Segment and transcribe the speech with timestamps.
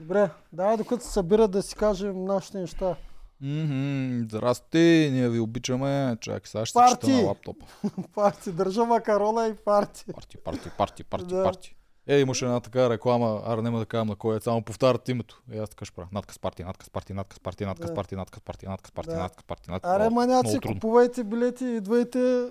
[0.00, 2.96] Добре, давай докато се събират да си кажем нашите неща.
[3.40, 6.16] Мгм, Здрасти, ние ви обичаме.
[6.20, 7.12] Чакай, сега ще се чета Парти!
[7.12, 7.66] на лаптопа.
[8.14, 10.04] Парти, държа макарона и парти.
[10.14, 11.44] Парти, парти, парти, парти, Да.
[11.44, 11.76] парти.
[12.06, 15.42] Е, имаше една така реклама, ара няма да кажам на кой е, само повтарят името.
[15.52, 16.08] Е, аз така ще правя.
[16.12, 19.90] Надказ парти, надказ парти, надказ парти, надказ парти, надказ парти, надказ парти, надказ парти, надказ
[19.90, 22.46] Аре, О, маняци, купувайте билети, идвайте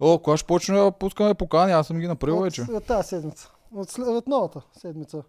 [0.00, 1.72] О, кога ще почне да пускаме покани?
[1.72, 2.62] Аз съм ги направил вече.
[2.62, 3.52] от, от тази седмица.
[3.74, 5.22] От, след, от новата седмица.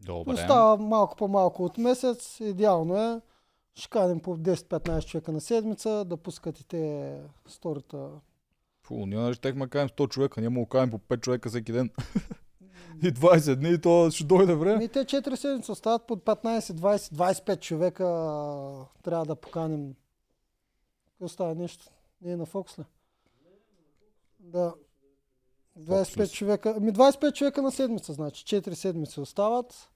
[0.00, 0.32] Добре.
[0.32, 2.40] Остава малко по-малко от месец.
[2.40, 3.20] Идеално е.
[3.74, 7.14] Ще каним по 10-15 човека на седмица да пускат и те
[7.46, 8.08] сторията.
[8.82, 11.72] Фу, ние нали щехме да кажем 100 човека, ние му кажем по 5 човека всеки
[11.72, 11.90] ден.
[13.02, 14.84] и 20 дни, и то ще дойде време.
[14.84, 18.04] И те 4 седмици остават под 15, 20, 25 човека.
[19.02, 19.94] Трябва да поканим.
[21.20, 21.84] Остава нещо?
[22.22, 22.84] Не е на Фокс ли?
[24.40, 24.74] Да.
[25.78, 26.28] 25 ли?
[26.28, 26.74] човека.
[26.76, 28.44] Ами 25 човека на седмица, значи.
[28.44, 29.90] 4 седмици остават.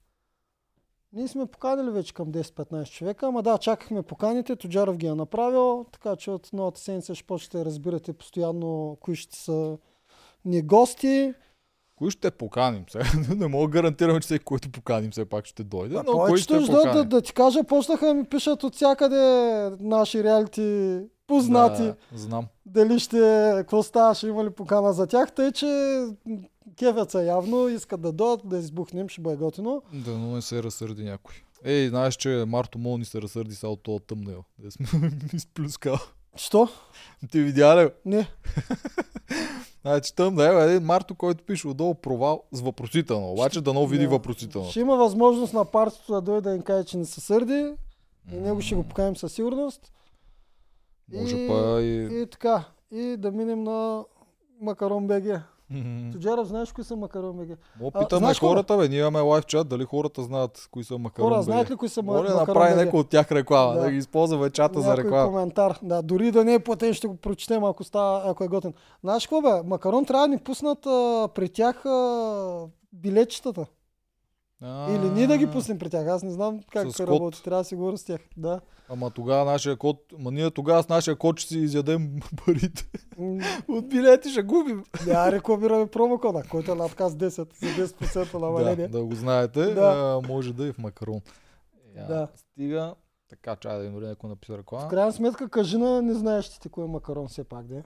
[1.12, 5.86] Ние сме поканили вече към 10-15 човека, ама да, чакахме поканите, Тоджаров ги е направил,
[5.92, 9.78] така че от новата седмица ще почнете разбирате постоянно кои ще са
[10.44, 11.34] ни гости.
[11.96, 13.04] Кои ще поканим сега?
[13.36, 15.96] не мога да гарантирам, че всеки, който поканим, все пак ще дойде.
[15.96, 19.16] А Но кой ще ще да, да ти кажа, почнаха да ми пишат от всякъде
[19.80, 20.98] наши реалити
[21.32, 21.82] познати.
[21.82, 22.46] Да, знам.
[22.66, 25.66] Дали ще, какво става, ще има ли покана за тях, тъй че
[26.26, 26.36] м,
[26.76, 29.82] кефят се явно, искат да дойдат, да избухнем, ще бъде готино.
[29.92, 31.34] Да, но не се разсърди някой.
[31.64, 34.44] Ей, знаеш, че Марто Мол ни се разсърди са от този тъмнел.
[34.58, 34.88] Да сме
[35.34, 35.96] изплюскал.
[36.36, 36.68] Що?
[37.30, 37.90] Ти видя ли?
[38.04, 38.28] Не.
[39.82, 43.32] Значи тъмнел е един Марто, който пише отдолу провал с въпросително.
[43.32, 44.10] Обаче да но види Да.
[44.10, 44.70] въпросително.
[44.70, 47.72] Ще има възможност на партито да дойде да им каже, че не се сърди.
[48.32, 49.92] И него ще го поканим със сигурност.
[51.12, 52.22] Може И- па и...
[52.22, 52.64] И така.
[52.90, 54.04] И да минем на
[54.60, 55.40] Макарон БГ.
[55.70, 56.10] Мгм.
[56.12, 57.50] Тоджаров, знаеш кои са Макарон БГ?
[57.84, 58.48] А, питаме какво?
[58.48, 58.88] хората, бе.
[58.88, 62.02] Ние имаме лайв чат, дали хората знаят кои са макарон Хора, знаят ли кои са
[62.02, 62.84] Моля Макарон направи БГ?
[62.84, 63.90] някой от тях реклама, да, Да.
[63.90, 65.26] ги използваме чата за Някой реклама.
[65.28, 65.78] коментар.
[65.82, 68.72] Да, дори да не е платен, ще го прочетем, ако, става, ако е готин.
[69.00, 69.62] Знаеш какво бе?
[69.64, 73.66] Макарон трябва да ни пуснат а, при тях а, билетчетата.
[74.64, 76.06] Или ние да ги пуснем при тях.
[76.06, 77.42] Аз не знам как се работи.
[77.42, 78.20] Трябва да си говоря с тях.
[78.36, 78.60] Да.
[78.88, 82.10] Ама тогава нашия код, ма ние тогава с нашия код ще си изядем
[82.46, 82.84] парите.
[83.68, 84.84] От билети ще губим.
[85.06, 87.46] Няма рекламираме промокода, който е надказ 10 за
[87.86, 88.88] 10% Да, намаление.
[88.88, 89.64] да го знаете.
[89.64, 90.20] Да.
[90.24, 91.20] А, може да и в макарон.
[91.96, 92.28] Я, Да.
[92.36, 92.94] Стига.
[93.28, 94.88] Така, чай да им дори някой написа В реклама.
[94.88, 97.82] крайна сметка, кажи на незнаещите кой е макарон все пак, да е.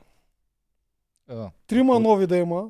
[1.66, 2.68] Трима нови да има.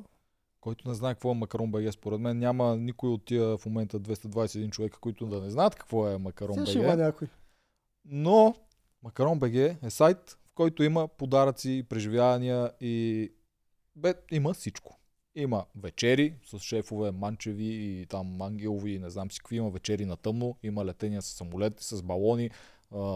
[0.67, 3.99] Който не знае какво е макарон БГ, според мен няма никой от тия в момента
[3.99, 6.97] 221 човека, които да не знаят какво е макарон ще има БГ.
[6.97, 7.27] някой.
[8.05, 8.55] Но
[9.03, 13.31] Макарон БГ е сайт, в който има подаръци, преживявания и
[13.95, 14.97] бе, има всичко.
[15.35, 19.55] Има вечери с шефове Манчеви и там Ангелови и не знам си какви.
[19.55, 22.49] Има вечери на тъмно, има летения с самолети, с балони,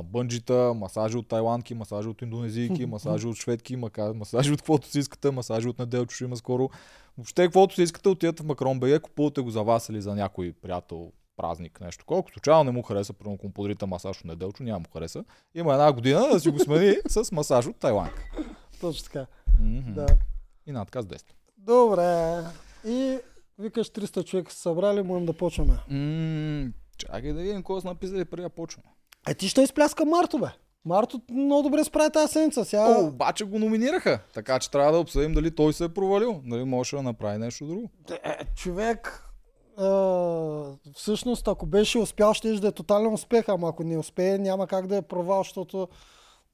[0.04, 3.78] бънджита, масажи от тайландки, масажи от индонезийки, масажи от шведки,
[4.16, 6.70] масажи от каквото си искате, масажи от неделчо ще има скоро.
[7.18, 10.54] Въобще каквото си искате, отидете в Макарон БГ, купувате го за вас или за някой
[10.62, 12.06] приятел, празник, нещо.
[12.10, 15.24] Ако случайно не му хареса, примерно му подарите масаж от неделчо, няма му хареса.
[15.56, 18.30] Има една година да си го смени с масаж от Тайландка.
[18.82, 19.26] Точно така.
[19.88, 20.06] Да.
[20.68, 21.24] И надказ 10.
[21.58, 22.44] Добре.
[22.88, 23.20] И
[23.60, 25.74] викаш 300 човека са събрали, можем да почваме.
[25.90, 28.90] М, Чакай да видим какво са написали преди да почваме.
[29.28, 30.48] Е, ти ще изпляска Марто, бе.
[30.86, 32.66] Марто много добре справи тази седмица.
[32.66, 32.98] Сега...
[33.00, 36.42] О, обаче го номинираха, така че трябва да обсъдим дали той се е провалил.
[36.46, 37.90] Дали може да направи нещо друго.
[38.24, 39.32] Е, човек,
[39.78, 39.86] а,
[40.96, 44.88] всъщност, ако беше успял, ще да е тотален успех, ама ако не успее, няма как
[44.88, 45.88] да е провал, защото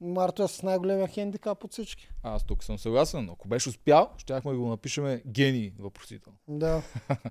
[0.01, 2.09] Марто е с най-големия хендикап от всички.
[2.23, 3.29] Аз тук съм съгласен.
[3.33, 6.37] Ако беше успял, щяхме да го напишеме гений въпросително.
[6.47, 6.81] Да.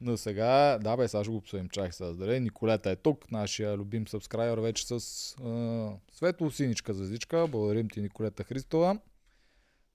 [0.00, 1.68] Но сега, да бе, сега ще го обсъдим.
[1.68, 2.12] Чакай сега.
[2.12, 4.98] Здравей, Николета е тук, нашия любим сабскрайбър вече с а,
[6.12, 7.46] светло-синичка звездичка.
[7.48, 8.98] Благодарим ти, Николета Христова.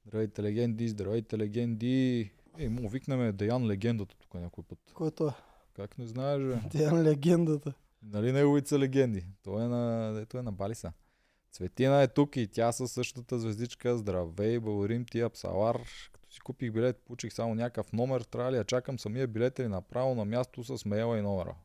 [0.06, 2.32] Здравейте, легенди, здравейте, легенди.
[2.58, 4.80] Ей, му викнем Деян легендата тук някой път.
[4.94, 5.32] Който е.
[5.74, 6.84] Как не знаеш, бе?
[6.84, 7.74] Е легендата.
[8.04, 9.26] Нали неговите са легенди?
[9.44, 10.92] Той е на, дето е на Балиса.
[11.52, 13.98] Цветина е тук и тя със същата звездичка.
[13.98, 15.82] Здравей, благодарим ти, Апсалар.
[16.40, 18.22] Си купих билет, получих само някакъв номер.
[18.22, 21.56] Трябва ли да чакам самия билет или направо на място с мейла и номера?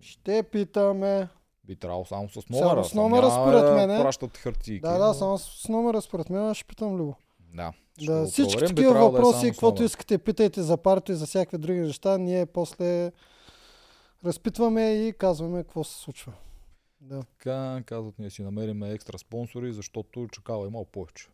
[0.00, 1.28] Ще питаме.
[1.64, 2.84] Би трябвало само с Само номера.
[2.84, 4.02] с Сам номера, няма според да мен, е.
[4.02, 4.80] Пращат хартийки.
[4.80, 7.14] Да, да, само с номера според мен, ще питам Любо.
[7.54, 8.74] Да, ще Да, всички проверим.
[8.76, 11.58] Такива трябвало да е въпроси, само с каквото искате, питайте за парто и за всякакви
[11.58, 12.18] други неща.
[12.18, 13.12] Ние после
[14.24, 16.32] разпитваме и казваме какво се случва.
[17.00, 17.22] Да.
[17.22, 21.28] Така, казват, ние си намериме екстра спонсори, защото чакала имал повече.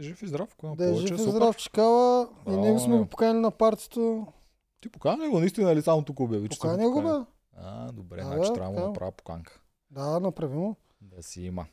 [0.00, 1.06] Е, Жив и здрав, ако има Да е повече.
[1.08, 4.26] жив и здрав чекала и него сме го поканили на партито.
[4.80, 7.08] Ти покани ли го наистина или само тук обяви, Поканя го, бе.
[7.56, 9.60] А, добре, значи трябва да направя поканка.
[9.90, 10.76] Да, направи му.
[11.00, 11.66] Да си има.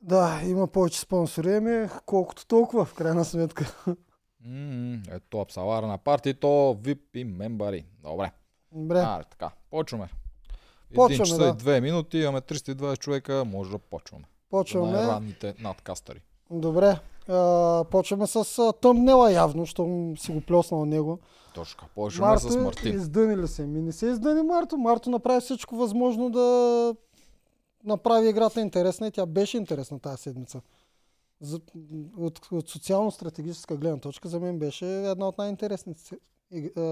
[0.00, 3.74] Да, има повече спонсори, ами колкото толкова, в крайна сметка.
[4.40, 7.86] М, Ето, Апсалара на парти, то VIP и мембари.
[8.02, 8.30] Добре.
[8.72, 10.08] Добре, А, така, почваме.
[10.94, 11.48] Почваме, часа да.
[11.48, 14.24] и две минути, имаме 320 човека, може да почваме.
[14.50, 14.92] почваме.
[14.92, 16.20] Най-ранните надкастъри.
[16.50, 21.18] Добре, а, почваме с тъмнела явно, щом си го плеснал него.
[21.54, 21.86] Точка.
[21.94, 22.94] Почваме с Мартин.
[22.94, 23.66] издъни ли се?
[23.66, 24.78] Ми не се издъни Марто.
[24.78, 26.94] Марто направи всичко възможно да
[27.84, 30.60] направи играта интересна и тя беше интересна тази седмица.
[31.40, 31.60] За,
[32.16, 36.02] от, от социално-стратегическа гледна точка за мен беше една от най-интересните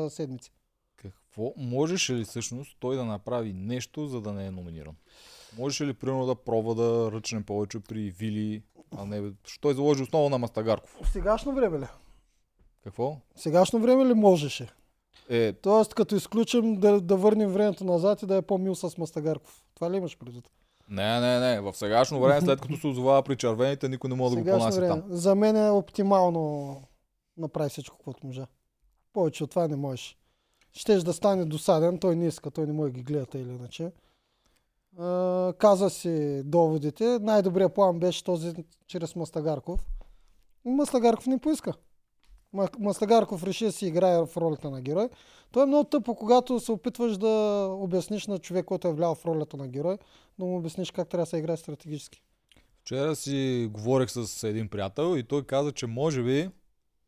[0.08, 0.52] седмици.
[0.96, 4.94] Какво можеше ли всъщност той да направи нещо, за да не е номиниран?
[5.58, 8.62] Можеше ли примерно да пробва да ръчне повече при Вили,
[8.96, 9.32] а не...
[9.44, 10.96] Що той заложи основа на Мастагарков?
[11.02, 11.86] В сегашно време ли?
[12.84, 13.16] Какво?
[13.34, 14.68] В сегашно време ли можеше?
[15.28, 19.64] Е, Тоест, като изключим да, да върнем времето назад и да е по-мил с Мастагарков.
[19.74, 20.50] Това ли имаш предвид?
[20.88, 21.60] не, не, не.
[21.60, 24.80] В сегашно време, след като се озовава при червените, никой не може да го понася
[24.80, 24.88] време.
[24.88, 25.02] там.
[25.08, 26.82] За мен е оптимално
[27.36, 28.46] направи всичко, което можа.
[29.12, 30.18] Повече от това не можеш.
[30.72, 33.92] Щеш да стане досаден, той не иска, той не може да ги гледа или иначе.
[35.58, 37.18] Каза си доводите.
[37.18, 38.54] Най-добрият план беше този
[38.86, 39.86] чрез Мастагарков.
[40.64, 41.72] Мастагарков не поиска.
[42.54, 45.08] Ма- Мастагарков реши да си играе в ролята на герой.
[45.50, 49.26] То е много тъпо, когато се опитваш да обясниш на човек, който е влял в
[49.26, 49.98] ролята на герой,
[50.38, 52.22] да му обясниш как трябва да се играе стратегически.
[52.80, 56.50] Вчера си говорех с един приятел и той каза, че може би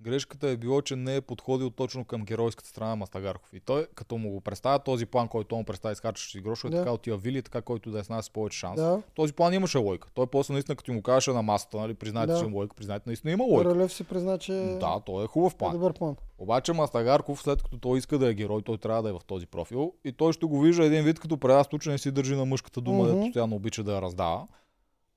[0.00, 3.52] грешката е било, че не е подходил точно към геройската страна на Мастагарков.
[3.52, 6.76] И той, като му го представя този план, който му представя изкачващи грошове, Да.
[6.78, 8.76] така отива Вили, така който да е с нас повече шанс.
[8.76, 9.02] Да.
[9.14, 10.08] Този план имаше лойка.
[10.14, 12.38] Той после наистина, като ти му казваше на масата, нали, признайте, Да.
[12.38, 13.70] че има лойка, признайте, наистина има лойка.
[13.70, 15.72] Королев си призна, че Да, той е хубав е план.
[15.72, 16.16] добър план.
[16.38, 19.46] Обаче Мастагарков, след като той иска да е герой, той трябва да е в този
[19.46, 19.92] профил.
[20.04, 22.80] И той ще го вижда един вид, като преда случай не си държи на мъжката
[22.80, 23.24] дума, mm-hmm.
[23.24, 24.46] постоянно обича да я раздава.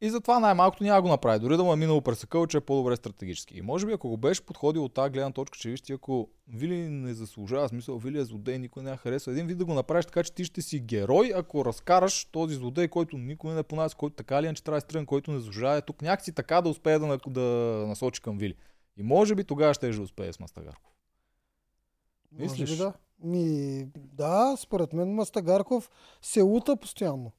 [0.04, 1.40] И затова най-малкото няма го направи.
[1.40, 3.58] Дори да му е минало през съкъл, че е по-добре стратегически.
[3.58, 6.30] И може би ако го беше подходил от тази гледна точка, че виж ти, ако
[6.48, 9.74] Вили не заслужава, смисъл Вили е злодей, никой не я харесва, един вид да го
[9.74, 13.96] направиш така, че ти ще си герой, ако разкараш този злодей, който никой не понася,
[13.96, 16.62] който така или иначе трябва да е стръган, който не заслужава, е тук някакси така
[16.62, 17.42] да успее да, да
[17.88, 18.56] насочи към Вили.
[18.98, 20.94] И може би тогава ще да успее с Мастагарков.
[22.32, 22.70] Може Мислиш?
[22.70, 22.94] би да.
[23.24, 25.90] Ми, да, според мен Мастагарков
[26.22, 27.32] се лута постоянно.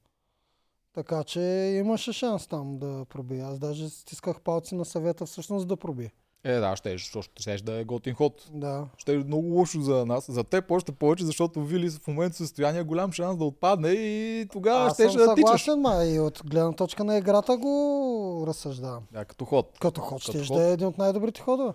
[0.94, 1.40] Така че
[1.80, 3.40] имаше шанс там да пробие.
[3.40, 6.12] Аз даже стисках палци на съвета всъщност да пробие.
[6.44, 8.50] Е, да, ще, ще, ще, ще да е готин ход.
[8.52, 8.88] Да.
[8.96, 10.32] Ще е много лошо за нас.
[10.32, 14.86] За теб още повече, защото Вили в момента състояние голям шанс да отпадне и тогава
[14.86, 15.62] Аз ще, съм да тичаш.
[15.62, 19.02] съгласен, ма и от гледна точка на играта го разсъждавам.
[19.12, 19.78] Да, като ход.
[19.80, 20.56] Като ход ще ход.
[20.56, 21.72] да е един от най-добрите ходове.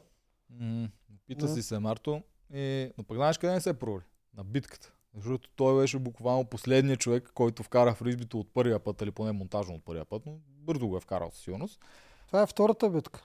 [0.50, 0.88] М,
[1.28, 2.22] Пита си се Марто.
[2.54, 2.92] И...
[2.98, 4.04] Но пък знаеш къде не се провали?
[4.38, 4.94] На битката.
[5.18, 9.75] Защото той беше буквално последният човек, който вкара фризбито от първия път, или поне монтажно
[9.75, 11.80] от първия път, но бързо го е вкарал със сигурност.
[12.28, 13.24] Това е втората битка.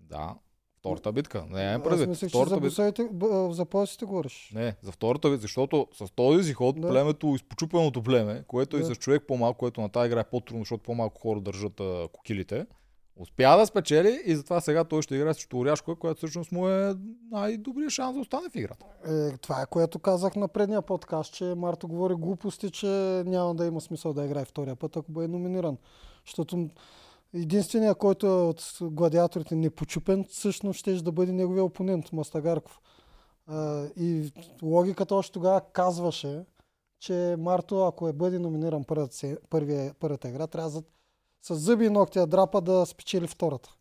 [0.00, 0.34] Да,
[0.78, 1.46] втората битка.
[1.50, 2.08] Не, е Аз предвид.
[2.08, 3.08] мислех, че Втората за, битка.
[3.12, 4.50] б- за поясите говориш.
[4.54, 6.88] Не, за втората битка, защото с този си ход, Да.
[6.88, 8.86] племето, изпочупеното племе, което е Да.
[8.86, 12.66] с човек по-малко, което на тази игра е по-трудно, защото по-малко хора държат а, кокилите,
[13.18, 16.94] успя да спечели и затова сега той ще играе срещу Оряшко, което всъщност му е
[17.30, 18.86] най-добрият шанс да остане в играта.
[19.06, 22.86] Е, това е което казах на предния подкаст, че Марто говори глупости, че
[23.26, 25.76] няма да има смисъл да играе втория път, ако бъде номиниран.
[26.26, 26.68] Защото
[27.34, 32.80] единственият, който е от гладиаторите непочупен, всъщност ще да бъде неговия опонент, Мастагарков.
[33.46, 36.44] А, и логиката още тогава казваше,
[37.00, 40.82] че Марто, ако е бъде номиниран първата, първия, първата игра, трябва за,
[41.42, 43.74] с зъби и ногти да драпа да спечели втората.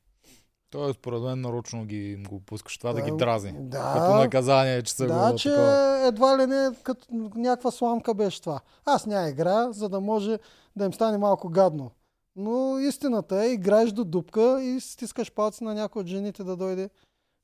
[0.70, 3.52] Той според мен нарочно ги го пускаш това да, Да, ги дразни.
[3.56, 3.94] да.
[3.94, 6.02] Като наказание, че са Да, го че такова.
[6.08, 8.60] едва ли не като някаква сламка беше това.
[8.86, 10.40] Аз няма игра, за да може
[10.76, 11.92] да им стане малко гадно.
[12.36, 16.90] Но истината е, играеш до дупка и стискаш палци на някой от жените да дойде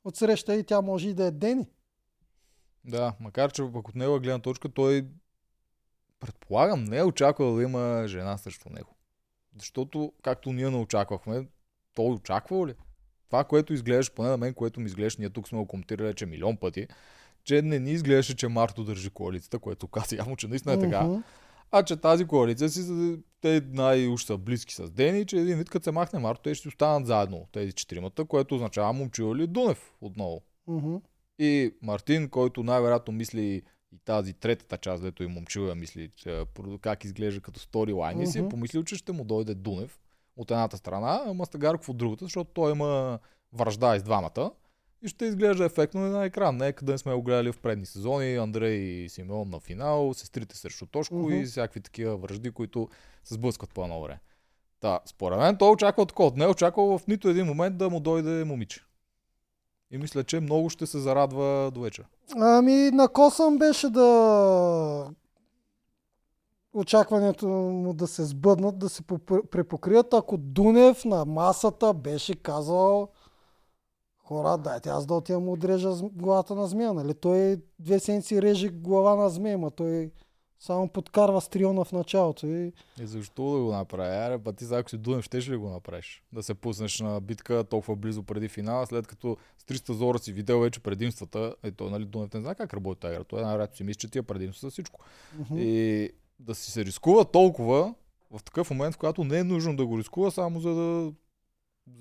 [0.04, 1.70] от среща и тя може и да е Дени.
[2.86, 5.08] Да, макар че пък от него гледна точка той
[6.20, 8.93] предполагам не е очаквал да има жена срещу него.
[9.60, 11.48] Защото, както ние не очаквахме,
[11.94, 12.74] той очаквал ли?
[13.28, 16.26] Това, което изглеждаш, поне на мен, което ми изглежда, ние тук сме го коментирали, че
[16.26, 16.88] милион пъти,
[17.44, 21.04] че не ни изглеждаше, че Марто държи коалицията, което каза явно, че наистина е така.
[21.04, 21.20] Мгм.
[21.72, 25.84] А че тази коалиция си, те най-уж са близки с Дени, че един вид като
[25.84, 30.42] се махне Марто, те ще останат заедно, тези четиримата, което означава момчил или Дунев отново.
[30.68, 30.96] Мгм.
[31.40, 33.62] И Мартин, който най-вероятно мисли
[33.94, 36.44] и тази третата част, дето и момчил я мисли, че,
[36.82, 40.00] как изглежда като сторилайн, и си е помислил, че ще му дойде Дунев
[40.36, 43.20] от едната страна, а Мастагарков от другата, защото той има
[43.54, 44.52] връжда и с двамата.
[45.04, 46.58] и ще изглежда ефектно на екран.
[46.58, 50.58] Не е къде сме го гледали в предни сезони, Андрей и Симеон на финал, сестрите
[50.58, 51.34] срещу Тошко Мгм.
[51.34, 52.90] и всякакви такива връжди, които
[53.24, 54.20] се сблъскват по едно време.
[54.80, 56.38] Та, според мен той очаква такова.
[56.38, 58.82] Не е очаквал в нито един момент да му дойде момиче.
[59.94, 62.08] И мисля, че много ще се зарадва до вечера.
[62.36, 65.10] Ами, на Косъм беше да
[66.74, 69.04] очакването му да се сбъднат, да се
[69.52, 73.08] препокрият, ако Дунев на масата беше казал
[74.24, 77.14] хора, дайте аз да отивам отрежа главата на змея, нали?
[77.14, 80.12] Той две седмици реже глава на змея, ма той
[80.64, 84.16] само подкарва стриона в началото и И защо да го направя?
[84.16, 86.24] Аре, па ти ако си Дунев, ще ли го направиш?
[86.34, 90.34] Да се пуснеш на битка толкова близо преди финала, след като с 300 зора си
[90.34, 91.56] видел вече предимствата.
[91.64, 93.24] Е, той, нали, Дунев не знае как работи тази игра.
[93.24, 95.00] Той най-вероятно си мисли, че тия предимства са всичко.
[95.40, 95.56] Мгм.
[95.58, 97.94] И да си се рискува толкова
[98.32, 101.14] в такъв момент, в който не е нужно да го рискува, само за да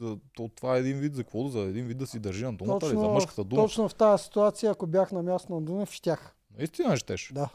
[0.01, 1.49] за, то, това е един вид за какво?
[1.49, 2.89] За един вид да си държи на думата, ли?
[2.89, 3.63] за мъжката дума.
[3.63, 6.37] точно в тази ситуация, ако бях на място на Дунев, щях.
[6.59, 7.31] Наистина щеш.
[7.35, 7.49] Да.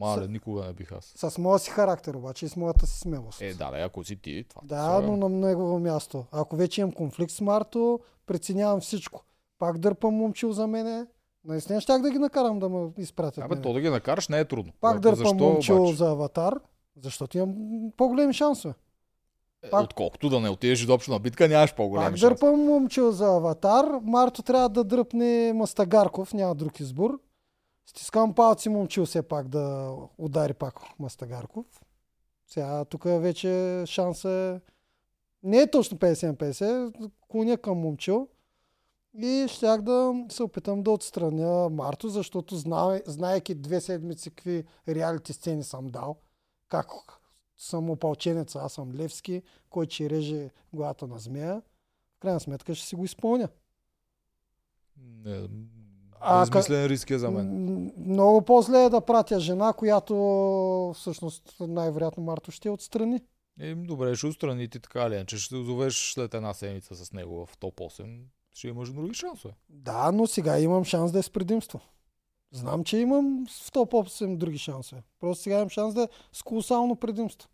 [0.00, 1.12] Мале, С- никога не бих аз.
[1.16, 3.40] С моя си характер обаче и с моята си смелост.
[3.40, 4.62] Е, да, да, ако си ти, това.
[4.64, 6.24] Да, сега- но на негово място.
[6.32, 9.24] Ако вече имам конфликт с Марто, преценявам всичко.
[9.58, 11.06] Пак дърпам момчил за мене.
[11.44, 13.44] Наистина щях да ги накарам да ме изпратят.
[13.44, 14.72] Абе, то да ги накараш не е трудно.
[14.80, 15.94] Пак Ако дърпам защо момчил обаче?
[15.94, 16.54] за аватар,
[16.96, 17.54] защото имам
[17.96, 18.74] по-големи шансове.
[19.62, 22.34] Е, пак- Отколкото да не отидеш изобщо на битка, нямаш по-големи Пак шанси.
[22.34, 23.84] дърпам момчил за аватар.
[24.02, 27.18] Марто трябва да дръпне Мастагарков, няма друг избор.
[27.90, 31.66] Стискам палци момчил все пак да удари пак Мастагарков.
[32.46, 34.70] Сега тук вече шанса е...
[35.42, 38.28] Не е точно 50 на 50, клоня към момчил.
[39.14, 45.32] И щях да се опитам да отстраня Марто, защото знае, знаеки две седмици какви реалити
[45.32, 46.16] сцени съм дал,
[46.68, 46.86] как
[47.56, 51.62] съм опалченец, аз съм Левски, който ще реже главата на змея,
[52.16, 53.48] в крайна сметка ще си го изпълня.
[54.96, 55.48] Не,
[56.20, 57.90] А, безмислен риск е за мен.
[58.06, 60.14] Много по-зле е да пратя жена, която
[60.96, 63.20] всъщност най-вероятно Марто ще отстрани.
[63.60, 67.12] Е, добре, ще отстрани ти така ли, иначе ще се озовеш след една седмица с
[67.12, 68.20] него в топ 8.
[68.54, 69.54] Ще имаш други шансове.
[69.68, 71.80] Да, но сега имам шанс да е с предимство.
[72.52, 75.02] Знам, че имам в топ 8 други шансове.
[75.20, 77.48] Просто сега имам шанс да е с колосално предимство.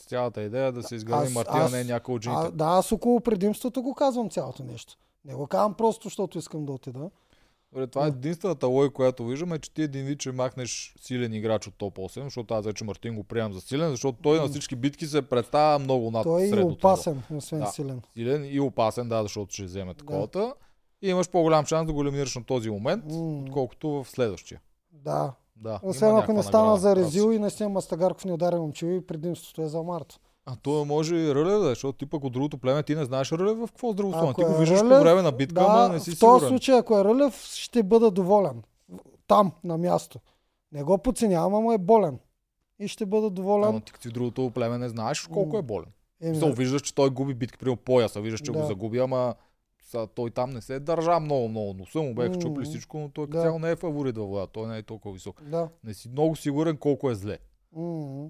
[0.00, 2.42] С цялата идея да се изгради Мартина, не е някой от жените.
[2.44, 4.96] А, да, аз около предимството го казвам цялото нещо.
[5.24, 7.10] Не го казвам просто, защото искам да отида.
[7.76, 8.16] Добре, това е Да.
[8.16, 12.24] единствената логика, която виждаме, че ти един вид ще махнеш силен играч от топ 8,
[12.24, 15.78] защото аз вече Мартин го приемам за силен, защото той на всички битки се представя
[15.78, 17.66] много над Той е и опасен, освен Да.
[17.66, 18.02] силен.
[18.14, 20.54] Силен и опасен, да, защото ще вземе таковата.
[21.02, 24.60] И имаш по-голям шанс да го елиминираш на този момент, М, отколкото в следващия.
[24.92, 25.32] Да.
[25.56, 26.96] Да, Освен ако не стана за си.
[26.96, 30.18] Резил и наистина Мастагарков не удари момчил и предимството е за Марто.
[30.46, 33.04] А то може и Рълев, да, е, защото ти пък от другото племе ти не
[33.04, 34.30] знаеш Рълев в какво здравословие.
[34.30, 36.18] Ако Ти го е виждаш по Рълев, време на битка, да, ама не си в
[36.18, 36.48] този сигурен.
[36.48, 38.62] случай, ако е Рълев, ще бъда доволен.
[39.26, 40.20] Там, на място.
[40.72, 42.18] Не го подценявам, ама е болен.
[42.78, 43.68] И ще бъда доволен.
[43.68, 45.88] Ама ти като в другото племе не знаеш колко е болен.
[46.20, 48.58] Еми, виждаш, че той губи битки при пояса, виждаш, че Да.
[48.60, 49.34] го загуби, ама
[49.82, 51.74] са, той там не се е държа много, много.
[51.74, 53.42] Носа му беха чупли всичко, но той Да.
[53.42, 54.46] цяло не е фаворит във вода.
[54.46, 55.42] Той не е толкова висок.
[55.42, 55.68] Да.
[55.84, 57.38] Не си много сигурен колко е зле.
[57.72, 58.28] М.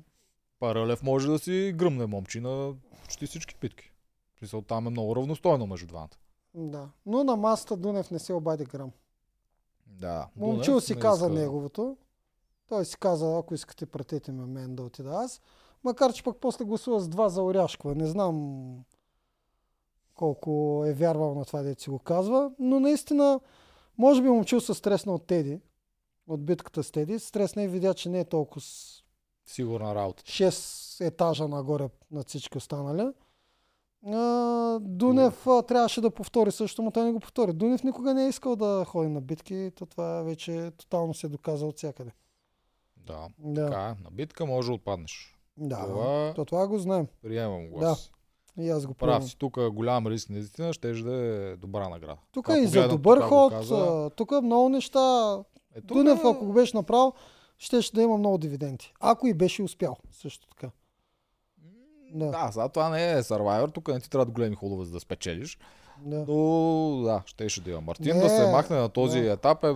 [0.61, 3.93] Паралев може да си гръмне момчи на почти всички битки.
[4.35, 6.17] В Смисъл, там е много равностойно между двамата.
[6.55, 6.89] Да.
[7.07, 8.91] Но на масата Дунев не се обади грам.
[9.87, 10.29] Да.
[10.37, 11.97] Момчил Дунев си не каза иска- неговото.
[12.69, 15.41] Той си каза, ако искате, пратете ме мен да отида аз.
[15.85, 17.95] Макар, че пък после гласува с два за Оряшкова.
[17.95, 18.67] Не знам
[20.15, 22.51] колко е вярвал на това, дете си го казва.
[22.59, 23.41] Но наистина,
[23.99, 25.61] може би момчил се стресна от Теди.
[26.29, 27.19] От битката с Теди.
[27.19, 28.61] Стресна и видя, че не е толкова
[29.47, 30.23] Сигурна работа.
[30.23, 33.09] 6 етажа нагоре над всички останали.
[34.07, 37.53] А, Дунев а, трябваше да повтори също, но той не го повтори.
[37.53, 41.67] Дунев никога не е искал да ходи на битки, то това вече тотално се доказа
[41.67, 42.11] от всякъде.
[42.97, 43.29] Да.
[43.39, 44.05] Да, Така, е.
[44.05, 45.37] на битка може да отпаднеш.
[45.57, 45.77] да.
[45.79, 47.07] Това То това го знаем.
[47.23, 47.81] приемам го.
[47.81, 47.97] Да.
[48.59, 49.23] И аз го Прав правя.
[49.23, 52.17] си, тук голям риск наистина, ще е добра награда.
[52.33, 54.11] Тук Така и за добър ход, каза.
[54.11, 55.37] тук много неща.
[55.75, 57.13] Е, тук Дунев, е- ако го беше направил,
[57.59, 58.93] ще, ще да има много дивиденти.
[59.01, 60.71] Ако и беше успял, също така.
[62.15, 62.27] Да.
[62.31, 65.01] Да, сега това не е Survivor, тук не ти трябва да големи ходове за да
[65.01, 65.59] спечелиш.
[66.05, 66.25] Да.
[66.29, 67.81] Но да, щеше да има.
[67.81, 69.33] Мартин Не, да се махне на този да.
[69.33, 69.75] етап е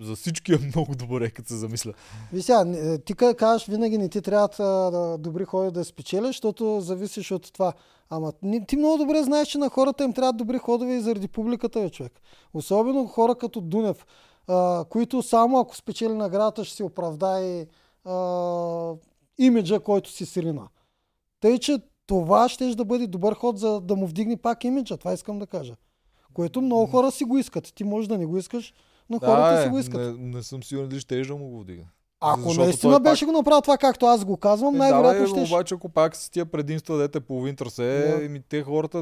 [0.00, 1.92] за всички е много добър, е, като се замисля.
[2.32, 4.48] Ви сега, не- ти ка- казваш, винаги не ти трябва
[4.90, 7.72] да, добри ходи да спечелиш, защото зависиш от това.
[8.10, 8.32] Ама
[8.68, 11.90] ти много добре знаеш, че на хората им трябват добри ходове и заради публиката, бе,
[11.90, 12.12] човек.
[12.54, 14.06] Особено хора като Дунев,
[14.48, 17.66] а, които само ако спечели наградата ще си оправдае
[18.04, 18.94] а,
[19.38, 20.68] имиджа, който си срина.
[21.40, 24.96] Тъй, че това ще да бъде добър ход, за да му вдигне пак имиджа.
[24.96, 25.76] Това искам да кажа.
[26.34, 27.74] Което много хора си го искат.
[27.74, 28.74] Ти можеш да не го искаш,
[29.10, 30.00] но хората да, си е, го искат.
[30.00, 31.84] не, не съм сигурен дали ще да му го вдига.
[32.20, 35.28] Ако защото наистина беше пак- го направил това, както аз го казвам, Е, най-вероятно да,
[35.28, 35.54] ще.
[35.54, 38.24] обаче ако пак с тия предимства дете половин трасе, Да.
[38.24, 38.98] еми те хората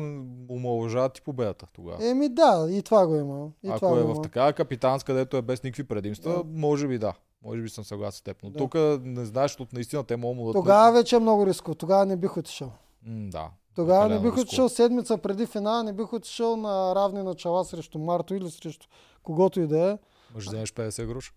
[0.50, 2.08] омалъжават и победата тогава.
[2.08, 3.46] Еми да, и това го има.
[3.62, 6.42] И това Ако е го в такава капитанска, където е без никакви предимства, Да.
[6.46, 7.12] може би да.
[7.42, 8.36] Може би съм съгласен с теб.
[8.42, 8.58] Но Да.
[8.58, 10.52] тук не знаеш, защото наистина те могат да...
[10.52, 11.74] Тогава вече е много рисково.
[11.74, 12.72] Тогава не бих отишъл.
[13.02, 13.48] М, да.
[13.74, 18.34] Тогава не бих отишъл седмица преди финала, не бих отишъл на равни начала срещу Марто
[18.34, 18.86] или срещу
[19.22, 19.98] когото и да е.
[20.34, 21.32] Може да вземеш 50 гроша.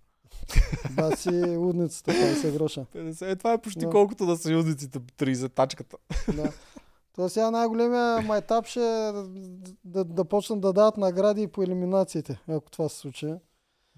[0.92, 2.86] Баси удницата, 50 гроша.
[2.86, 3.90] 50, е, това е почти Да.
[3.90, 5.98] колкото на съюзниците 30 тачката.
[6.30, 6.52] Да.
[7.14, 9.28] То сега най-големия майтап ще е да,
[9.86, 13.34] да, да почнат да дават награди по елиминациите, ако това се случи.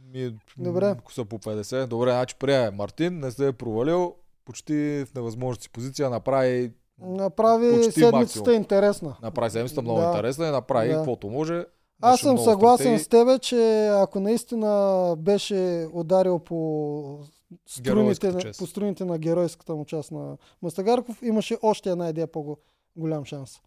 [0.05, 0.85] Ми, Добре.
[0.89, 1.85] Ако са по 50.
[1.85, 2.71] Добре, значи приеме.
[2.71, 4.15] Мартин не се е провалил.
[4.45, 4.73] Почти
[5.05, 8.51] в невъзможна си позиция направи, Направи седмицата максимум.
[8.51, 9.17] интересна.
[9.21, 10.07] направи седмицата много Да.
[10.07, 10.95] интересна и направи Да.
[10.95, 11.65] каквото може.
[12.03, 14.69] Аз съм съгласен с тебе, че ако наистина
[15.17, 15.55] беше
[15.93, 17.19] ударил по
[17.67, 23.25] струните, на- по струните на геройската му част на Мастагарков, имаше още една идея по-голям
[23.25, 23.61] шанс.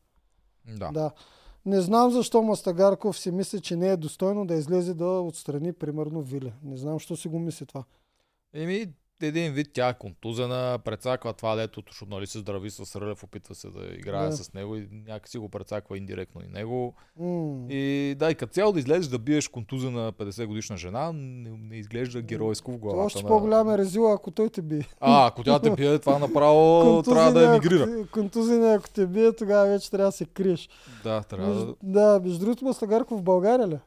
[0.69, 0.91] Да.
[0.91, 1.11] Да.
[1.67, 6.23] Не знам защо Мастагарков си мисли, че не е достойно да излезе да отстрани, примерно,
[6.23, 6.53] Виле.
[6.63, 7.85] Не знам, що си го мисли това.
[8.55, 8.87] Еми,
[9.23, 13.55] един вид тя е контузена, прецаква това летото, защото нали се здрави с Рълев, опитва
[13.55, 14.33] се да играе Да.
[14.37, 16.95] с него и някакси го прецаква индиректно и него.
[17.17, 17.67] М.
[17.71, 21.77] И да, и като цяло да излезеш да биеш контузена 50 годишна жена, не, не
[21.77, 23.07] изглежда геройско в главата.
[23.07, 23.29] още на...
[23.29, 24.89] по-голям е резила, ако той те бие.
[25.01, 28.07] А, ако тя те бие, това направо трябва да емигрира.
[28.07, 30.69] Контузения, ако те бие, тогава вече трябва да се криеш.
[31.05, 31.55] Да, трябва да...
[31.55, 33.79] Между, да, между другото, Мастагарков в България ли?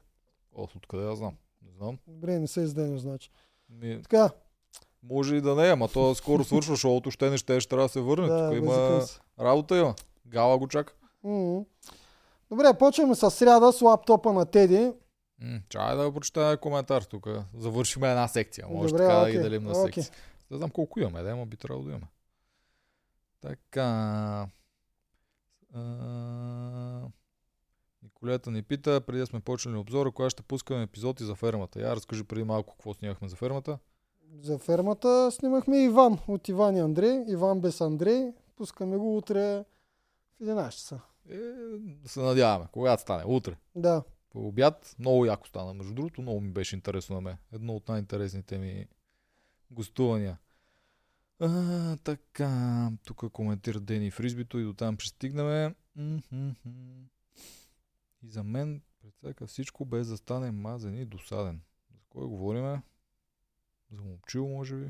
[0.55, 1.33] О, откъде я знам?
[1.65, 1.97] Не знам.
[2.07, 3.29] Добре, не се изденил, значи.
[3.69, 4.29] Ми, Така,
[5.03, 7.89] може и да не, ама то скоро свършва шоуто, ще не ще, ще трябва да
[7.89, 8.27] се върне.
[8.27, 9.01] да, Тук има
[9.39, 9.95] работа има.
[10.25, 10.93] Гала го чака.
[11.23, 11.61] М.
[12.49, 14.91] Добре, почваме с сряда с лаптопа на Теди.
[15.41, 17.27] М, Чай да прочета коментар тук.
[17.57, 18.67] Завършиме една секция.
[18.69, 19.83] Може Добре, така да окей, ги делим на окей.
[20.03, 20.21] секции.
[20.51, 22.07] Не знам колко имаме, да, ама би трябвало да имаме.
[23.41, 24.47] Така.
[25.73, 27.01] А...
[28.03, 31.81] Николета ни пита, преди да сме почнали обзора, кога ще пускаме епизоди за фермата.
[31.81, 33.79] Я разкажи преди малко какво снимахме за фермата.
[34.41, 37.23] За фермата снимахме Иван от Иван и Андрей.
[37.27, 38.31] Иван без Андрей.
[38.55, 39.65] Пускаме го утре
[40.39, 40.99] в 11 часа.
[41.29, 41.37] Е,
[41.77, 43.23] да се надяваме, когато стане.
[43.25, 43.57] Утре.
[43.75, 44.03] Да.
[44.29, 44.95] По обяд.
[44.99, 45.73] Много яко стана.
[45.73, 47.37] Между другото, много ми беше интересно на мен.
[47.53, 48.87] Едно от най-интересните ми
[49.71, 50.37] гостувания.
[51.39, 55.75] А, така, тук коментира Дени Фризбито и до там ще стигнем.
[58.23, 61.61] И за мен прецака всичко без да стане мазен и досаден.
[61.91, 62.81] За кой говориме?
[63.91, 64.85] За момчил, може би?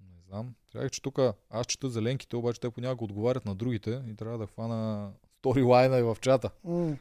[0.00, 0.54] Не знам.
[0.72, 1.18] Трябва, че тук
[1.50, 6.02] аз чета зеленките, обаче те понякога отговарят на другите и трябва да хвана сторилайна и
[6.02, 6.50] в чата.
[6.64, 6.96] М.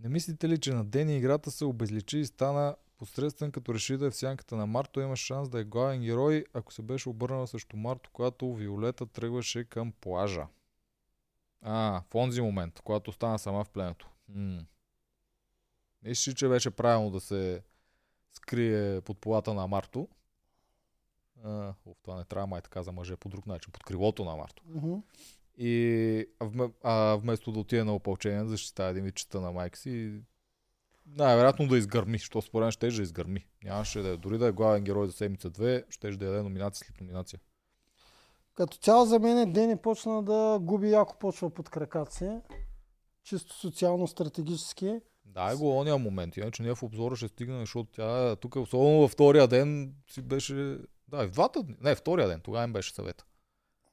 [0.00, 4.06] Не мислите ли, че на Дени играта се обезличи и стана посредствен, като реши да
[4.06, 7.46] е в сянката на Марто, има шанс да е главен герой, ако се беше обърнала
[7.46, 10.46] срещу Марто, когато Виолета тръгваше към плажа.
[11.62, 14.10] А, в онзи момент, когато стана сама в пленето.
[14.28, 14.64] М.
[16.02, 17.62] Мислиш, ли, че беше правилно да се
[18.32, 20.08] скрие под полата на Марто?
[21.44, 24.62] А, това не трябва май така за мъже по друг начин, под крилото на Марто.
[24.66, 24.94] Мгм.
[25.58, 29.52] И а вме- а, вместо да отиде на опълчение, да защитава един вид чета на
[29.52, 30.22] майка си,
[31.06, 33.46] най-вероятно да изгърми, защото според мен ще да изгърми.
[33.64, 36.86] Нямаше да е, дори да е главен герой за седмица 2, ще да яде номинация
[36.86, 37.40] след номинация.
[38.54, 42.40] Като цяло за мен Дени почна да губи яко почва под краката си.
[43.22, 45.00] Чисто социално-стратегически.
[45.34, 49.00] Да, е го ония момент, иначе ние в обзора ще стигнем, защото тя тук, особено
[49.00, 50.78] във втория ден, си беше...
[51.08, 51.76] Да, и в двата дни.
[51.80, 53.24] Не, втория ден, тогава им беше съвет.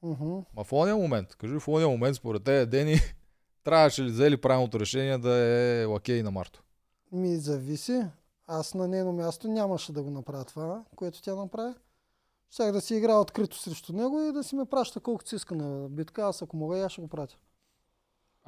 [0.04, 0.34] Мгм.
[0.56, 2.96] Ма в ония момент, кажи в ония момент, според те, Дени,
[3.64, 6.64] трябваше ли взели правилното решение да е лакей на Марто?
[7.12, 8.06] Ми зависи.
[8.48, 11.74] Аз на нейно място нямаше да го направя това, което тя направи.
[12.50, 15.56] Щях да си играя открито срещу него и да си ме праща колкото си иска
[15.56, 16.26] на битка.
[16.26, 17.38] Аз ако мога, аз ще го пратя.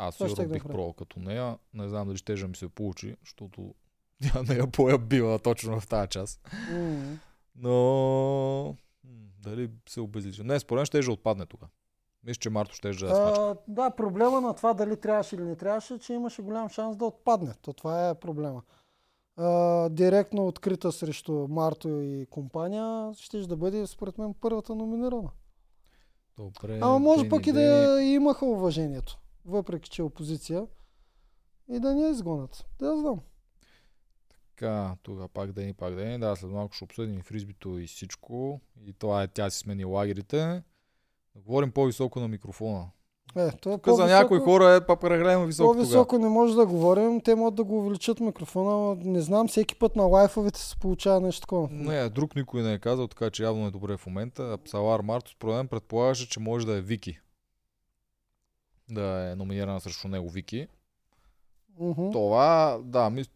[0.01, 0.73] Аз Това сигурно да бих направя.
[0.73, 1.57] пробвал като нея.
[1.73, 3.73] Не знам дали ще ми се получи, защото
[4.23, 6.49] тя не я поя била точно в тази част.
[6.71, 7.17] М.
[7.55, 8.75] Но
[9.43, 10.43] дали се обезлича.
[10.43, 11.69] Не, според мен ще да отпадне тогава.
[12.23, 13.55] Мисля, че Марто ще да е смачка.
[13.67, 17.53] Да, проблема на това дали трябваше или не трябваше, че имаше голям шанс да отпадне.
[17.61, 18.61] То това е проблема.
[19.37, 25.29] А, директно открита срещу Марто и компания, ще да бъде според мен първата номинирана.
[26.37, 26.79] Добре.
[26.81, 30.67] Ама може пък и да имаха уважението, въпреки че е опозиция,
[31.71, 32.65] и да не я изгонят.
[32.79, 33.19] Да знам.
[34.49, 36.19] Така, тогава пак Дени, пак Дени.
[36.19, 38.61] Да, след малко ще обсъдим и фризбито и всичко.
[38.85, 40.63] И това е, тя си смени лагерите.
[41.35, 42.89] Да говорим по-високо на микрофона.
[43.35, 45.73] Е, то е Тук за някои хора е па прегрема високо.
[45.73, 49.95] По-високо не може да говорим, те могат да го увеличат микрофона, не знам, всеки път
[49.95, 51.67] на лайфовете се получава нещо такова.
[51.71, 54.57] Не, друг никой не е казал, така че явно е добре в момента.
[54.65, 57.19] Псалар Марто, според мен, предполагаше, че може да е Вики.
[58.89, 60.67] Да е номинирана срещу него Вики.
[61.79, 62.11] Мгм.
[62.11, 63.29] Това, да, мис...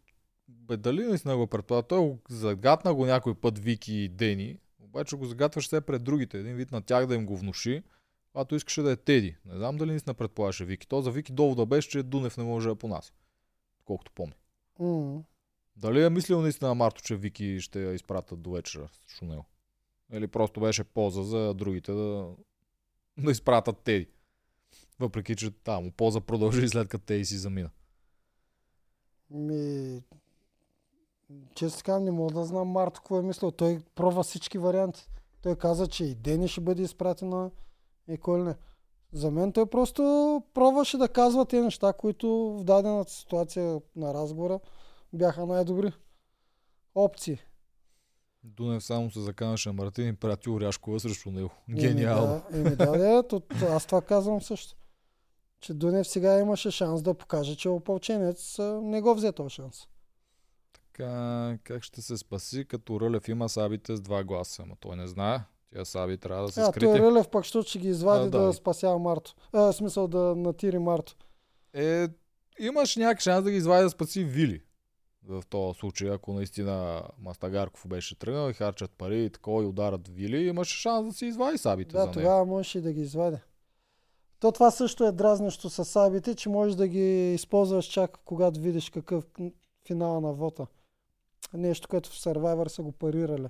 [0.47, 1.87] Бе, дали наистина го предполага?
[1.87, 6.39] Той го загатна го някой път Вики и Дени, обаче го загатваше все пред другите.
[6.39, 7.83] Един вид на тях да им го внуши,
[8.31, 9.35] когато искаше да е Теди.
[9.45, 10.87] Не знам дали наистина предполагаше Вики.
[10.87, 13.13] То за Вики довода беше, че Дунев не може да понася.
[13.85, 14.33] Колкото помня.
[14.79, 15.23] М.
[15.75, 19.45] Дали е мислил наистина Марто, че Вики ще я изпратят до вечера срещу него?
[20.13, 22.29] Или просто беше полза за другите да,
[23.17, 24.07] да изпратят Теди?
[24.99, 27.69] Въпреки, че там полза продължи и след като Теди си замина.
[29.29, 30.01] Ми...
[31.56, 33.51] Често така не мога да знам Марто какво е мислил.
[33.51, 35.10] Той пробва всички варианти.
[35.41, 37.51] Той каза, че и Дени ще бъде изпратена
[38.08, 38.56] и кой не.
[39.13, 40.03] За мен той просто
[40.53, 42.27] пробваше да казва тези неща, които
[42.60, 44.60] в дадената ситуация на разговора
[45.13, 45.91] бяха най-добри
[46.95, 47.39] опции.
[48.43, 51.49] Дунев само се заканаше на Мартин и прати Оряшкова срещу него.
[51.69, 52.27] Еми Гениално.
[52.51, 54.75] Да, еми да, да, то, аз това казвам също.
[55.63, 59.88] Че Дунев сега имаше шанс да покаже, че опълченец не го взе този шанс.
[60.73, 64.63] Така, как ще се спаси, като Рълев има сабите с два гласа?
[64.63, 65.39] Ама той не знае.
[65.71, 66.99] Тия саби трябва да са А, той скрити.
[66.99, 68.45] Рълев пък ще, ще ги извади А, да, да.
[68.45, 69.36] да спасява Марто.
[69.54, 71.15] А, смисъл да натири Марто.
[71.73, 72.08] Е,
[72.60, 74.62] имаш някакъв шанс да ги извади да спаси Вили.
[75.28, 80.08] В този случай, ако наистина Мастагарков беше тръгнал и харчат пари и такова и ударат
[80.08, 82.13] Вили, имаше шанс да си извади сабите Да, за него.
[82.13, 83.38] тогава можеш и да ги извади.
[84.43, 88.89] То това също е дразнещо с сабите, че можеш да ги използваш чак когато видиш
[88.89, 89.25] какъв
[89.88, 90.67] финал на вота.
[91.53, 93.47] Нещо, което в Survivor са го парирали.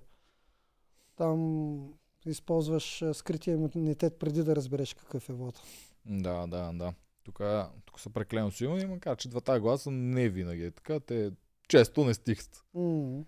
[1.15, 1.93] Там
[2.25, 5.61] използваш а, скрития имунитет преди да разбереш какъв е вота.
[6.05, 6.93] Да, да, да.
[7.23, 7.41] Тук,
[7.85, 10.99] тук са преклено силни, макар че двата гласа не винаги е така.
[10.99, 11.31] Те
[11.67, 12.63] често не стигат.
[12.73, 13.23] М.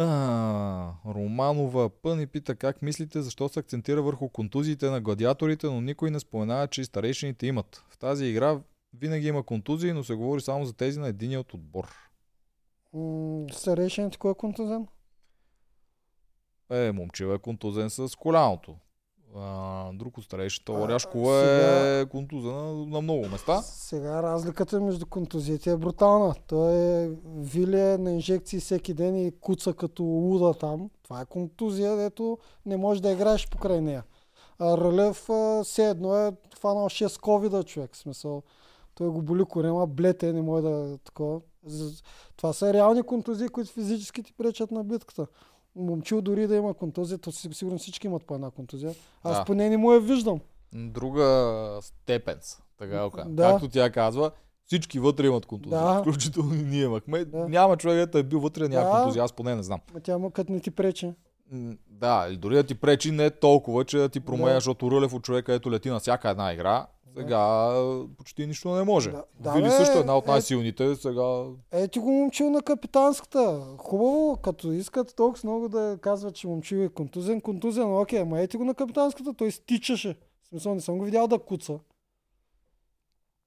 [0.00, 5.80] А, Романова Пън и пита как мислите защо се акцентира върху контузиите на гладиаторите, но
[5.80, 7.84] никой не споменава, че и старейшините имат.
[7.88, 8.60] В тази игра
[8.94, 11.94] винаги има контузии, но се говори само за тези на единия от отбор.
[12.92, 14.86] М, Старейшините кой е контузен?
[16.70, 18.76] Е, момчил е контузен с коляното.
[19.36, 23.62] А, друг от старейшите, А, Оряшкова сега- е контузена на много места.
[23.62, 26.34] Сега разликата между контузиите е брутална.
[26.46, 30.90] Той е виле на инжекции всеки ден и куца като луда там.
[31.02, 34.04] Това е контузия, дето не можеш да играеш покрай нея.
[34.58, 35.28] А Рълев
[35.64, 37.94] все едно е фанал 6 ковида човек.
[37.94, 38.42] В смисъл,
[38.94, 41.40] той го боли корема, блете, не може да такова.
[41.64, 42.02] За-
[42.36, 45.26] Това са реални контузии, които физически ти пречат на битката.
[45.78, 48.94] Момчил дори да има контузия, то си- сигурно всички имат по една контузия.
[49.22, 49.44] Аз Да.
[49.44, 50.40] поне не му я виждам.
[50.74, 51.24] Друга
[51.80, 53.16] степен са, така го.
[53.26, 53.42] Да.
[53.42, 54.30] Както тя казва,
[54.64, 55.80] всички вътре имат контузия.
[55.80, 56.00] Да.
[56.00, 57.24] Включително и ние имахме.
[57.24, 57.48] Да.
[57.48, 58.90] Няма човек, е бил вътре, няма Да.
[58.92, 59.24] контузия.
[59.24, 59.80] Аз поне не знам.
[59.94, 61.12] Ма тя му като не ти пречи.
[61.90, 64.54] Да, или дори да ти пречи не толкова, че да ти променя, Да.
[64.54, 66.86] защото Рълев от човека, ето лети на всяка една игра.
[67.16, 67.72] Сега
[68.08, 69.10] почти нищо не може.
[69.10, 69.24] Да.
[69.34, 70.96] Да, Вили бе, също е една от е- най-силните.
[70.96, 73.66] Сега Е, ти го момчил на капитанската.
[73.78, 78.56] Хубаво, като искат толкова много да казват, че момчил е контузен, контузен, окей, ама ети
[78.56, 80.16] го на капитанската, той стичаше.
[80.42, 81.78] В смисъл, не съм го видял да куца.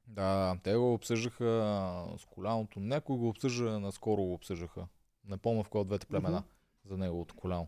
[0.07, 1.45] Да, те го обсъждаха
[2.17, 2.79] с коляното.
[2.79, 4.87] Някой го обсъжда, наскоро го обсъждаха.
[5.25, 6.45] Не помня в кой от двете племена Мгм.
[6.85, 7.67] за неговото коляно.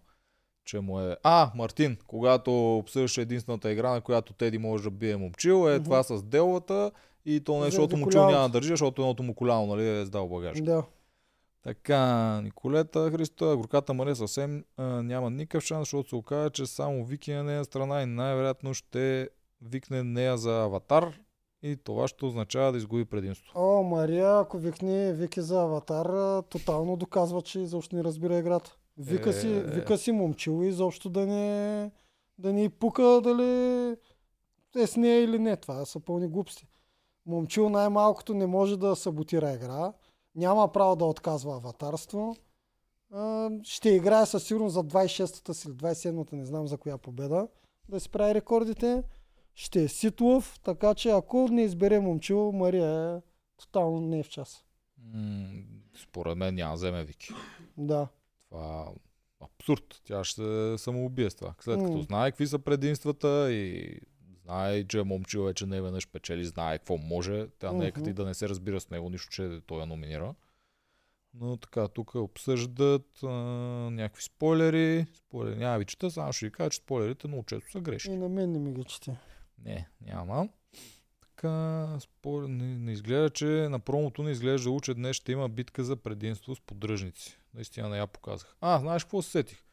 [0.65, 1.17] Че му е...
[1.23, 5.84] А, Мартин, когато обсъждаше единствената игра, на която Теди може да бие момчил, е Мгм.
[5.84, 6.91] това с делата
[7.26, 10.28] и то не защото момчил няма да държи, защото едното му коляно нали, е сдал
[10.28, 10.62] багаж.
[10.62, 10.84] Да.
[11.63, 17.06] Така, Николета Христа, горката Мария съвсем а, няма никакъв шанс, защото се оказа, че само
[17.06, 19.30] Вики е на нея страна и най-вероятно ще
[19.62, 21.13] викне нея за аватар
[21.63, 23.52] и това ще означава да изгуби предимство.
[23.56, 28.76] О, Мария, ако викне Вики за аватар, тотално доказва, че изобщо не разбира играта.
[28.98, 29.62] Вика, си, Е.
[29.64, 31.92] вика си момчил и изобщо да не,
[32.38, 33.44] да ни пука дали
[34.76, 35.58] е с нея или не.
[35.58, 36.68] Това са пълни глупости.
[37.26, 39.94] Момчил най-малкото не може да саботира игра.
[40.36, 42.36] Няма право да отказва аватарство.
[43.64, 47.48] Ще играе със сигурност за 26-та си или 27-та, не знам за коя победа,
[47.90, 49.04] да си прави рекордите.
[49.56, 53.22] Ще е ситлов, така че ако не избере момчил, Мария е
[53.58, 54.66] тотално не е в час.
[55.14, 55.46] М,
[56.04, 57.30] според мен няма да вземе Вики.
[57.78, 58.08] Да.
[58.54, 58.94] Това е
[59.46, 60.02] абсурд.
[60.04, 61.54] Тя ще се самоубие с това.
[61.60, 63.96] След като знае какви са предимствата и
[64.44, 67.48] знае, че е момчил вече не веднъж печели, знае какво може.
[67.60, 69.86] Тя не е като и да не се разбира с него, нищо, че той я
[69.86, 70.36] номинира.
[71.34, 73.28] Но така, тук обсъждат а,
[73.92, 75.06] някакви спойлери.
[75.13, 78.13] Спойлери няма ви чета, само ще ви кажа, че спойлерите много често са грешни.
[78.13, 79.18] И на мен не ми ги чете.
[79.66, 80.50] Не, няма.
[81.22, 82.44] Така, спор...
[82.44, 85.96] не, не изглежда, че на промото не изглежда да че днес ще има битка за
[85.96, 87.38] предимство с поддръжници.
[87.54, 88.56] Наистина не я показах.
[88.62, 89.63] А, знаеш какво се сетих?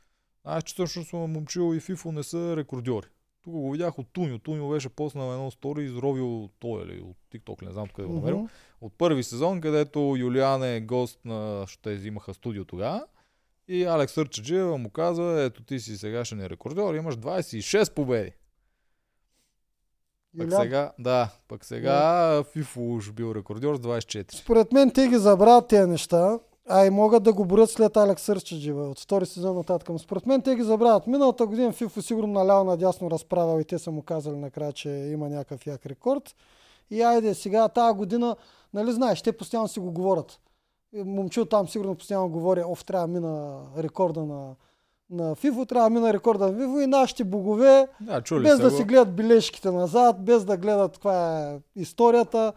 [0.43, 3.07] Знаеш, че всъщност момчил и Фифо не са рекордьори.
[3.43, 4.39] Тук го видях от Тунио.
[4.39, 8.39] Тунио беше поснал едно стори изровил той или от TikTok, не знам къде го намерил.
[8.39, 8.51] Uh-huh.
[8.81, 11.67] От първи сезон, където Юлиан е гост на...
[11.67, 13.07] Ще взимаха студио тогава.
[13.69, 18.33] И Алекс Сърчаджиева му казва, ето ти си сегашен рекордьор, имаш 26 победи.
[20.39, 22.45] Пък сега, да, пък сега да.
[22.45, 24.35] Фифо уж бил рекордьор с 24.
[24.35, 26.39] Според мен те ги забравят тези неща,
[26.73, 30.01] а и могат да го борят след Алекс Сърчаджива от втори сезон нататък.
[30.01, 31.07] Според мен те ги забравят.
[31.07, 35.29] Миналата година Фифо сигурно наляво надясно разправил и те са му казали накрая, че има
[35.29, 36.35] някакъв як рекорд.
[36.91, 38.37] И айде сега, тази година,
[38.75, 40.41] нали знаеш, те постоянно си го говорят.
[41.05, 44.55] Момчил там сигурно постоянно говори, оф, трябва да мина рекорда на,
[45.11, 48.77] на FIFO, трябва да мина рекорда на FIFO и нашите богове, да, без да го.
[48.77, 52.53] си гледат бележките назад, без да гледат каква е историята.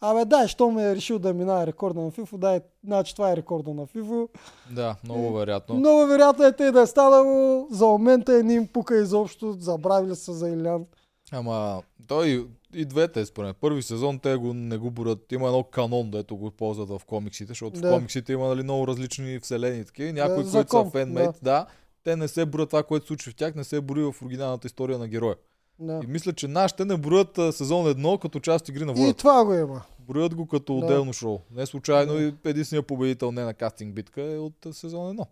[0.00, 3.36] Абе, дай, що ме е решил да минава рекорда на FIFO, дай, значи това е
[3.36, 4.28] рекорда на FIFO.
[4.70, 5.74] Да, много вероятно.
[5.74, 7.66] Много вероятно е те да е станало.
[7.70, 10.86] За момента е ни им пука изобщо, забравили са за Илян.
[11.32, 15.32] Ама той и двете, според първи сезон те го, не го борят.
[15.32, 17.88] Има едно канон, дето го ползват в комиксите, защото да.
[17.88, 19.84] в комиксите има нали, много различни вселени.
[19.84, 20.12] Такива.
[20.12, 21.50] Някои, да, които са фенмейт, да.
[21.50, 21.66] да,
[22.04, 24.66] те не се броят това, което се случи в тях, не се брои в оригиналната
[24.66, 25.36] история на героя.
[25.78, 26.00] Да.
[26.04, 29.10] И мисля, че нашите не броят сезон едно като част игри на волята.
[29.10, 29.82] И това го има.
[29.98, 30.84] Броят го като да.
[30.84, 31.40] отделно шоу.
[31.50, 32.22] Не случайно да.
[32.22, 35.26] и единствения победител не на кастинг битка е от сезон едно.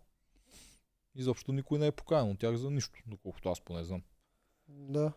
[1.17, 4.03] Изобщо никой не е поканен от тях за нищо, доколкото аз поне знам.
[4.69, 5.13] Да.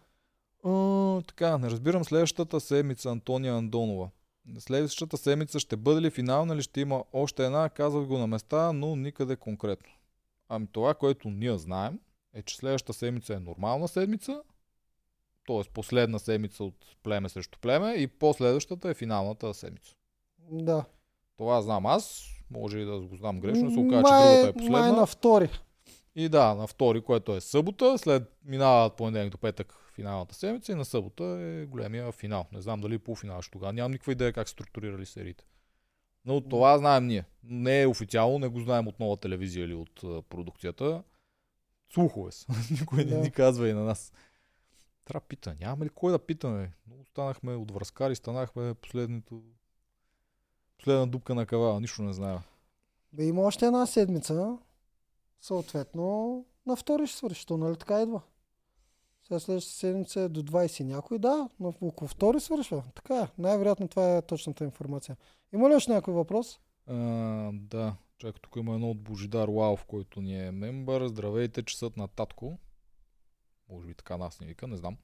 [0.63, 4.10] А, така, не разбирам следващата седмица Антония Андонова.
[4.60, 8.74] Следващата седмица ще бъде ли финална или ще има още една, казах го на места,
[8.74, 9.94] но никъде конкретно.
[10.50, 12.00] Ами това, което ние знаем,
[12.34, 14.42] е, че следващата седмица е нормална седмица,
[15.50, 15.72] т.е.
[15.74, 19.96] последна седмица от племе срещу племе и последващата е финалната седмица.
[20.52, 20.86] Да.
[21.38, 24.54] Това знам аз, може и да го знам грешно, но се окаже, че другата е
[24.54, 24.80] последна.
[24.80, 25.50] Май на втори.
[26.16, 30.76] И да, на втори, което е събота, след минават понеделник до петък финалната седмица и
[30.76, 32.46] на събота е големия финал.
[32.52, 33.74] Не знам дали е полуфинал ще тогава.
[33.74, 35.44] Нямам никаква идея как структурирали сериите.
[36.26, 37.26] Но това знаем ние.
[37.44, 41.04] Не е официално, не го знаем от нова телевизия или от продукцията.
[41.94, 42.48] Слухове са.
[42.80, 44.14] Никой не ни казва и на нас.
[45.10, 45.56] Трябва пита.
[45.62, 46.72] Нямаме ли кой да питаме?
[46.88, 49.41] Но останахме от връзкари, станахме последното...
[50.78, 51.82] Последна дупка на кавала.
[51.82, 52.38] Нищо не знае.
[53.13, 54.58] Бе, има още една седмица.
[55.41, 57.45] Съответно, на втори ще свърши.
[57.45, 58.22] То, нали така идва?
[59.24, 61.19] Сега следващата седмица е до 20 някой.
[61.19, 62.84] Да, но около втори свършва.
[62.95, 63.28] Така е.
[63.38, 65.17] Най-вероятно това е точната информация.
[65.54, 66.60] Има ли още някой въпрос?
[66.88, 66.95] А,
[67.54, 67.95] да.
[68.17, 71.08] Чакай, тук има едно от Божидар Лаов, който ни е мембър.
[71.08, 72.58] Здравейте, часът на татко.
[73.72, 74.98] Може би така нас не вика, не знам.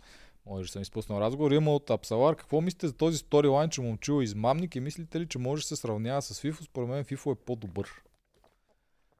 [0.45, 1.51] Може да съм изпуснал разговор.
[1.51, 2.35] Има от Апсалар.
[2.35, 5.67] Какво мислите за този сторилайн, че момчил е измамник и мислите ли, че може да
[5.67, 6.63] се сравнява с FIFO?
[6.63, 7.87] Според мен FIFO е по-добър.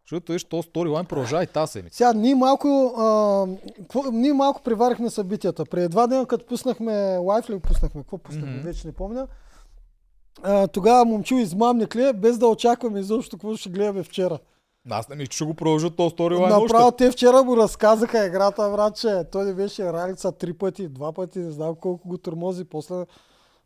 [0.06, 1.98] Защото виж, то сторилайн продължава и тази седмица.
[1.98, 3.48] Сега, ние малко, а,
[4.12, 5.66] ние малко приварихме събитията.
[5.66, 8.64] Преди два дена, като пуснахме лайф ли пуснахме, какво пуснахме, mm-hmm.
[8.64, 9.28] вече не помня.
[10.44, 14.40] А, тогава момчил измамник ли е, без да очакваме изобщо какво ще гледаме вчера.
[14.89, 16.62] Аз не ще го продължат този сторилайн.
[16.62, 21.13] Направо те вчера му разказаха играта, брат, че той не беше ралица три пъти, два
[21.13, 22.63] пъти, не знам колко го тормози.
[22.63, 22.95] После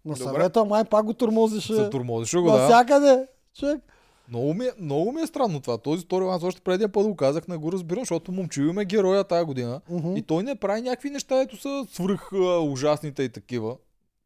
[0.06, 1.76] на съвета май пак го тормозише.
[1.76, 2.58] Се тормозише го, да.
[2.58, 3.28] Навсякъде.
[3.60, 3.82] Човек.
[4.30, 5.78] Много ми, е, много ми е странно това.
[5.78, 9.24] Този сторилайн, аз още преди път го казах, не го разбирам, защото момчил има героя
[9.24, 10.18] тази година uh-huh.
[10.18, 13.76] и той не прави някакви неща, ето са свръх ужасните и такива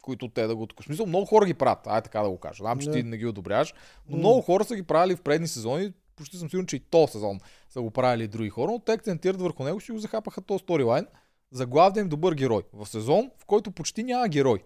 [0.04, 0.68] които те да го...
[0.82, 2.64] В смисъл, много хора ги правят, ай така да го кажа.
[2.64, 2.94] Знам, че yeah.
[2.94, 3.74] ти не ги одобряваш,
[4.10, 4.20] но mm.
[4.20, 7.40] много хора са ги правили в предни сезони, почти съм сигурен, че и то сезон
[7.70, 11.08] са го правили други хора, но те акцентират върху него, си го захапаха този сторилайн
[11.52, 12.64] за главния им добър герой.
[12.74, 14.64] В сезон, в който почти няма герой.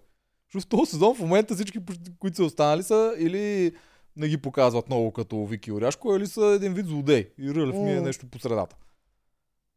[0.54, 1.80] Защото в този сезон в момента всички,
[2.20, 3.76] които са останали са или
[4.16, 7.30] не ги показват много като Вики Оряшко, или са един вид злодей.
[7.38, 8.76] И Рълев ми е нещо по средата.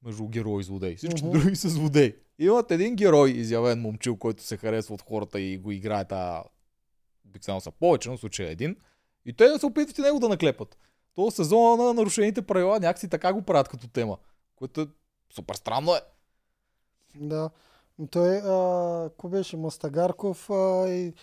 [0.04, 0.96] Между герой и злодей.
[0.96, 1.30] Всички uh-huh.
[1.30, 2.16] други са злодей.
[2.38, 6.44] Имат един герой, изявен момчил, който се харесва от хората и го играе та...
[7.26, 8.76] Обикновено са повече, но в случая е един.
[9.24, 10.78] И те се опитват и него да наклепат.
[11.14, 14.18] То сезона на нарушените правила някакси така го правят като тема.
[14.56, 14.86] Което е
[15.34, 16.00] супер странно е.
[17.14, 17.50] Да.
[18.10, 21.14] Той, а, ко беше Мастагарков а, и,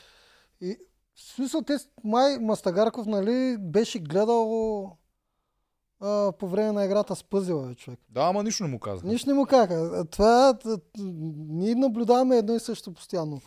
[0.62, 0.78] и
[1.16, 4.98] в смисъл, те, май Мастагарков, нали, беше гледал
[6.00, 8.00] а, по време на играта с пъзела, човек.
[8.10, 9.08] Да, ама нищо не му каза.
[9.08, 10.06] Нищо не му каза.
[10.06, 10.58] Това,
[10.98, 13.42] ние наблюдаваме едно и също постоянно.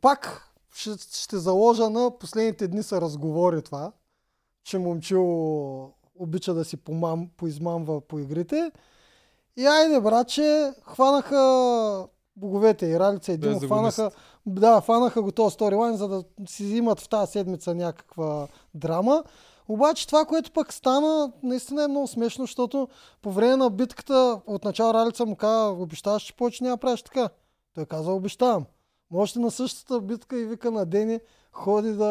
[0.00, 3.92] Пак ще, ще заложа на последните дни се разговори това,
[4.66, 8.72] че момчил обича да си помам, поизмамва по игрите.
[9.56, 13.96] И айде, братче, хванаха боговете и Ралица и Димо Беззагонист.
[13.96, 19.24] фанаха, да, фанаха го този сторилайн, за да си имат в тази седмица някаква драма.
[19.68, 22.88] Обаче това, което пък стана, наистина е много смешно, защото
[23.22, 27.28] по време на битката отначало Ралица му каза, обещаваш, че повече няма да правиш така.
[27.74, 28.64] Той каза, обещавам.
[29.10, 31.20] Може на същата битка и вика на Дени,
[31.56, 32.06] ходи да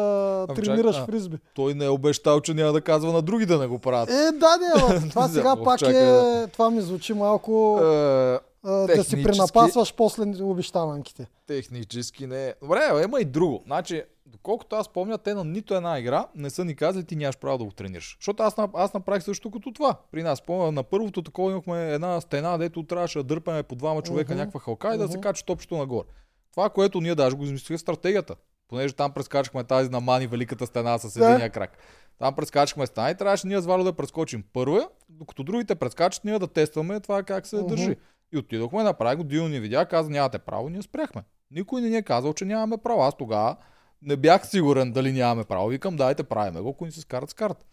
[0.48, 1.06] Ами тренираш чак, а.
[1.06, 1.38] фризби.
[1.54, 4.10] Той не е обещал, че няма да казва на други да не го правят.
[4.10, 8.40] Е, да, не, това сега пак чакай е, да- това ми звучи малко Е, а,
[8.86, 11.26] да си пренапасваш после обещаванките.
[11.46, 12.54] технически не е.
[12.62, 13.62] Добре, има и друго.
[13.66, 17.38] Значи, доколкото аз помня, те на нито една игра не са ни казали, ти нямаш
[17.38, 18.16] право да го тренираш.
[18.20, 19.94] Защото аз, аз направих също като това.
[20.12, 24.02] При нас, помня, на първото такова имахме една стена, дето трябваше да дърпаме по двама
[24.02, 24.38] човека Мгм.
[24.40, 26.06] някаква халка и да се качат общо нагоре.
[26.52, 28.34] Това, което ние даже го измислихме в стратегията.
[28.68, 31.24] Понеже там прескачахме тази на Мани великата стена с Да.
[31.24, 31.78] единия крак.
[32.18, 36.38] Там прескачахме стена и трябваше ние с Вало да прескочим първа, докато другите прескачат, ние
[36.38, 37.66] да тестваме това как се Мгм.
[37.66, 37.96] държи.
[38.32, 41.22] И отидохме, направи го, Дил ни видя, каза нямате право, ние спряхме.
[41.50, 43.02] Никой не ни е казал, че нямаме право.
[43.02, 43.56] Аз тогава
[44.02, 45.68] не бях сигурен дали нямаме право.
[45.68, 47.64] Викам, дайте правиме го, ако ни се скарат, скарат.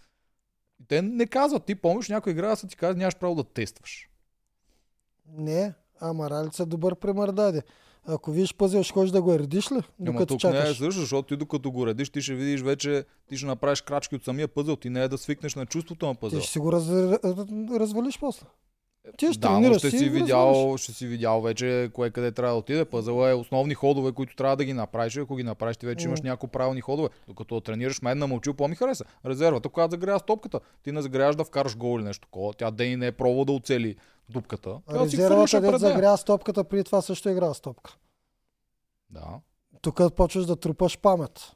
[0.79, 3.43] И те не казват, ти помниш някой игра, да са ти казва, нямаш право да
[3.43, 4.09] тестваш.
[5.27, 7.61] Не, ама Ралица добър пример даде.
[8.07, 9.81] Ако видиш пъзел, ще ходиш да го редиш ли?
[9.99, 10.77] Докато тук не е чакаш.
[10.77, 14.23] също, защото ти докато го редиш, ти ще видиш вече, ти ще направиш крачки от
[14.23, 16.39] самия пъзел, ти не е да свикнеш на чувството на пъзел.
[16.39, 16.89] Ти ще си го раз...
[17.79, 18.45] развалиш после.
[19.17, 22.31] Ти ще да, но тренираш ще си си, видял, ще си видял вече кое къде
[22.31, 22.85] трябва да отиде.
[22.85, 25.17] Пъзъл е основни ходове, които трябва да ги направиш.
[25.17, 26.09] Ако ги направиш, ти вече М.
[26.09, 27.09] имаш няколко правилни ходове.
[27.27, 29.05] Докато тренираш мен на мълчил, по ми хареса.
[29.25, 32.53] Резервата, когато загрява с топката, ти не загряваш да вкараш гол или нещо такова.
[32.53, 33.95] Тя Дени не е пробвала да оцели
[34.29, 34.79] дупката.
[34.89, 37.97] Резервата, дет загря с топката, преди това също игра с топка.
[39.09, 39.39] Да.
[39.81, 41.51] Тук почваш да трупаш памет.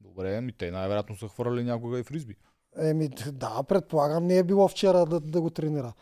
[0.00, 2.36] Добре, ми те най-вероятно са хвърляли някога и фризби.
[2.78, 5.92] Еми, да, предполагам, не е било вчера да, да го тренира.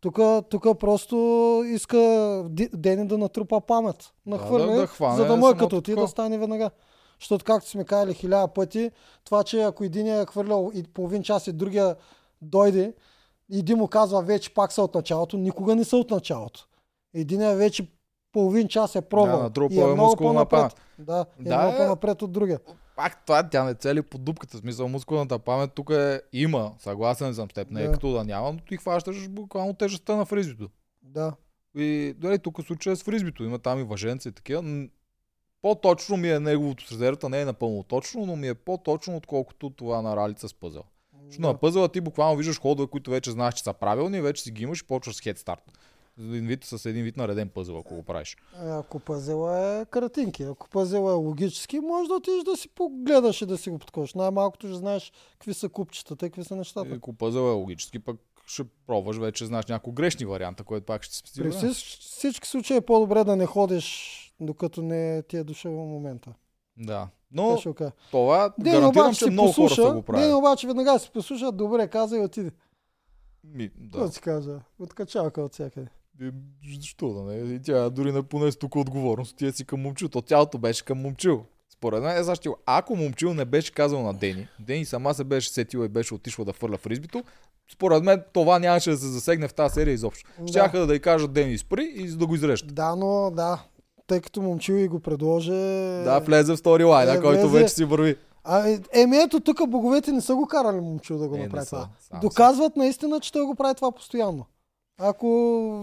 [0.00, 0.18] Тук,
[0.50, 1.16] тук просто
[1.66, 1.98] иска
[2.72, 5.94] Дени да натрупа памет на Да, да- да хване за да му е като ти
[5.94, 6.70] да стане веднага.
[7.20, 8.90] Защото, както сме казали хиляда пъти,
[9.24, 11.96] това, че ако един е хвърлял и половин час и другия
[12.42, 12.94] дойде,
[13.52, 16.66] и един му казва вече пак са от началото, никога не са от началото.
[17.14, 17.86] Един е вече
[18.32, 19.50] половин час е пробвал.
[19.50, 20.72] Да, и е е много по-напред.
[20.98, 21.76] Да, е Да, много е.
[21.76, 22.60] по-напред от другия.
[22.96, 24.58] Пак това тя не цели по дупката.
[24.58, 26.72] Смисъл, мускулната памет тук е, има.
[26.78, 27.70] Съгласен съм с теб.
[27.70, 27.92] Не е Да.
[27.92, 30.68] като да няма, но ти хващаш буквално тежестта на фризбито.
[31.02, 31.32] Да.
[31.76, 33.44] И дали тук случая е с фризбито.
[33.44, 34.88] Има там и въженца и такива.
[35.62, 39.70] По-точно ми е неговото с резервата, не е напълно точно, но ми е по-точно, отколкото
[39.70, 40.82] това на ралица с пъзел.
[41.32, 44.50] Защото на пъзела ти буквално виждаш ходове, които вече знаеш, че са правилни, вече си
[44.50, 45.72] ги имаш и почваш с хедстарт.
[46.18, 48.36] С един вид, с един вид нареден пъзел, ако го правиш.
[48.56, 53.42] А, Ако пъзела е картинки, ако пъзела е логически, може да отидеш да си погледаш
[53.42, 54.14] и да си го подковаш.
[54.14, 56.94] Най-малкото ще знаеш какви са купчетата какви са И нещата.
[56.94, 61.14] ако пъзел е логически, пък ще пробваш вече, знаеш някои грешни варианта, който пак ще
[61.14, 65.72] си спести При всички случаи е по-добре да не ходиш, докато не ти е дошъл
[65.72, 66.32] момента.
[66.76, 67.08] Да.
[67.34, 67.58] Но,
[68.10, 70.32] това Ден гарантирам, обаче че много хора са послуша, го Ден правили.
[70.32, 72.50] обаче веднага си послуша, добре, каза и отиде.
[73.44, 74.12] Ми, Какво да.
[74.12, 74.60] си кажа?
[74.78, 75.88] Откачалка от всякъде.
[76.22, 76.30] Е,
[76.76, 77.54] Защо да не?
[77.54, 79.36] И тя дори не понесе тук отговорност.
[79.36, 80.08] Тия си към момчил.
[80.08, 81.44] То цялото беше към момчил.
[81.72, 82.56] Според мен е защо.
[82.66, 86.44] Ако момчил не беше казал на Дени, Дени сама се беше сетила и беше отишла
[86.44, 87.24] да фърля фризбито,
[87.72, 90.30] според мен това нямаше да се засегне в тази серия изобщо.
[90.40, 90.48] Да.
[90.48, 92.74] Щяха да й кажат Дени спри и да го изрежат.
[92.74, 93.64] Да, но да,
[94.12, 95.50] тъй като момчил и го предложи...
[96.04, 97.58] Да, влезе в сторилайна, Е, който влезе.
[97.58, 98.16] вече си върви.
[98.44, 101.66] А, е, еми ето тук боговете не са го карали момчил да го Е, направи
[101.66, 101.88] това.
[102.20, 104.46] Доказват наистина, че той го прави това постоянно.
[105.00, 105.26] Ако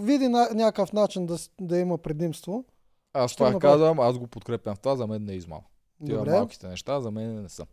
[0.03, 2.65] види на, някакъв начин да, да има предимство,
[3.13, 3.73] Аз това направя.
[3.73, 5.61] казвам, аз го подкрепям в това, за мен не е измама.
[6.05, 7.65] Тия добре, малките неща за мен не са.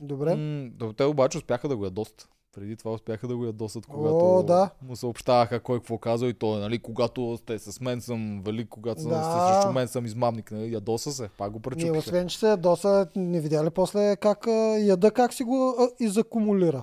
[0.00, 0.34] добре.
[0.34, 2.28] М, те обаче успяха да го ядосат.
[2.56, 4.70] Преди това успяха да го ядосат, когато О, да.
[4.82, 9.00] му съобщаваха кой какво казал и той, нали, когато сте с мен съм велик, когато
[9.00, 9.22] съм, Да.
[9.22, 11.98] сте срещу мен съм измамник, нали, ядоса се, пак го пречупиха.
[11.98, 14.46] освен, че се доса, не видяли после как
[14.78, 16.82] яда, как си го а, изакумулира.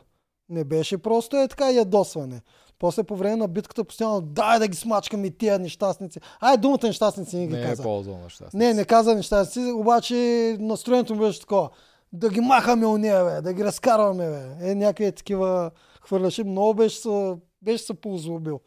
[0.49, 2.41] Не беше просто е така ядосване.
[2.79, 6.19] После по време на битката постоянно, дай да ги смачкаме тия нещастници.
[6.39, 7.83] Ай, думата нещастници не ги Не е каза.
[7.83, 8.45] ползвал неща.
[8.53, 10.15] Не, не каза нещастници, обаче
[10.59, 11.69] настроението му беше такова.
[12.13, 14.69] Да ги махаме уния, бе, да ги разкарваме, бе.
[14.69, 15.71] Е, някакви такива
[16.01, 16.43] хвърляше.
[16.43, 18.59] Много беше се, беше се поозлобил.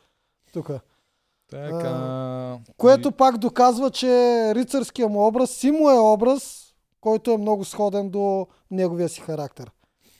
[0.52, 0.70] Тук.
[1.50, 2.58] Така...
[2.76, 4.08] Което пак доказва, че
[4.54, 9.70] рицарския му образ си му е образ, който е много сходен до неговия си характер.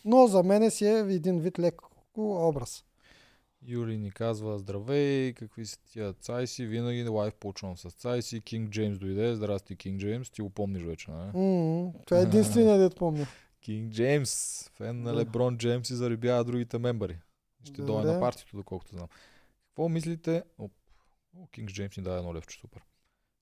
[0.04, 1.82] Но за мен си е един вид лек
[2.18, 2.84] образ.
[3.66, 8.98] Юли ни казва здравей, какви са тия цайси, винаги лайв почвам с цайси, Кинг Джеймс
[8.98, 11.16] дойде, здрасти Кинг Джеймс, ти го помниш вече, не?
[11.16, 13.26] м това е единственият дет помня.
[13.60, 15.14] Кинг Джеймс, фен на.
[15.14, 17.18] Леброн Джеймс и заребява другите мембари.
[17.64, 19.08] Ще дойде на партито, доколкото знам.
[19.66, 20.42] Какво мислите?
[20.58, 20.72] Оп.
[21.38, 22.82] О, Кинг Джеймс ни даде едно левче, супер.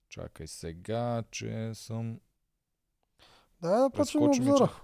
[0.09, 2.21] Чакай сега, че съм...
[3.63, 4.81] Да, да ми обзора.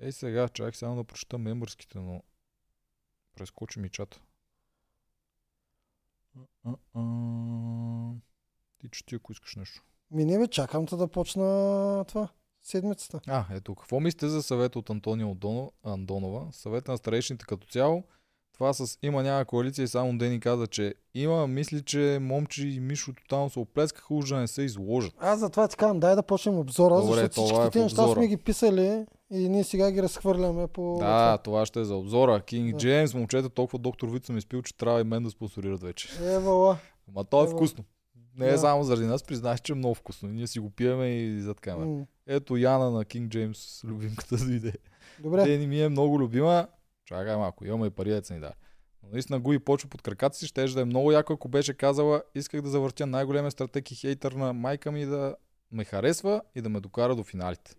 [0.00, 2.22] Ей сега, чакай само да прочета мембърските, но...
[3.36, 4.20] Прескочи ми чата.
[8.78, 9.82] Ти чети, ако искаш нещо.
[10.10, 11.44] Ми не бе, чакам те да почна
[12.08, 12.28] това.
[12.62, 13.20] Седмицата.
[13.26, 16.52] А, ето, какво мислите за съвета от Антонио Андоно- Андонова?
[16.52, 18.04] Съвета на старейшините като цяло.
[18.54, 21.46] Това с има няма коалиция и само Дени каза, че има.
[21.46, 25.12] Мисли, че Момчи и Мишо тотално се оплескаха, уж да не се изложат.
[25.18, 28.28] Аз затова ти казвам, дай да почнем обзора, Добре, защото всичките е тези неща сме
[28.28, 30.96] ги писали и ние сега ги разхвърляме по...
[30.98, 32.40] Да, това ще е за обзора.
[32.40, 32.78] Кинг Да.
[32.78, 36.08] Джеймс, момчета, толкова доктор Вит съм изпил, че трябва и мен да спонсорират вече.
[36.22, 36.78] Евала.
[37.14, 37.84] Ма то е вкусно.
[38.38, 38.58] Не е Да.
[38.58, 40.28] само заради нас, признаш, че е много вкусно.
[40.28, 41.86] Ние си го пиеме и зад камера.
[41.88, 44.72] М, Ето Яна на Кинг Джеймс, любимката дойде.
[45.22, 45.44] Добре.
[45.44, 46.66] Дени ми е много любима.
[47.04, 48.54] Чакай малко, имаме и пари да ни даде.
[49.02, 51.74] Но наистина го и почва под краката си, ще да е много яко, ако беше
[51.74, 55.36] казала, исках да завъртя най-големия стратег и хейтър на майка ми да
[55.72, 57.74] ме харесва и да ме докара до финалите.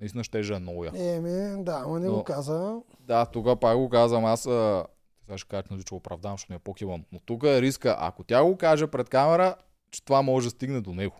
[0.00, 0.96] Наистина ще е много яко.
[0.96, 2.80] Еми, да, ама не Но- го каза.
[3.00, 4.86] Да, тогава пак го казвам, аз а...
[5.24, 7.04] сега ще кажа, че оправдавам, защото ми е по-кивам.
[7.12, 9.56] Но тук е риска, ако тя го каже пред камера,
[9.90, 11.16] че това може да стигне до него.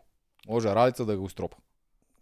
[0.49, 1.57] Може Ралица да го стропа.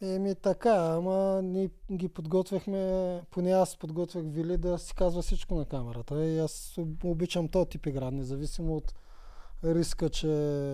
[0.03, 5.64] Еми така, ама ние ги подготвяхме, поне аз подготвях Вили да си казва всичко на
[5.64, 6.24] камерата.
[6.24, 8.94] И аз обичам този тип игра, независимо от
[9.64, 10.28] риска, че...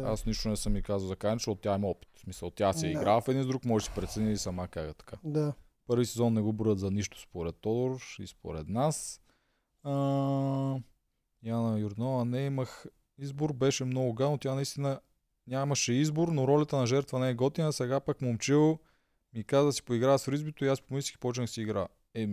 [0.04, 2.08] Аз нищо не съм ми казал за Кайн, защото тя има опит.
[2.16, 2.98] В смисъл, тя си е Да.
[3.00, 5.16] играла в един с друг, може да си прецени и сама как е така.
[5.24, 5.52] Да.
[5.86, 9.20] Първи сезон не го броят за нищо според Тодор и според нас.
[9.82, 9.90] А,
[11.42, 12.86] Яна Юрнова, не имах
[13.18, 14.38] избор, беше много гадно.
[14.38, 15.00] Тя наистина
[15.46, 17.72] нямаше избор, но ролята на жертва не е готина.
[17.72, 18.78] Сега пък момчил
[19.34, 21.88] ми каза да си поиграя с фризбито и аз помислих и почнах да си игра.
[22.14, 22.28] Е,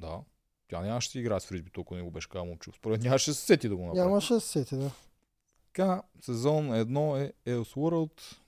[0.00, 0.20] да,
[0.68, 2.72] тя нямаше да си играе с фризбито, ако не го беше казал момчил.
[2.72, 4.08] Според нямаше да се сети да го направи.
[4.08, 4.90] Нямаше да се сети, да.
[5.66, 8.38] Така, сезон 1 е Elseworld.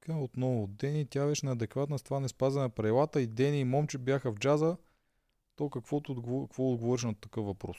[0.00, 3.64] Така, отново Дени, тя беше неадекватна с това не спазване на правилата и Дени и
[3.64, 4.76] Момче бяха в джаза.
[5.56, 7.76] То каквото какво отговориш на такъв въпрос?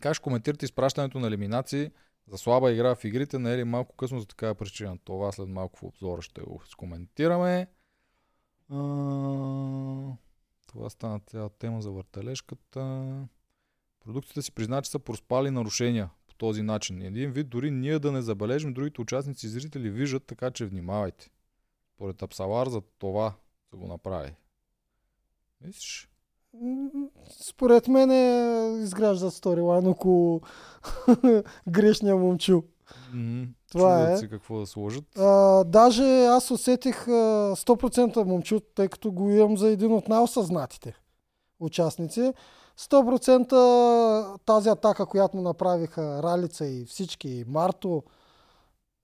[0.00, 1.90] Как ще коментирате изпращането на елиминации
[2.26, 3.38] за слаба игра в игрите?
[3.38, 4.98] Не е ли малко късно за такава причина?
[5.04, 7.66] Това след малко в обзора ще го скоментираме.
[8.68, 8.76] А,
[10.66, 13.28] това стана цяла тема за въртележката.
[14.00, 17.02] Продуктите си призна, че са проспали нарушения по този начин.
[17.02, 21.30] Един вид дори ние да не забележим, другите участници и зрители виждат, така че внимавайте.
[21.96, 23.34] Поред Апсалар за това
[23.70, 24.34] са го направи.
[25.60, 26.08] Виж?
[27.40, 30.40] Според мен е, изгражда сторилайн около
[31.68, 32.62] грешния момчил.
[33.14, 34.16] М, Това е.
[34.16, 35.04] си какво да сложат.
[35.18, 37.10] А, даже аз усетих а,
[37.56, 40.94] 100% момчил, тъй като го имам за един от най-осъзнатите
[41.60, 42.32] участници.
[42.78, 48.02] 100% тази атака, която му направиха Ралица и всички, и Марто,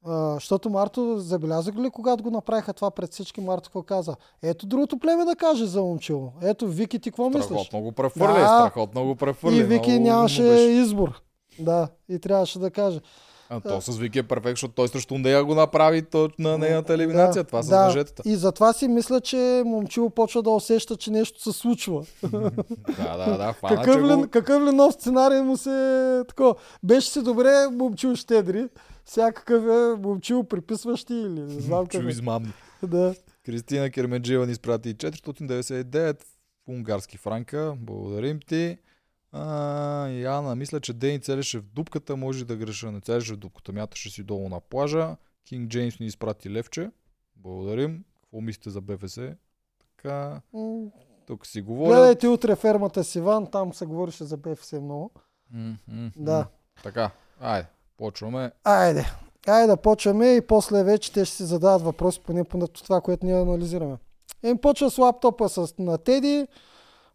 [0.06, 4.16] а, защото Марто, забелязах ли, когато го направиха това пред всички, Марто какво каза?
[4.42, 6.32] Ето другото племе да каже за момчил.
[6.42, 7.44] Ето, Вики, ти какво мислиш?
[7.44, 8.46] Страхотно го прехвърли, Да.
[8.46, 9.56] страхотно го прехвърли.
[9.56, 10.62] И Вики много нямаше беше.
[10.62, 11.20] избор.
[11.58, 13.00] Да, и трябваше да каже.
[13.52, 16.94] А то с Вики е перфект, защото той срещу нея го направи то на нейната
[16.94, 17.44] елиминация.
[17.44, 17.84] Това с да.
[17.84, 18.22] мъжетата.
[18.26, 22.04] И затова си мисля, че момчил почва да усеща, че нещо се случва.
[22.22, 23.52] Да, да, да.
[23.60, 24.28] Фана, какъв, ли, го...
[24.30, 26.22] какъв ли нов сценарий му се...
[26.28, 26.54] Тако.
[26.82, 28.68] Беше си добре момчил щедри.
[29.04, 32.10] Всякакъв е момчил приписващи или не знам Чу как.
[32.10, 32.52] измамни.
[32.82, 33.14] Да.
[33.44, 36.26] Кристина Кермеджиева ни изпрати 499 в
[36.68, 37.74] унгарски франка.
[37.76, 38.78] Благодарим ти.
[39.32, 39.46] А,
[40.08, 42.92] Яна, мисля, че Дени целеше в дупката, може да греша.
[42.92, 45.16] Не целеше в дупката, мяташе си долу на плажа.
[45.44, 46.90] Кинг Джеймс ни изпрати левче.
[47.36, 48.04] Благодарим.
[48.22, 49.18] Какво мислите за БФС?
[49.96, 50.40] Така,
[51.26, 51.92] тук си говорят.
[51.92, 55.10] Гледайте утре фермата с Иван, там се говореше за БФС много.
[55.50, 55.76] М,
[56.16, 56.46] Да.
[56.82, 57.68] Така, айде,
[58.00, 58.52] почваме.
[58.64, 59.06] Айде.
[59.46, 63.26] Айде да почваме и после вече те ще си задават въпроси, поне по това, което
[63.26, 63.96] ние анализираме.
[64.42, 66.46] Им почва с лаптопа с, на Теди.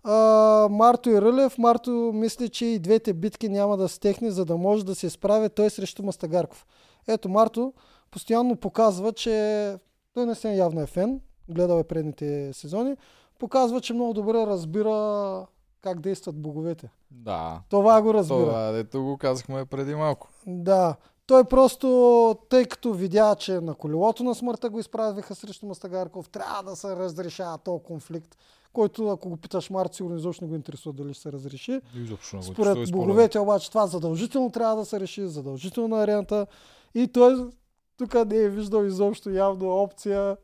[0.03, 1.57] А, Марто и Рълев.
[1.57, 5.49] Марто мисли, че и двете битки няма да стехне, за да може да се справя
[5.49, 6.65] той срещу Мастагарков.
[7.07, 7.73] Ето Марто
[8.11, 9.75] постоянно показва, че
[10.13, 11.19] той не се явно е фен,
[11.49, 12.97] гледал е предните сезони,
[13.39, 15.45] показва, че много добре разбира
[15.86, 16.89] как действат боговете.
[17.11, 17.61] Да.
[17.69, 18.38] Това го разбира.
[18.38, 20.29] Това, дето го казахме преди малко.
[20.47, 20.95] Да.
[21.27, 26.63] Той просто, тъй като видя, че на колелото на смъртта го изправиха срещу Мастагарков, трябва
[26.63, 28.38] да се разрешава този конфликт,
[28.73, 31.81] който, ако го питаш Март, сигурно изобщо не го интересува дали ще се разреши.
[31.95, 36.47] Изобщо Според боговете обаче това задължително трябва да се реши, задължително на арената.
[36.95, 37.49] И той
[37.97, 40.38] тук не е виждал изобщо явно опция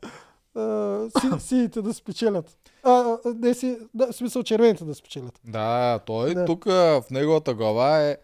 [1.19, 2.57] си, сините да спечелят.
[2.83, 5.39] А, не си, да, в смисъл червените да спечелят.
[5.43, 6.45] Да, той Да.
[6.45, 8.17] тук в неговата глава е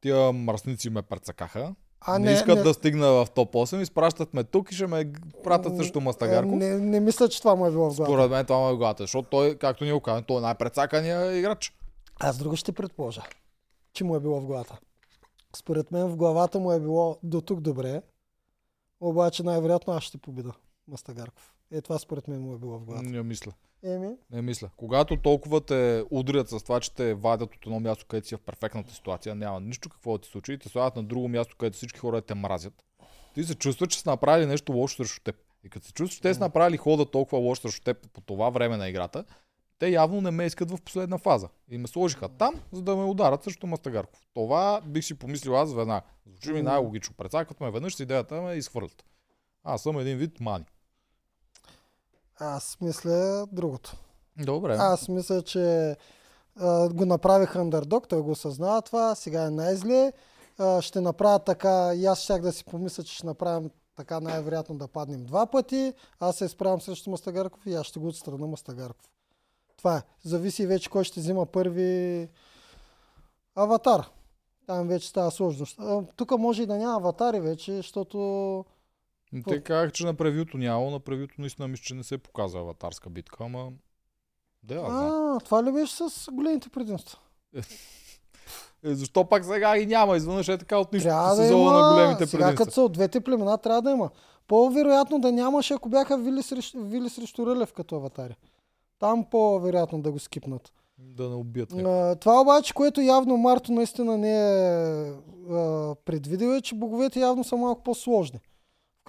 [0.00, 1.74] тия мръсници ме прецакаха.
[2.00, 5.12] А, не, искат да стигна в топ 8, изпращат ме тук и ще ме
[5.44, 6.52] пратят също Мастагарков.
[6.52, 8.12] Не, не мисля, че това му е било в главата.
[8.12, 10.40] Според мен това му е в главата, защото той, както ни го казваме, той е
[10.40, 11.74] най-прецакания играч.
[12.20, 13.22] Аз друго ще предположа,
[13.92, 14.78] че му е било в главата.
[15.56, 18.02] Според мен в главата му е било до тук добре,
[19.00, 20.52] обаче най-вероятно аз ще победа
[20.88, 21.54] Мастагарков.
[21.72, 23.08] Е, това според мен му е било в главата.
[23.08, 23.52] Не мисля.
[23.82, 24.70] Еми, Не мисля.
[24.76, 28.40] Когато толкова те удрят с това, че те вадят от едно място, където си в
[28.40, 31.76] перфектната ситуация, няма нищо какво да ти случи и те слагат на друго място, където
[31.76, 32.84] всички хора те мразят.
[33.34, 35.36] Ти се чувства, че са направили нещо лошо срещу теб.
[35.64, 38.50] И като се чувстваш, че те са направили хода толкова лошо срещу теб по това
[38.50, 39.24] време на играта,
[39.78, 41.48] те явно не ме искат в последна фаза.
[41.68, 44.20] И ме сложиха там, за да ме ударат срещу Мастагарков.
[44.34, 46.02] Това бих си помислил аз веднага.
[46.26, 47.14] Звучи ми най-логично.
[47.14, 49.04] Прецакват ме веднъж с идеята ме изхвърлят.
[49.64, 50.64] Аз съм един вид мани.
[52.40, 53.96] Аз мисля другото.
[54.36, 54.76] Добре.
[54.80, 55.96] Аз мисля, че
[56.56, 60.12] а, го направих андердог, той го осъзнава това, сега е най-зле.
[60.58, 64.78] А, ще направя така, и аз щях да си помисля, че ще направим така най-вероятно
[64.78, 65.92] да паднем два пъти.
[66.20, 69.10] Аз се изправям срещу Мастагарков и аз ще го отстрана Мастагарков.
[69.76, 70.02] Това е.
[70.24, 72.28] Зависи вече кой ще взима първи
[73.54, 74.10] аватар.
[74.66, 75.66] Там вече става сложно.
[75.78, 78.64] А, Тук може и да няма аватари вече, защото
[79.48, 83.10] Те казах, че на превюто няма, на превюто наистина мисля, че не се показва аватарска
[83.10, 83.70] битка, ама...
[84.62, 85.36] Да, я знам.
[85.36, 87.18] а, това ли беше с големите предимства?
[88.84, 90.16] Е, защо пак сега ги няма?
[90.16, 92.74] Изведнъж е така от нищо Трябва да има, на големите сега като предимства.
[92.74, 94.10] са от двете племена, трябва да има.
[94.48, 98.36] По-вероятно да нямаше, ако бяха вили срещу, вили срещу Рълев като аватари.
[98.98, 100.72] Там по-вероятно да го скипнат.
[100.98, 101.72] Да не убият.
[101.72, 105.12] А, това обаче, което явно Марто наистина не е
[105.50, 108.40] а, предвидил, е, че боговете явно са малко по-сложни.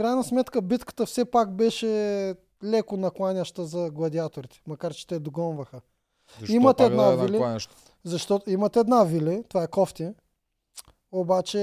[0.02, 5.82] Крайна сметка битката все пак беше леко накланяща за гладиаторите, макар че те догонваха.
[6.40, 7.42] Защо имат една да е вили.
[8.04, 10.10] Защото имат една вили, това е кофти,
[11.12, 11.60] обаче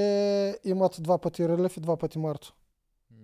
[0.65, 2.55] имат два пъти Рълев и два пъти Марто.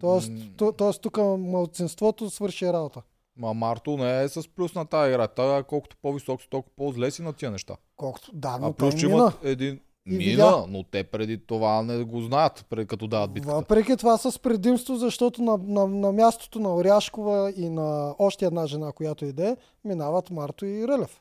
[0.01, 3.03] Тоест, М, то, тоест тук малцинството свърши работа.
[3.37, 5.29] Ма Марто не е с плюс на тази игра.
[5.29, 7.77] Той колкото по-висок си, толкова по-зле си на тия неща.
[7.97, 9.81] Колкото, да, но а плюс, че имат един...
[10.07, 10.65] И Мина, видя.
[10.69, 13.55] но те преди това не го знаят, преди като дават битката.
[13.57, 18.67] Въпреки това с предимство, защото на, на, на мястото на Оряшкова и на още една
[18.67, 21.21] жена, която иде, минават Марто и Рълев.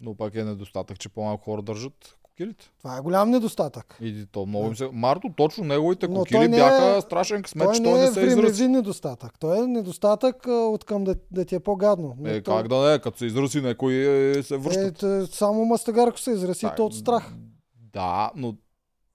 [0.00, 2.70] Но пак е недостатък, че по-малко хора държат кокилите.
[2.78, 3.98] Това е голям недостатък.
[4.00, 4.88] И то много им се...
[4.92, 8.02] Марто, точно неговите Но кокили не бяха е- страшен късмет, Той че не той е
[8.02, 9.38] не се времеви недостатък.
[9.38, 12.16] Той е недостатък от към да, да ти е по-гадно.
[12.20, 15.06] Но Е, той- как да не, като се изръси някой е, се връща.
[15.06, 17.34] Е, само Мастагарко се изрази то от страх.
[17.92, 18.56] Да, но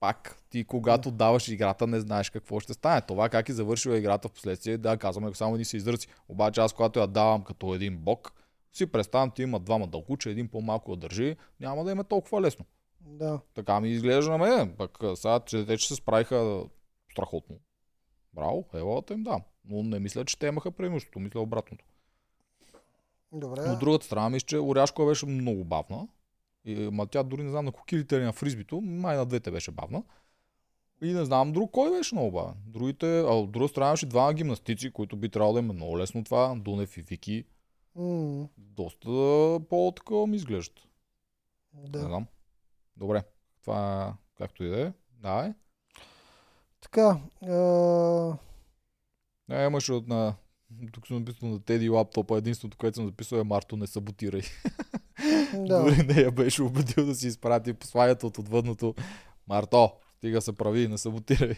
[0.00, 3.00] пак ти когато даваш играта не знаеш какво ще стане.
[3.00, 6.08] Това как е завършила играта в последствие, да, казваме само един се изръци.
[6.28, 8.32] Обаче аз когато я давам като един бог,
[8.72, 12.40] си представям, ти има двама дългуче, един по-малко да държи, няма да им е толкова
[12.40, 12.64] лесно.
[13.00, 13.40] Да.
[13.54, 14.74] Така ми изглежда на мен.
[14.78, 16.64] Пък сега, че те че се справиха
[17.12, 17.56] страхотно.
[18.32, 19.42] Браво, елата им дам.
[19.64, 21.18] Но не мисля, че те имаха преимуществото.
[21.18, 21.84] Мисля обратното.
[23.32, 23.60] Добре.
[23.66, 26.08] Но от другата страна, мисля, че Оряшкова беше много бавна.
[26.66, 29.70] И, ма тя дори не знам на кокилите или на фризбито, май на двете беше
[29.70, 30.02] бавна.
[31.02, 32.54] И не знам друг кой беше много бавен.
[32.66, 35.98] Другите, а от друга страна имаше двама гимнастици, които би трябвало да им е много
[35.98, 36.54] лесно това.
[36.56, 37.44] Дунев и Вики.
[37.96, 39.08] М, Доста
[39.68, 40.78] по-такова ми изглеждат.
[41.74, 41.98] Не да.
[41.98, 42.26] знам.
[42.96, 43.22] Добре.
[43.60, 44.92] Това както и да е.
[45.10, 45.52] Давай.
[46.80, 47.20] Така.
[47.42, 48.36] А,
[49.48, 50.34] Не, имаше от на...
[50.92, 52.38] Тук съм написал на Теди лаптопа.
[52.38, 54.42] Единственото, което съм записал е Марто, не саботирай.
[55.54, 55.82] да.
[55.82, 58.94] Дори не я беше убедил да си изпрати посланието от отвъдното.
[59.48, 61.54] Марто, стига се прави, не саботирай.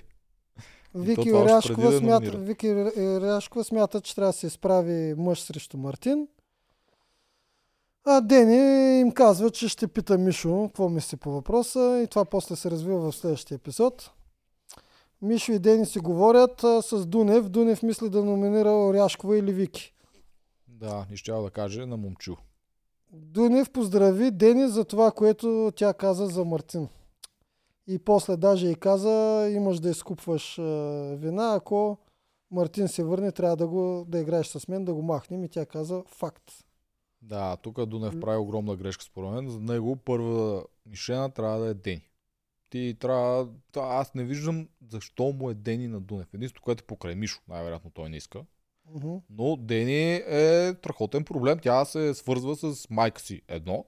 [0.94, 2.38] Вики да я смята.
[2.38, 2.68] Вики
[2.98, 6.28] Оряшкова смята, че трябва да се изправи мъж срещу Мартин.
[8.04, 12.56] А Дени им казва, че ще пита Мишо какво мисли по въпроса и това после
[12.56, 14.10] се развива в следващия епизод.
[15.22, 17.48] Мишо и Дени си говорят а, с Дунев.
[17.48, 19.94] Дунев мисли да номинира Оряшкова или Вики.
[20.68, 22.36] Да, изчал да каже на момчу.
[23.12, 26.88] Дунев поздрави Дени за това, което тя каза за Мартин.
[27.86, 30.56] И после даже и каза, имаш да изкупваш
[31.18, 31.98] вина, ако
[32.50, 35.44] Мартин се върне, трябва да, го, да играеш с мен, да го махнем.
[35.44, 36.52] И тя каза, факт.
[37.22, 39.48] Да, тук Дунев прави огромна грешка според мен.
[39.48, 42.10] За него първа мишена трябва да е Дени.
[42.70, 43.48] Ти трябва...
[43.76, 46.34] Аз не виждам защо му е Дени на Дунев.
[46.34, 48.44] Единството, което е покрай Мишо, най-вероятно той не иска.
[48.94, 49.16] Мгм.
[49.30, 51.58] Но Дени е страхотен проблем.
[51.62, 53.84] Тя се свързва с майка си едно,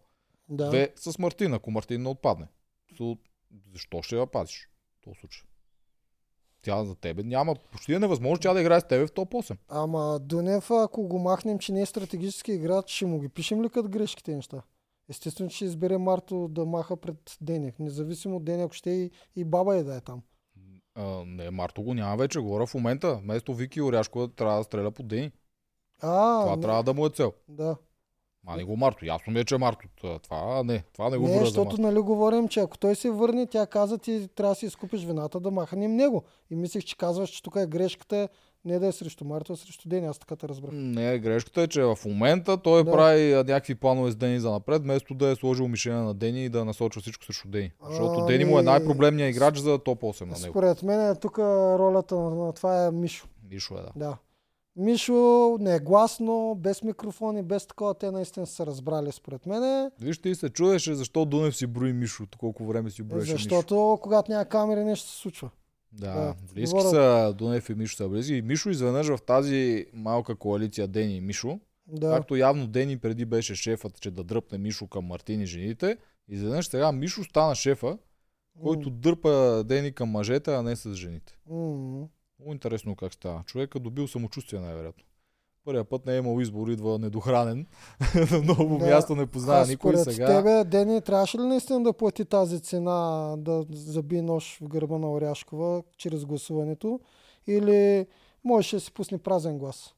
[0.48, 0.68] Да.
[0.68, 2.46] две с Мартин, ако Мартин не отпадне.
[2.98, 3.18] So,
[3.72, 4.68] защо ще я пазиш
[5.00, 5.42] в този случай?
[6.62, 7.54] Тя за тебе няма.
[7.72, 9.56] Почти е невъзможно тя да играе с тебе в топ 8.
[9.68, 13.68] Ама Дунев, ако го махнем, че не е стратегически играч, ще му ги пишем ли
[13.68, 14.62] като грешките неща?
[15.08, 17.72] Естествено, че ще избере Марто да маха пред Дени.
[17.78, 20.22] Независимо от Дени, ако ще и, и баба е да е там.
[21.00, 23.14] А, не, Марто го няма вече, говоря в момента.
[23.14, 25.30] Вместо Вики Оряшкова трябва да стреля по Дени.
[26.02, 27.32] А, Това не, трябва да му е цел.
[27.48, 27.76] да.
[28.44, 29.04] Ма не го Марто.
[29.04, 29.88] Ясно ми е, че е Марто.
[30.18, 30.84] Това не.
[30.92, 31.82] Това не го Не, говоря за защото Марто.
[31.82, 35.40] нали говорим, че ако той се върне, тя каза ти трябва да си изкупиш вината
[35.40, 36.22] да махнем него.
[36.50, 38.28] И мислех, че казваш, че тук е грешката,
[38.64, 40.06] не да е срещу Марто, а срещу Дени.
[40.06, 40.70] Аз така те разбрах.
[40.72, 42.90] Не, грешката е, че в момента той Да.
[42.92, 46.44] прави а, някакви планове с Дени за напред, вместо да е сложил мишена на Дени
[46.44, 47.72] и да насочва всичко срещу Дени.
[47.88, 50.52] Защото Дени му е най-проблемният играч за топ 8 на него.
[50.52, 53.26] Според мен тук ролята на, това е Мишо.
[53.50, 53.90] Мишо е, да.
[53.96, 54.16] Да.
[54.76, 59.90] Мишо не е гласно, без микрофони, без такова, те наистина са разбрали според мен.
[60.00, 63.42] Виж, ти се чудеше защо Дунев си брои Мишо, колко време си броеше Мишо.
[63.42, 65.50] Защото когато няма камери, нещо се случва.
[65.92, 68.34] Да, Да, близки говоря- са Дунев и Мишо са близки.
[68.34, 72.10] И Мишо изведнъж в тази малка коалиция Дени и Мишо, Да.
[72.10, 75.96] както явно Дени преди беше шефът, че да дръпне Мишо към Мартин и жените,
[76.28, 77.98] изведнъж сега Мишо стана шефа,
[78.60, 81.36] който дърпа Дени към мъжете, а не с жените.
[81.46, 81.56] М.
[82.38, 83.42] Много интересно как става.
[83.44, 85.04] Човека добил самочувствие най-вероятно.
[85.70, 87.66] Първия път не е имал избор, идва недохранен.
[88.32, 88.86] На ново Да.
[88.86, 90.26] място не познава никой сега.
[90.26, 95.12] тебе, Дени, трябваше ли наистина да плати тази цена, да заби нож в гърба на
[95.12, 97.00] Оряшкова чрез гласуването?
[97.46, 98.06] Или
[98.44, 99.94] можеше да си пусне празен глас?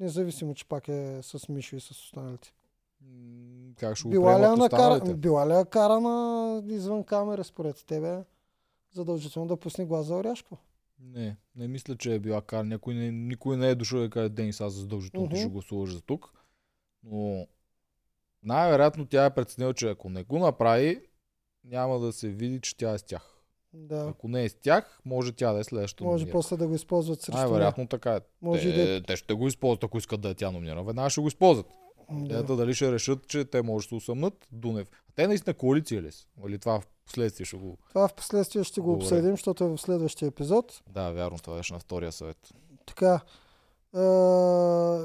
[0.00, 2.52] Независимо, че пак е с Мишо и с останалите.
[3.76, 5.14] Как ще го Била ли, е накара...
[5.14, 8.24] Била ли е карана извън камера според тебе?
[8.94, 10.60] Задължително да пусне глас за Оряшкова.
[11.00, 12.64] Не, не мисля, че е била кар.
[12.64, 15.36] Някой не, никой не е дошъл да каже Денис, аз задължително Мгм.
[15.36, 16.32] ще гласуваш за тук.
[17.02, 17.46] Но
[18.42, 21.00] най-вероятно тя е преценила, че ако не го направи,
[21.64, 23.34] няма да се види, че тя е с тях.
[23.72, 24.06] Да.
[24.08, 26.32] Ако не е с тях, може тя да е следващата Може номинирана.
[26.32, 27.38] после да го използват срещу.
[27.38, 28.20] Най-вероятно така е.
[28.42, 30.84] Може и да е- те, те ще го използват, ако искат да е тя номинирана.
[30.84, 31.66] Веднага ще го използват.
[32.10, 32.38] Да.
[32.38, 34.90] Ето дали ще решат, че те може да се усъмнат Дунев.
[35.14, 36.26] Те наистина коалиция ли са?
[36.48, 37.78] Или това в последствие ще го...
[37.88, 40.82] Това в последствие ще го обсъдим, защото е в следващия епизод.
[40.94, 42.54] Да, вярно, това беше на втория съвет.
[42.86, 43.20] Така.
[43.94, 44.00] Е,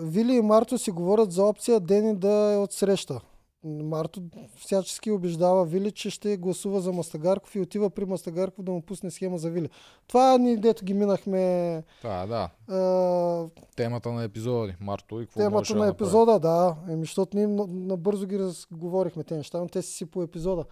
[0.01, 3.21] Вили и Марто си говорят за опция Дени да е отсреща.
[3.63, 4.21] Марто
[4.57, 9.11] всячески убеждава Вили, че ще гласува за Мастагарков и отива при Мастагарков да му пусне
[9.11, 9.69] схема за Вили.
[10.07, 12.49] Това ни дето ги минахме е, да.
[12.71, 14.75] е, Темата на епизоди.
[14.79, 16.75] Марто и какво темата на епизода, да.
[16.89, 20.65] Еми, защото ние набързо ги разговорихме те неща, но те си по епизода.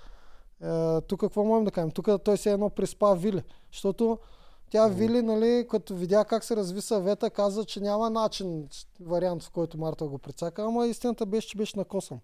[0.64, 1.92] Е, тук какво можем да кажем?
[1.92, 4.20] Тук той се едно приспа Вили, защото
[4.70, 4.96] тя Мгм.
[4.98, 8.68] Вили, нали, като видя как се разви съвета, каза, че няма начин,
[9.00, 12.20] вариант, в който Марта го прецака, ама истината беше, че беше накосан.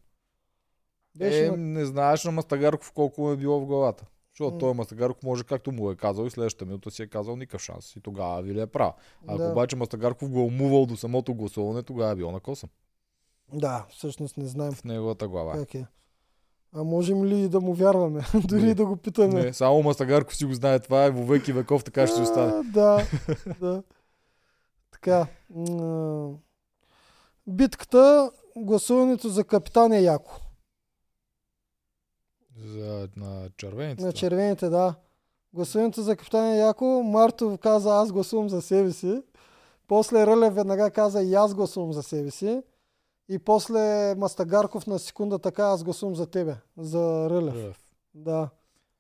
[1.18, 1.58] Беше Е, на...
[1.58, 4.06] не знаеш на Мастагарков колко е било в главата.
[4.34, 4.60] Защото М.
[4.60, 7.96] той Мастагарков може както му е казал и следващата минута си е казал никакъв шанс.
[7.96, 8.96] И тогава Вили е прав.
[9.28, 9.52] Ако Да.
[9.52, 12.70] обаче Мастагарков го е умувал до самото гласуване, тогава е бил накосан
[13.54, 15.66] да, всъщност не знаем в неговата глава.
[15.74, 15.86] е.
[16.78, 18.22] А можем ли и да му вярваме?
[18.48, 18.72] Дори Не.
[18.72, 19.44] и да го питаме.
[19.44, 22.64] Не, само Мастагарков си го знае това е във веки веков, така ще си остане.
[22.64, 23.04] Да,
[23.60, 23.84] да.
[24.92, 25.28] Така.
[27.48, 30.42] Битката, гласуването за капитан е яко.
[32.66, 34.04] За, на червените.
[34.04, 34.96] На червените, да.
[35.54, 36.86] Гласуването за капитан е яко.
[36.86, 39.22] Марто каза, аз гласувам за себе си.
[39.88, 42.62] После Рълев веднага каза, и аз гласувам за себе си.
[43.30, 46.56] И после Мастагарков на секунда така, аз гласувам за тебе.
[46.78, 47.56] За Рълев.
[47.56, 47.78] Рълев.
[48.16, 48.50] Да.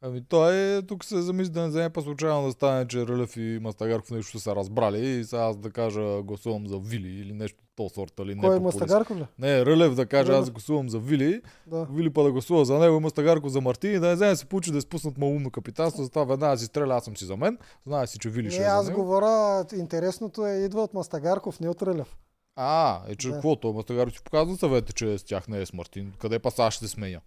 [0.01, 3.37] Ами той е, тук се замисли да не вземе по случайно да стане, че Рълев
[3.37, 7.63] и Мастагарков нещо са разбрали и сега аз да кажа гласувам за Вили или нещо
[7.63, 8.13] от този сорт.
[8.19, 8.79] Или не Кой е популист.
[8.79, 9.25] Мастагарков ли?
[9.39, 10.41] Не, Рълев да каже Рълев.
[10.41, 11.87] аз гласувам за Вили, Да.
[11.91, 14.71] Вили па да гласува за него, Мастагарков за Мартин и да не вземе се получи
[14.71, 17.57] да спуснат малумно капитанство, затова веднага си стреля, аз съм си за мен,
[17.87, 19.03] знае си, че Вили ще Не, е аз за него.
[19.03, 22.17] говоря, интересното е, идва от Мастагарков, не от Рълев.
[22.59, 23.33] А, е, че Да.
[23.33, 23.55] какво?
[23.55, 23.73] Той
[24.11, 26.13] си показва съвета, че с тях не е с Мартин.
[26.19, 27.21] Къде па сега ще се сменя?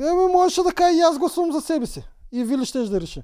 [0.00, 2.02] Еми, можеше да кажа и аз гласувам за себе си.
[2.32, 3.22] И Вили ще да реши.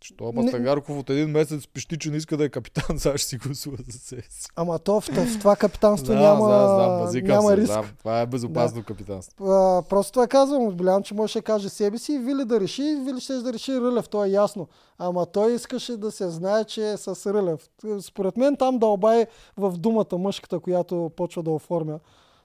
[0.00, 3.28] Що Не- Мастагарков от един месец пищи, че не иска да е капитан, сега ще
[3.28, 4.46] си гласува за себе си.
[4.56, 7.66] Ама то в, в това капитанство Да, няма, да, знам, базикам няма се, риск.
[7.66, 7.84] знам.
[7.98, 9.44] Това е безопасно капитанство.
[9.44, 12.82] А, просто това казвам, отбелявам, че можеше да каже себе си и Вили да реши,
[12.82, 14.68] и Вили ще да реши Рълев, то е ясно.
[14.98, 17.60] Ама той искаше да се знае, че е с Рълев.
[18.00, 19.26] Според мен там дълбай
[19.56, 21.98] в думата мъжката, която почва да оформя.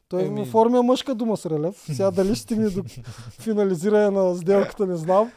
[0.10, 1.76] Той Еми- оформя мъжка дума с Рълев.
[1.86, 2.84] Сега дали ще стигне до
[3.32, 5.32] финализиране на сделката, не знам.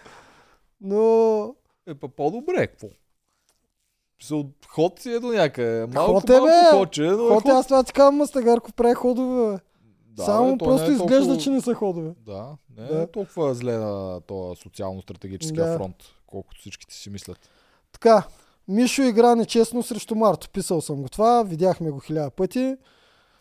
[0.81, 1.55] Но
[1.87, 2.87] Е, па по-добре, какво?
[4.69, 5.87] Ход си е до някъде.
[5.87, 6.71] Малко, Ход е, малко бе!
[6.71, 7.47] ходче, но е Ход, ход.
[7.47, 9.59] аз това ти казвам, Мастагарков прави ходове.
[10.07, 12.11] Да, Само бе, то просто е изглежда, толкова- че не са ходове.
[12.19, 13.03] Да, не Да.
[13.03, 15.77] е толкова зле на този социално-стратегическия Да.
[15.77, 17.51] фронт, колкото всичките си мислят.
[17.93, 18.27] Така,
[18.69, 20.51] Мишо игра нечестно срещу Марто.
[20.51, 22.77] Писал съм го това, видяхме го хиляда пъти.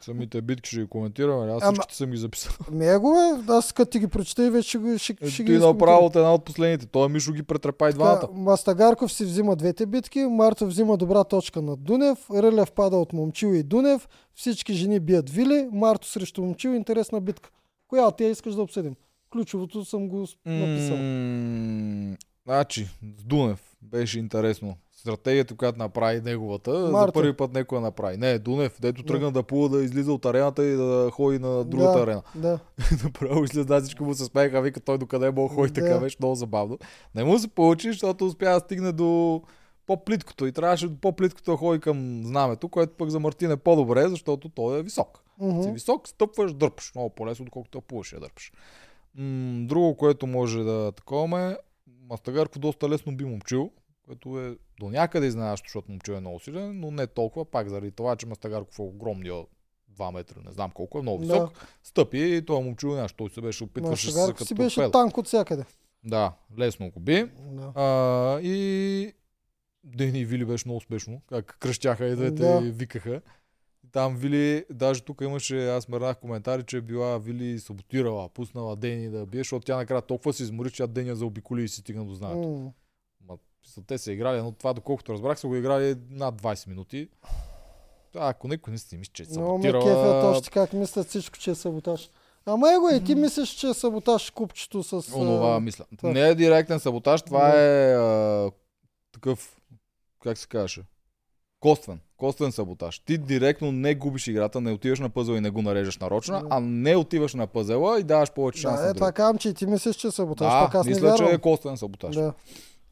[0.01, 1.51] Самите битки ще ги коментираме.
[1.51, 2.51] Аз Ама- всичките съм ги записал.
[2.71, 5.43] Него е, аз като ти ги прочета и вече ще, ги- ще, Е, ще ти
[5.43, 6.85] ги направо от една от последните.
[6.85, 8.29] Той Мишо ги претрепа и двамата.
[8.33, 13.47] Мастагарков си взима двете битки, Марто взима добра точка над Дунев, Рълев пада от Момчил
[13.47, 17.49] и Дунев, всички жени бият Вили, Марто срещу Момчил, интересна битка.
[17.87, 18.95] Коя от тя искаш да обсъдим?
[19.31, 20.97] Ключовото съм го написал.
[22.45, 22.83] Значи,
[23.19, 24.75] с Дунев беше интересно.
[25.05, 27.13] Стратегията, която направи неговата, за Марто.
[27.13, 28.17] първи път някой направи.
[28.17, 29.07] Не, Дунев, дето Да.
[29.07, 32.21] тръгна да плува да излиза от арената и да ходи на другата да, арена.
[32.35, 32.59] Да.
[33.03, 35.81] Направо излезе, всички му се смееха, вика той докъде мога ходи Да.
[35.81, 36.77] така, беше много забавно.
[37.15, 39.41] Не му се получи, защото успя да стигне до
[39.87, 44.07] по-плиткото и трябваше до по-плиткото да ходи към знамето, което пък за Мартин е по-добре,
[44.07, 45.23] защото той е висок.
[45.39, 45.63] Мгм.
[45.63, 46.91] Си висок, стъпваш, дърпаш.
[46.95, 48.51] Много по-лесно, отколкото да плуваш и да дърпаш.
[49.15, 51.57] М- друго, което може да таковаме,
[52.09, 53.71] Мастагарко доста лесно би момчил,
[54.05, 57.91] което е до някъде изненадващо, защото момчил е много силен, но не толкова, пак заради
[57.91, 59.43] това, че Мастагарков е огромния
[59.93, 61.23] 2 метра, не знам колко е, много Да.
[61.25, 61.67] висок.
[61.83, 64.91] Стъпи и това момчил нещо, той се беше опитваше се Мастагарков си като беше торпеда.
[64.91, 65.63] танк от всякъде.
[66.03, 67.25] Да, лесно го би.
[67.41, 67.71] Да.
[67.75, 69.13] А, и
[69.83, 71.21] Дени и Вили беше много успешно.
[71.29, 72.61] Как кръщяха и двете Да.
[72.63, 73.21] и викаха.
[73.91, 79.25] Там Вили, даже тук имаше, аз мърнах коментари, че била Вили саботирала, пуснала Дени да
[79.25, 82.13] бие, защото тя накрая толкова се измори, че тя Дени заобиколи и си стигна до
[82.13, 82.49] знамето.
[82.49, 82.71] М.
[83.87, 87.09] Те са играли, но това, доколкото разбрах, са го играли над 20 минути.
[88.15, 91.07] А, ако никой не си мисли, че е Много ме кефят саботирала, още как мислят
[91.07, 92.09] всичко, че е саботаж.
[92.45, 95.13] Ама его и ти мислиш, че е саботаж купчето с...
[95.15, 95.85] онова мисля.
[95.97, 96.11] това.
[96.11, 98.51] Не е директен саботаж, това е а,
[99.13, 99.57] такъв,
[100.23, 100.81] как се казваше,
[101.59, 101.99] коствен.
[102.17, 102.99] Коствен саботаж.
[102.99, 106.59] Ти директно не губиш играта, не отиваш на пъзел и не го нарежеш нарочно, а
[106.59, 109.95] не отиваш на пъзела и даваш повече шанс Да, е, това казвам, че ти мислиш,
[109.95, 110.53] че е саботаж.
[110.63, 112.15] пък Да, мисля, че е коствен саботаж.
[112.15, 112.33] Да.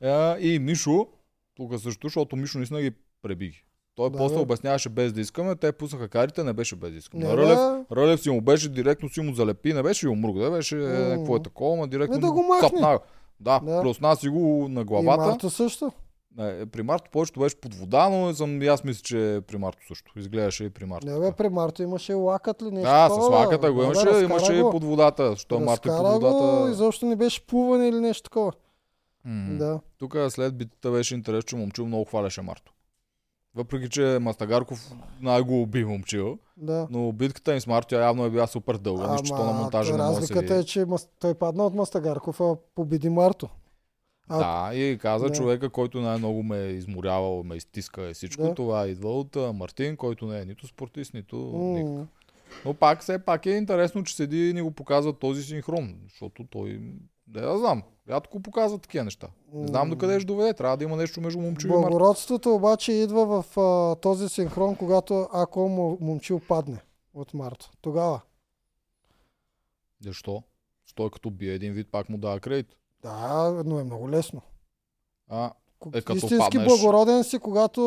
[0.03, 1.07] А, и Мишо,
[1.55, 2.91] тук също, защото Мишо наистина ги
[3.21, 3.63] преби.
[3.95, 4.41] Той Да, после да.
[4.41, 7.25] обясняваше без да искаме, те пуснаха карите, не беше без да искаме.
[7.25, 7.95] Не, Рълев, бе.
[7.95, 11.09] Рълев си му беше директно си му залепи, не беше и умрук, да беше е,
[11.09, 12.69] какво е такова, ма директно Е, да го махне.
[12.69, 12.99] цапна.
[13.39, 13.81] Да, Да.
[13.81, 15.25] плюсна си го на И главата.
[15.25, 15.91] Марто също.
[16.37, 19.79] Не, при Марто повечето беше под вода, но съм, и аз мисля, че при Марто
[19.87, 20.11] също.
[20.15, 21.07] Изгледаше и при Марто.
[21.07, 22.81] Не бе, при Марто имаше лакът ли нещо.
[22.83, 24.71] да, с лаката го да, имаше, разкара имаше и го.
[24.71, 25.29] под водата.
[25.29, 26.71] Защо Марто и под Разкара го, водата.
[26.71, 28.51] изобщо не беше плуване или нещо такова.
[29.49, 29.79] Да.
[29.97, 32.73] Тук след битата беше интересно, че момчил много хваляше Марто.
[33.55, 36.87] Въпреки, че Мастагарков най-го уби момчил, Да.
[36.89, 39.97] но битката им с Марто явно е била супер дълга, нищо, то на монтажа не
[39.97, 40.85] може разликата е, че
[41.19, 43.49] той падна от Мастагарков, а победи Марто.
[44.29, 44.37] А,
[44.69, 45.31] Да, и каза Да.
[45.31, 48.43] човека, който най-много ме е изморявал, ме изтиска и всичко.
[48.43, 48.55] Да.
[48.55, 51.91] Това идва от Мартин, който не е нито спортист, нито никак.
[51.91, 52.07] м,
[52.65, 56.43] Но пак, все пак е интересно, че седи и ни го показва този синхрон, защото
[56.43, 56.81] той,
[57.33, 59.27] не да знам, рядко показва такива неща.
[59.53, 61.81] Не знам докъде ще доведе, трябва да има нещо между момчил и Марто.
[61.81, 65.59] Благородството обаче идва в а, този синхрон, когато ако
[66.01, 66.77] момчил падне
[67.13, 67.69] от Марто.
[67.81, 68.21] Тогава.
[69.99, 70.43] Защо?
[70.95, 72.67] Той като бие един вид, пак му дава кредит.
[73.01, 74.41] Да, но е много лесно.
[75.29, 75.51] А,
[75.93, 77.81] Е, като Истински паднеш- благороден си, когато...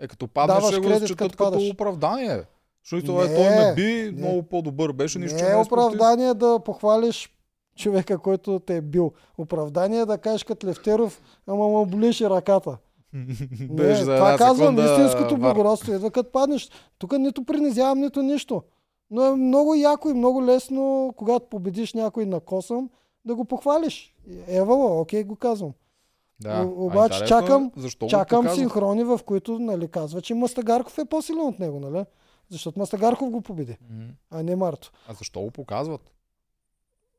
[0.00, 2.42] е като паднеш, Даваш ще го като като, оправдание.
[2.84, 4.10] Защото Не, е, той ме би, не.
[4.12, 7.33] много по-добър беше, нищо, не е не е оправдание да похвалиш
[7.76, 9.12] човека, който те е бил.
[9.38, 12.76] Оправдание да кажеш като Левтеров, ама му болеше ръката.
[13.60, 16.68] Не, за това казвам, секунда истинското благородство идва като паднеш.
[16.98, 18.62] Тук нито принизявам, нито нищо.
[19.10, 22.90] Но е много яко и много лесно, когато победиш някой на косъм,
[23.24, 24.14] да го похвалиш.
[24.48, 25.72] Евало, окей, го казвам.
[26.40, 26.50] Да.
[26.50, 31.04] О- А обаче интересно чакам- защо Чакам синхрони, в които нали, казва, че Мастагарков е
[31.04, 32.04] по-силен от него, нали?
[32.50, 34.04] Защото Мастагарков го победи, Мгм.
[34.30, 34.92] а не Марто.
[35.08, 36.00] А защо го показват?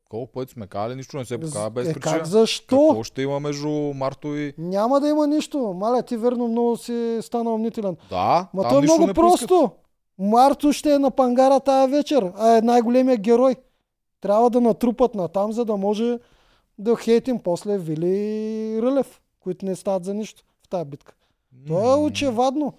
[0.08, 2.14] Колко пъти сме казали, нищо не се показва без е, причина.
[2.14, 2.88] как защо?
[2.88, 4.54] Какво ще има между Марто и...
[4.58, 5.74] Няма да има нищо.
[5.76, 7.96] Маля, ти верно много си стана умнителен.
[8.10, 9.46] Да, Ма то е много просто.
[9.46, 9.80] пускат.
[10.18, 13.56] Марто ще е на пангара тая вечер, а е най-големия герой.
[14.20, 16.18] Трябва да натрупат на там, за да може
[16.78, 21.14] да хейтим после Вили и Рълев, които не стават за нищо в тази битка.
[21.66, 22.72] То е очевадно.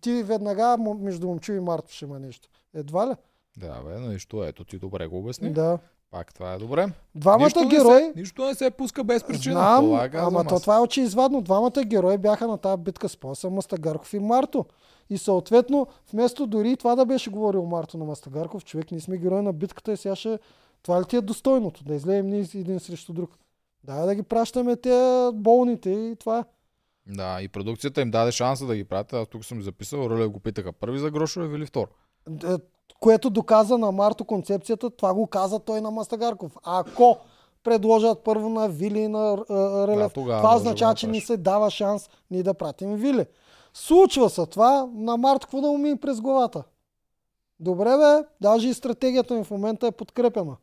[0.00, 2.48] Ти веднага между Момчил и Марто ще има нещо.
[2.74, 3.12] Едва ли?
[3.56, 5.50] Да, бе, но нищо, ето ти добре го обясни.
[5.52, 5.78] Да.
[6.10, 6.86] Пак това е добре.
[7.14, 8.02] Двамата нищо герои...
[8.02, 9.54] Не се, нищо не се пуска без причина.
[9.54, 11.42] Знам, казвам ама то това е очеизвадно.
[11.42, 14.64] Двамата герои бяха на тази битка с Поса, Мастагарков и Марто.
[15.10, 19.42] И съответно, вместо дори това да беше говорил Марто на Мастагарков, човек, ние сме герои
[19.42, 20.38] на битката и сега ще...
[20.82, 21.84] Това ли ти е достойното?
[21.84, 23.30] Да излеем ние един срещу друг.
[23.84, 26.38] Да, да ги пращаме те болните и това.
[26.38, 26.44] е.
[27.06, 29.12] Да, и продукцията им даде шанса да ги пратят.
[29.12, 31.88] Аз тук съм записал, Рълев го питаха първи за грошове или втор.
[33.00, 36.56] Което доказа на Марто концепцията, това го каза той на Мастагарков.
[36.64, 37.16] Ако
[37.62, 39.38] предложат първо на Вили и на
[39.88, 43.26] Релев, тогава това да означава, че ни се дава шанс ние да пратим Вили.
[43.74, 46.62] Случва се това, на Марто какво да му мине през главата?
[47.60, 50.56] Добре бе, даже и стратегията ми в момента е подкрепена.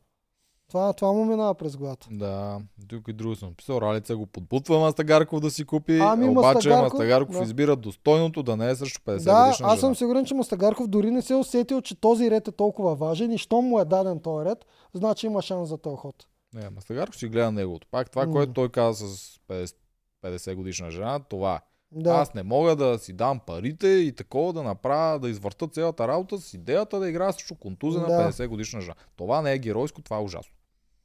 [0.67, 2.07] Това, това му минава през главата.
[2.11, 3.77] Да, тук и друго съм написал.
[3.77, 7.43] Ралица го подбутва Мастагарков да си купи, Ами, обаче Мастагарков- Мастагарков да.
[7.43, 9.77] избира достойното да не е срещу 50 Да, годишна аз жена.
[9.77, 13.31] съм сигурен, че Мастагарков дори не се е усетил, че този ред е толкова важен
[13.31, 14.57] и щом му е даден този ред,
[14.93, 16.15] значи има шанс за този ход.
[16.53, 17.87] Не, Мастагарков си гледа неговото.
[17.91, 18.31] Пак това, М.
[18.31, 19.75] което той каза с 50,
[20.21, 21.59] 50 годишна жена, това е.
[21.95, 22.11] Да.
[22.11, 26.37] Аз не мога да си дам парите и такова да направя, да извърта цялата работа
[26.37, 28.31] с идеята да играя срещу контузена Да.
[28.31, 28.95] 50 годишна жена.
[29.15, 30.53] Това не е геройско, това е ужасно.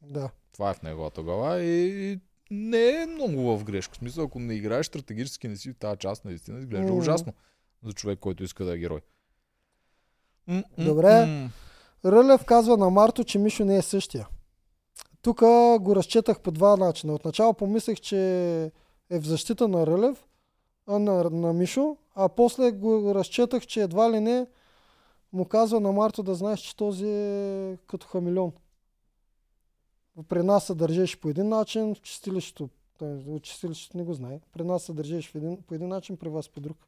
[0.03, 0.31] да.
[0.53, 2.19] Това е в неговата глава и,
[2.51, 3.95] не е много в грешка.
[3.95, 6.99] В смисъл, ако не играеш стратегически, не си в тази част, наистина изглежда М.
[6.99, 7.33] ужасно
[7.85, 9.01] за човек, който иска да е герой.
[10.47, 11.29] М, Добре.
[12.05, 14.29] Рълев казва на Марто, че Мишо не е същия.
[15.23, 15.41] Тук
[15.81, 17.15] го разчетах по два начина.
[17.15, 18.19] Отначало помислех, че
[19.11, 20.27] е в защита на Рълев,
[20.89, 24.47] на, на Мишо, а после го разчетах, че едва ли не
[25.33, 28.53] му казва на Марто да знаеш, че този е като хамилион.
[30.29, 32.69] При нас се държеше по един начин, в чистилището,
[33.03, 36.49] от чистилището не го знае, при нас се държеше в по един начин, при вас
[36.49, 36.79] по друг.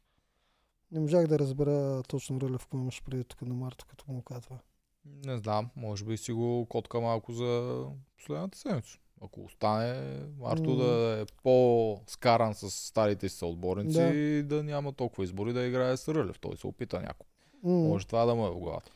[0.91, 4.59] Не можах да разбера точно Рълев, какво имаше преди тук на Марто, като му казва.
[5.05, 7.83] Не знам, може би си го котка малко за
[8.17, 8.99] последната седмица.
[9.25, 10.01] Ако остане
[10.39, 10.75] Марто М.
[10.75, 14.07] да е по-скаран с старите си съотборници Да.
[14.07, 16.39] и да няма толкова избори да играе с Рълев.
[16.39, 17.27] Той се опита някой.
[17.63, 17.71] М.
[17.73, 18.91] Може това да му е в главата.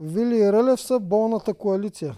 [0.00, 2.16] Вили и Рълев са болната коалиция.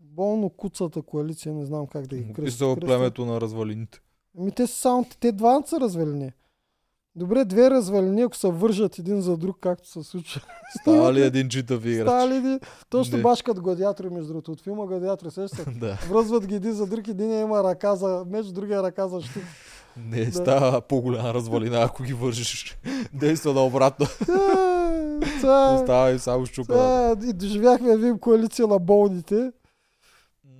[0.00, 2.42] Болно куцата коалиция, не знам как да ги кръстя.
[2.44, 4.00] Писал племето на развалините.
[4.38, 6.32] Ами те са само, те два са развалини.
[7.16, 10.40] Добре, две развалини, ако се вържат един за друг, както се случва.
[10.80, 12.02] Става ли един читав играч?
[12.02, 12.60] Става ли?
[12.90, 13.22] Точно Не.
[13.22, 14.52] баш като гладиатори, между другото.
[14.52, 15.56] От филма Гладиатори, сеща?
[15.56, 15.70] се?
[15.70, 15.98] да.
[16.08, 19.42] Връзват ги един за друг, един има ръка за меч, другия ръка за щит.
[19.98, 20.32] Не Да.
[20.32, 22.78] става по-голяма развалина, ако ги вържиш.
[23.12, 24.06] Действа на обратно.
[24.06, 24.32] Е,
[25.42, 26.74] е- Остава и само щупа.
[27.16, 29.52] е- И доживяхме да видим коалиция на болните.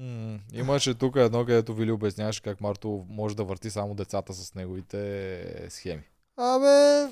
[0.01, 4.55] М, Имаше тук едно, където Вили обясняваше как Марто може да върти само децата с
[4.55, 6.03] неговите схеми.
[6.37, 7.07] Абе,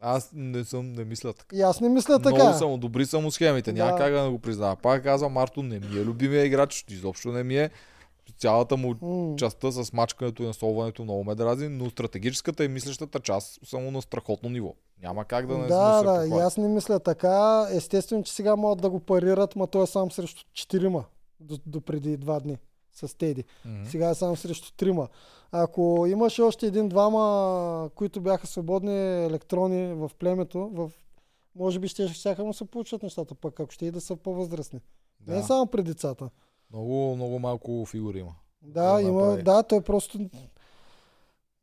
[0.00, 1.56] Аз не съм, не мисля така.
[1.56, 2.34] и аз не мисля така.
[2.34, 3.72] Много само добри са му схемите.
[3.72, 3.98] Няма Да.
[3.98, 4.76] как да не го признава.
[4.76, 6.84] Пак казвам, Марто не ми е любимия играч.
[6.90, 7.70] Изобщо не ми е.
[8.38, 9.36] Цялата му М.
[9.36, 13.90] частта с мачкането и насолването много ме дразни, но стратегическата и мислещата част са му
[13.90, 14.74] на страхотно ниво.
[15.02, 17.66] Няма как да не да, да, и аз не мисля така.
[17.70, 21.04] Естествено, че сега могат да го парират, ма той е сам срещу четирима
[21.40, 22.58] до, до преди два дни
[22.94, 23.44] с Теди.
[23.64, 23.84] Мгм.
[23.84, 25.08] Сега е сам срещу трима.
[25.52, 30.90] Ако имаше още един-двама, които бяха свободни електрони в племето, в...
[31.56, 34.80] може би ще, ще му се получат нещата, пък ако ще и да са по-възрастни.
[35.26, 35.42] Не Да.
[35.42, 36.30] само при децата.
[36.72, 38.34] Много, много малко фигури има.
[38.62, 39.42] Да, Да има, направи.
[39.42, 40.18] да, той просто...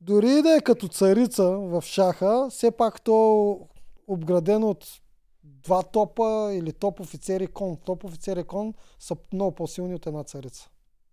[0.01, 3.59] Дори и да е като царица в шаха, все пак то
[4.07, 4.85] обграден от
[5.43, 7.77] два топа или топ офицери кон.
[7.85, 10.69] Топ офицери кон са много по-силни от една царица.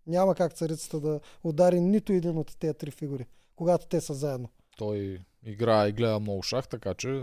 [0.09, 4.49] Няма как царицата да удари нито един от тези три фигури, когато те са заедно.
[4.77, 7.23] Той играе и гледа много шах, така че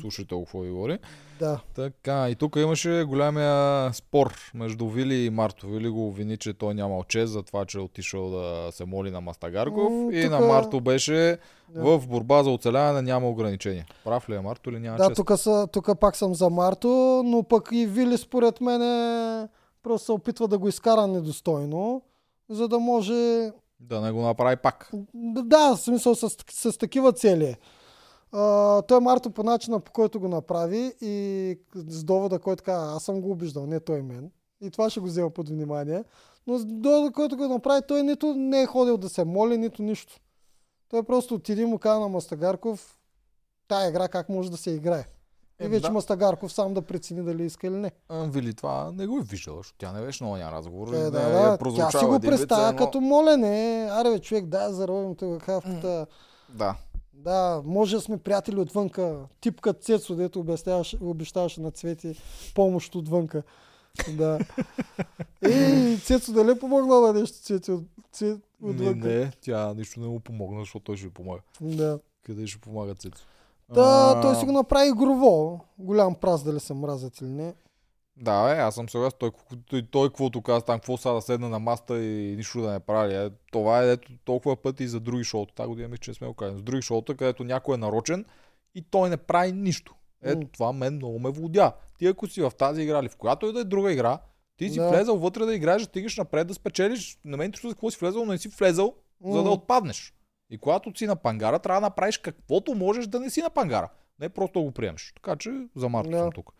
[0.00, 0.98] слушайте какво ви говори.
[1.38, 1.60] Да.
[1.74, 3.54] Така, и тук имаше голямия
[3.92, 5.66] спор между Вили и Марто.
[5.68, 9.10] Вили го обвини, че той нямал чест за това, че е отишъл да се моли
[9.10, 9.92] на Мастагарков.
[9.92, 11.98] М, и тука- на Марто беше Да.
[11.98, 13.86] в борба за оцеляване няма ограничения.
[14.04, 15.30] Прав ли е Марто или няма Да, чест?
[15.36, 16.88] са, тук пак съм за Марто,
[17.24, 19.48] но пък и Вили според мен е,
[19.82, 22.02] просто се опитва да го изкара недостойно,
[22.48, 24.90] за да може Да не го направи пак.
[25.14, 27.44] Да, в смисъл с, с такива цели.
[27.44, 27.58] е.
[28.32, 33.04] А, той Марто по начина по който го направи и с довода, който каза, аз
[33.04, 34.30] съм го обиждал, не той мен.
[34.60, 36.04] И това ще го взема под внимание.
[36.46, 39.82] Но с довода, който го направи, той нито не е ходил да се моли, нито
[39.82, 40.20] нищо.
[40.88, 42.98] Той просто отиде му каза на Мастагарков,
[43.68, 45.04] тая игра как може да се играе.
[45.60, 45.90] И Е, вече да.
[45.90, 47.90] Мастагарков сам да прецени дали иска или не.
[48.10, 50.88] Вили това не го е виждала, защото тя не беше много разговор.
[50.88, 53.88] Е, не да, е да, тя си го вид, представя едно- като молене.
[53.92, 56.06] Аре бе, човек, дай заровим тук хавката.
[56.48, 56.76] Да.
[57.14, 59.18] Да, може да сме приятели отвънка.
[59.40, 60.40] Тип като Цецо, дето
[61.02, 62.14] обещаваше, на Цвети
[62.54, 63.42] помощ отвънка.
[64.10, 64.38] Да.
[65.42, 67.82] Ей, Цецо, дали е помогнал на нещо Цвети от,
[68.12, 69.08] Цвет, Не, отвънка?
[69.08, 71.40] не, тя нищо не му помогна, защото той ще й помага.
[71.60, 71.98] Да.
[72.22, 73.24] Къде ще помага Цецо?
[73.74, 75.60] Та, А, той си го направи игрово.
[75.78, 77.54] Голям праз дали се мразят или не.
[78.16, 79.16] Да, бе, аз съм съгласен.
[79.18, 79.30] Той,
[79.66, 82.80] той, той каквото каза там, какво са да седна на маста и нищо да не
[82.80, 83.14] прави.
[83.14, 85.54] Е, това е ето толкова пъти и за други шоута.
[85.54, 86.56] Тази година мисля, че не сме го казали.
[86.56, 88.24] За други шоута, където някой е нарочен
[88.74, 89.94] и той не прави нищо.
[90.22, 90.46] Ето М.
[90.52, 91.72] това мен много ме водя.
[91.98, 94.18] Ти ако си в тази игра или в която и да е друга игра,
[94.56, 94.88] ти си Да.
[94.88, 97.18] влезал вътре да играеш, да стигнеш напред, да спечелиш.
[97.24, 98.94] На мен интересува за какво си влезал, но не си влезал,
[99.24, 100.14] за да отпаднеш.
[100.50, 103.88] И когато си на пангара, трябва да направиш каквото можеш да не си на пангара.
[104.20, 105.12] Не просто да го приемеш.
[105.14, 106.18] Така че за Марто Да.
[106.18, 106.52] съм тук.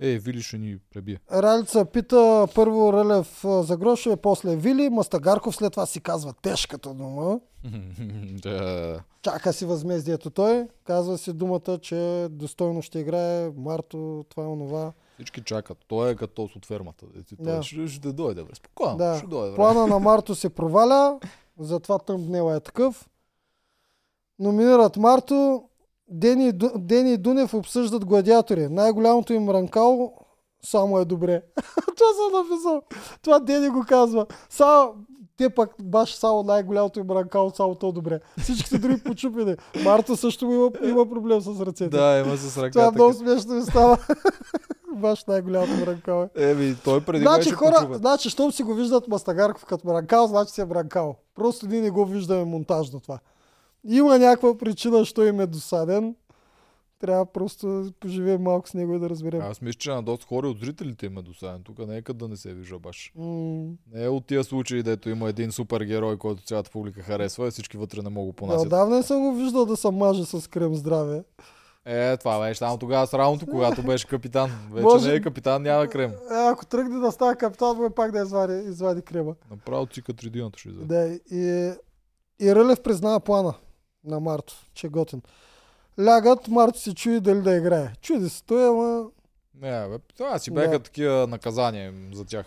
[0.00, 1.20] Е, Вили ще ни пребие.
[1.32, 4.90] Ралица пита първо Рълев а, за грошове, после Вили.
[4.90, 7.40] Мастагарков след това си казва тежката дума.
[8.32, 9.00] да.
[9.22, 10.68] Чака си възмездието той.
[10.84, 14.92] Казва си думата, че достойно ще играе Марто, това онова.
[15.14, 15.78] Всички чакат.
[15.88, 17.06] Той е като от фермата.
[17.36, 17.62] Той Да.
[17.62, 18.44] ще, ще дойде.
[18.54, 19.18] Спокойно, Да.
[19.18, 19.56] ще дойде.
[19.56, 21.18] Плана на Марто се проваля,
[21.58, 23.08] затова тъмбнела е такъв.
[24.38, 25.62] Номинират Марто.
[26.08, 28.68] Дени, Дени и Дунев обсъждат гладиатори.
[28.68, 30.12] Най-голямото им ранкал
[30.64, 31.42] само е добре.
[31.96, 32.82] Това съм написал.
[33.22, 34.26] Това Дени го казва.
[34.50, 34.94] Само,
[35.36, 38.20] те пък баш само най-голямото им ранкал, само то добре.
[38.38, 39.56] Всичките други почупени.
[39.84, 41.96] Марто също има, има проблем с ръцете.
[41.96, 42.78] Да, има с ръката.
[42.78, 43.98] Това много смешно ми става.
[44.94, 46.50] баш най-голямото им ранкал е.
[46.50, 47.98] Еми, той преди Значи хора, почупен.
[47.98, 51.16] значи, щом си го виждат Мастагарков като бранкал, значи си е бранкал.
[51.34, 53.18] Просто ние не го виждаме монтажно това.
[53.84, 56.14] Има някаква причина, що им е досаден.
[56.98, 59.40] Трябва просто да поживеем малко с него и да разберем.
[59.42, 61.62] Аз мисля, че на доста хора от зрителите има досаден.
[61.64, 63.12] Тук не е къде да не се вижда баш.
[63.16, 67.50] М, Не е от тия случаи, дето има един супергерой, който цялата публика харесва и
[67.50, 68.66] всички вътре не могат да, понасят.
[68.66, 71.22] Отдавна не съм го виждал да се маже с крем здраве.
[71.86, 74.50] Е, това беше там тогава с рамото, когато беше капитан.
[74.70, 76.10] Вече Може- не е капитан, няма крем.
[76.10, 79.34] Е, ако тръгне да става капитан, му е пак да извади, извади крема.
[79.50, 80.84] Направо цикатридината ще изяде.
[80.86, 81.72] Да, и,
[82.40, 83.54] и Рълев признава плана
[84.04, 85.22] на Марто, че е готин.
[86.00, 87.92] Лягат, Марто се чуи дали да играе.
[88.00, 89.04] Чуди се той, ама...
[89.54, 90.78] Не, бе, това си бяха Да.
[90.78, 92.46] такива наказания за тях.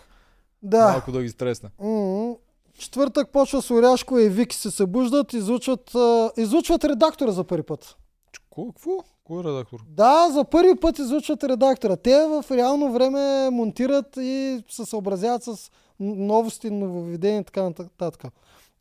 [0.62, 0.88] Да.
[0.88, 1.70] Малко да ги стресне.
[1.80, 2.34] М,
[2.74, 5.90] Четвъртък почва с Оряшко и Вики се събуждат, излучват,
[6.36, 7.96] излучват редактора за първи път.
[8.32, 8.98] Какво?
[9.28, 9.80] Кой е редактор?
[9.88, 11.96] Да, за първи път излучват редактора.
[11.96, 15.70] Те в реално време монтират и се съобразяват с
[16.00, 18.24] новости, нововведения и така нататък.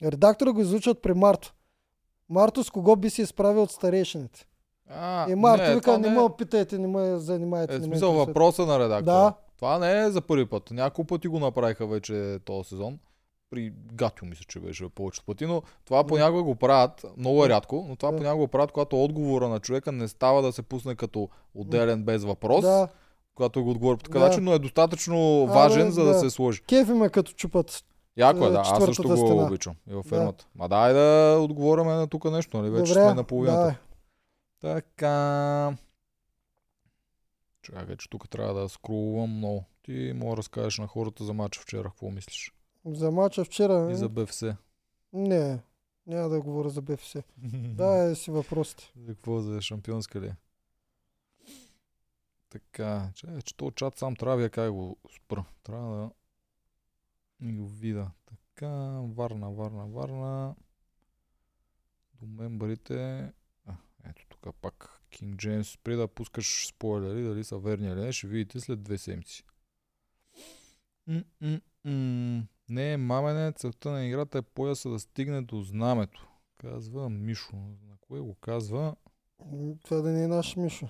[0.04, 1.54] Редактора го излучват при Марто.
[2.30, 4.46] Марто с кого би се изправил от старейшините.
[4.90, 7.76] А, И Марто не, вика, не не ме питайте, не ме занимайте.
[7.76, 9.14] Е, не смисъл въпроса на редактора.
[9.14, 9.34] Да.
[9.56, 10.72] Това не е за първи път.
[10.72, 13.00] Няколко пъти го направиха вече този сезон.
[13.50, 16.08] При Гатю мисля, че беше повечето пъти, но това Да.
[16.08, 18.18] понякога го правят, много е рядко, но това Да.
[18.18, 22.24] понякога го правят, когато отговора на човека не става да се пусне като отделен без
[22.24, 22.88] въпрос, Да,
[23.36, 24.28] когато го отговори по такъв Да.
[24.28, 26.20] начин, но е достатъчно Абе, важен, за да, да.
[26.20, 26.62] се сложи.
[26.62, 27.86] кефи ме като чупат.
[28.18, 28.60] Яко е, Е, да.
[28.60, 29.36] Аз също го стена.
[29.36, 29.76] обичам.
[29.90, 30.48] И във фермата.
[30.56, 32.70] Ма дай да отговоряме на тук нещо, нали?
[32.70, 33.60] Вече Добре, сме на половината.
[33.60, 33.76] давай.
[34.76, 35.78] Така.
[37.62, 39.64] Чакай, че тук трябва да скролвам много.
[39.84, 42.54] Ти мога да разкажеш на хората за мача вчера, какво мислиш?
[42.88, 43.92] За мача вчера.
[43.92, 44.44] И за БФС.
[45.14, 45.60] Не,
[46.08, 47.16] няма да говоря за БФС.
[47.76, 48.92] Да, е си въпросите.
[48.96, 50.34] За какво за шампионска ли?
[52.50, 55.46] Така, че, че то чат сам трябва как го спра.
[55.64, 56.12] Трябва да
[57.42, 58.12] и го видя.
[58.26, 58.70] Така,
[59.02, 60.56] Варна, Варна, Варна.
[62.14, 63.32] До мембарите.
[63.66, 63.76] А,
[64.10, 65.80] ето тук пак King James.
[65.84, 69.44] При да пускаш спойлери, дали са верни или не, ще видите след две седмици.
[71.08, 72.48] М-м-м.
[72.70, 76.28] Не е мамене, целта на играта е пояса да стигне до знамето.
[76.58, 77.56] Казва Мишо.
[77.56, 78.96] На кое го казва?
[79.84, 80.90] Това да не е наш Мишо.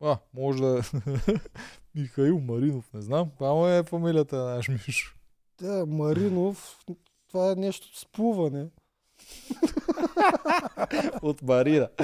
[0.00, 0.82] А, може да е
[1.94, 3.30] Михаил Маринов, не знам.
[3.34, 5.16] Това му е фамилията на наш Мишо.
[5.60, 6.84] Да, Маринов,
[7.28, 8.66] това е нещо с плуване.
[11.22, 11.88] От Марина.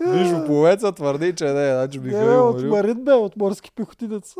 [0.00, 1.72] Мишо Повеца твърди, че не е.
[1.72, 2.70] Значи Не, Михаил от Маринов.
[2.70, 4.34] Марин бе, от морски пехотинец.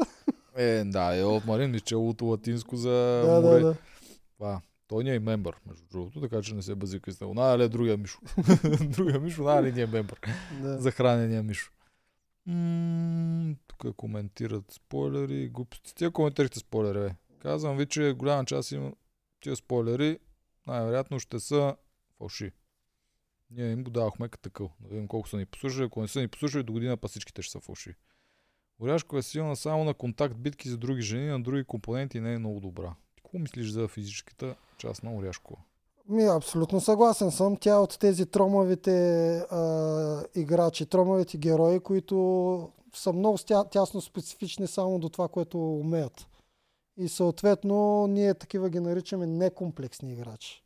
[0.59, 2.91] Е, да, е от Марин, мисля, че от латинско за
[3.27, 3.61] да, море.
[3.61, 3.77] да, да.
[4.37, 4.61] Това.
[4.89, 7.35] Той не е мембър, между другото, така че не се базика с него.
[7.35, 8.19] Надали е другия Мишо.
[8.81, 10.21] другия Мишо, надали не е мембър.
[10.63, 10.79] да.
[10.79, 11.73] За хранения Мишо.
[12.47, 15.95] М, Тук коментират спойлери, глупости.
[15.95, 17.15] Тия коментирахте спойлери, бе.
[17.39, 18.93] Казвам ви, че голяма част има
[19.41, 20.19] тия спойлери,
[20.67, 21.77] най-вероятно ще са
[22.19, 22.53] фалши.
[23.51, 24.71] Ние им го давахме като такъв.
[24.81, 25.85] Да видим колко са ни послушали.
[25.85, 27.95] Ако не са ни послушали, до година па всичките ще са фалши.
[28.83, 32.39] Оряшко е силна само на контакт битки за други жени, на други компоненти не е
[32.39, 32.95] много добра.
[33.17, 35.59] Какво мислиш за физическата част на Оряшко?
[36.09, 37.57] Ми, абсолютно съгласен съм.
[37.57, 43.39] Тя от тези тромавите а, играчи, тромавите герои, които са много
[43.71, 46.27] тясно специфични само до това, което умеят.
[46.97, 50.63] И съответно ние такива ги наричаме некомплексни играчи.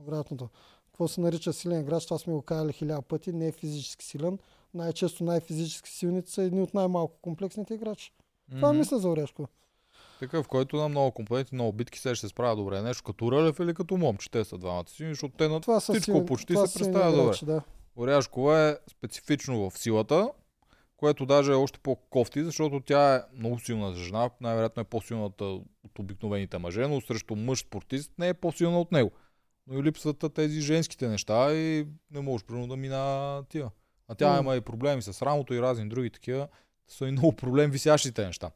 [0.00, 0.48] Обратното.
[0.86, 4.38] Какво се нарича силен играч, това сме го казали хиляда пъти, не е физически силен.
[4.74, 8.12] Най-често най-физически силните са едни от най-малко комплексните играчи.
[8.50, 8.78] Това Мгм.
[8.78, 9.48] мисля за Орешко.
[10.20, 12.82] Такъв, който на много компоненти, много битки се ще се справя добре.
[12.82, 14.30] Нещо като Рълев или като Момче.
[14.30, 17.36] Те са двамата си, защото те на Това Всичко силни- почти това се представя добре.
[17.42, 17.62] Да.
[17.96, 20.30] Оряшкова е специфично в силата,
[20.96, 25.98] което даже е още по-кофти, защото тя е много силна жена, най-вероятно е по-силната от
[25.98, 29.10] обикновените мъже, но срещу мъж спортист не е по-силна от него.
[29.66, 33.70] Но и липсват тези женските неща и не можеш примерно да мина тия.
[34.08, 34.38] А тя М.
[34.38, 36.48] има и проблеми с рамото и разни други такива.
[36.88, 38.50] са и много проблем висящите неща.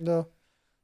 [0.00, 0.24] Да.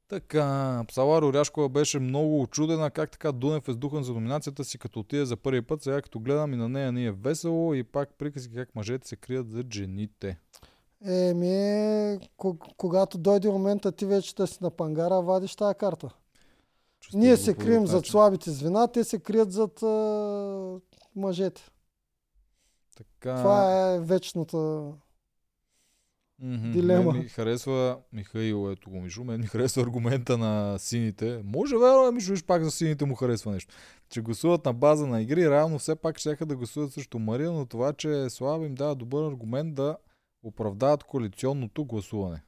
[0.08, 5.00] Така, Псалар Оряшкова беше много очудена как така Дунев е сдухан за номинацията си, като
[5.00, 5.82] отиде за първи път.
[5.82, 9.16] Сега като гледам и на нея ни е весело и пак приказки как мъжете се
[9.16, 10.38] крият за жените.
[11.06, 16.14] Еми, ког- когато дойде момента ти вече да си на пангара, вадиш тази карта.
[17.00, 20.80] Чувствам Ние се крием зад слабите звена, те се крият зад а,
[21.16, 21.70] мъжете.
[23.26, 24.92] Така, Това е вечната...
[26.38, 26.72] Мгм.
[26.72, 27.12] дилема.
[27.12, 31.42] Мен ми харесва Михаил, ето го Мишу, мен ми харесва аргумента на сините.
[31.44, 33.74] Може верно, Мишу, виж пак за сините му харесва нещо.
[34.08, 37.66] Че гласуват на база на игри, реално все пак ще да гласуват срещу Мария, но
[37.66, 39.96] това, че е слаб им дава добър аргумент да
[40.42, 42.42] оправдават коалиционното гласуване.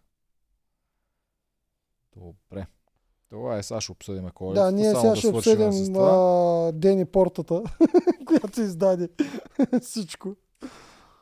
[2.17, 2.67] Добре.
[3.31, 7.63] Това е, сега ще обсъдим кой Да, ние сега ще обсъдим а, Дени Портата,
[8.27, 9.09] която издаде
[9.83, 10.37] всичко.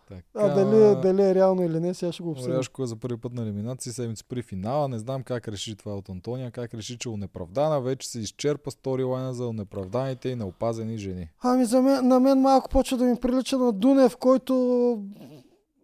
[0.08, 2.54] Така, А дали, дали е реално или не, сега ще го обсъдим.
[2.54, 4.88] Оряшко е за първи път на елиминация, седмица при финала.
[4.88, 7.80] Не знам как реши това от Антония, как реши, че е унеправдана.
[7.80, 11.28] Вече се изчерпа сторилайна за унеправданите и неопазени жени.
[11.42, 14.54] Ами за мен, на мен малко почва да ми прилича на Дунев, който...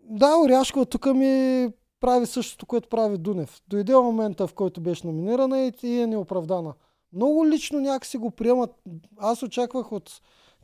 [0.05, 1.69] Да, Оряшкова тук ми
[2.01, 3.61] прави същото, което прави Дунев.
[3.69, 6.75] Дойде момента, в който беше номинирана и, и е неоправдана.
[7.13, 8.71] Много лично някакси го приемат.
[9.17, 10.21] Аз очаквах от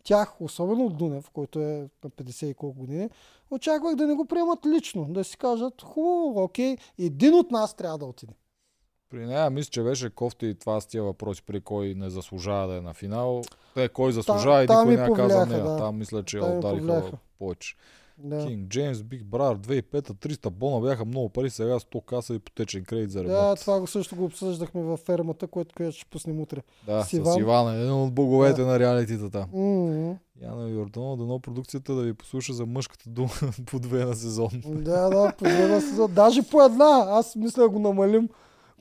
[0.09, 3.11] тях, особено от Дунев, който е на 50 и колко години,
[3.50, 7.98] очаквах да не го приемат лично, да си кажат, хубаво, окей, един от нас трябва
[7.98, 8.32] да отиде.
[9.11, 12.66] При нея мисля, че беше кофти и това с тия въпроси, при кой не заслужава
[12.68, 13.42] да е на финал.
[13.74, 15.64] Те, кой заслужава и там никой не я каза повлияха, нея.
[15.64, 15.76] да.
[15.76, 17.76] Там мисля, че я удариха повече.
[18.18, 18.46] Да.
[18.46, 23.10] Кинг Джеймс, Биг Брат, 2005 300 бона бяха много пари, сега 100 каса ипотечен кредит
[23.10, 23.60] за Да, ремонт.
[23.60, 26.62] това го също го обсъждахме във фермата, което, което ще пуснем утре.
[26.86, 27.38] Да, с с Иван.
[27.38, 29.46] Иван, е един от боговете на реалитетата.
[29.52, 30.16] М-м.
[30.42, 33.30] Яна Йорданова, дано продукцията да ви послуша за мъжката дума
[33.66, 34.50] по две на сезон.
[34.66, 36.12] Да, да, по две на сезон.
[36.14, 37.04] Даже по една.
[37.08, 38.28] Аз мисля да го намалим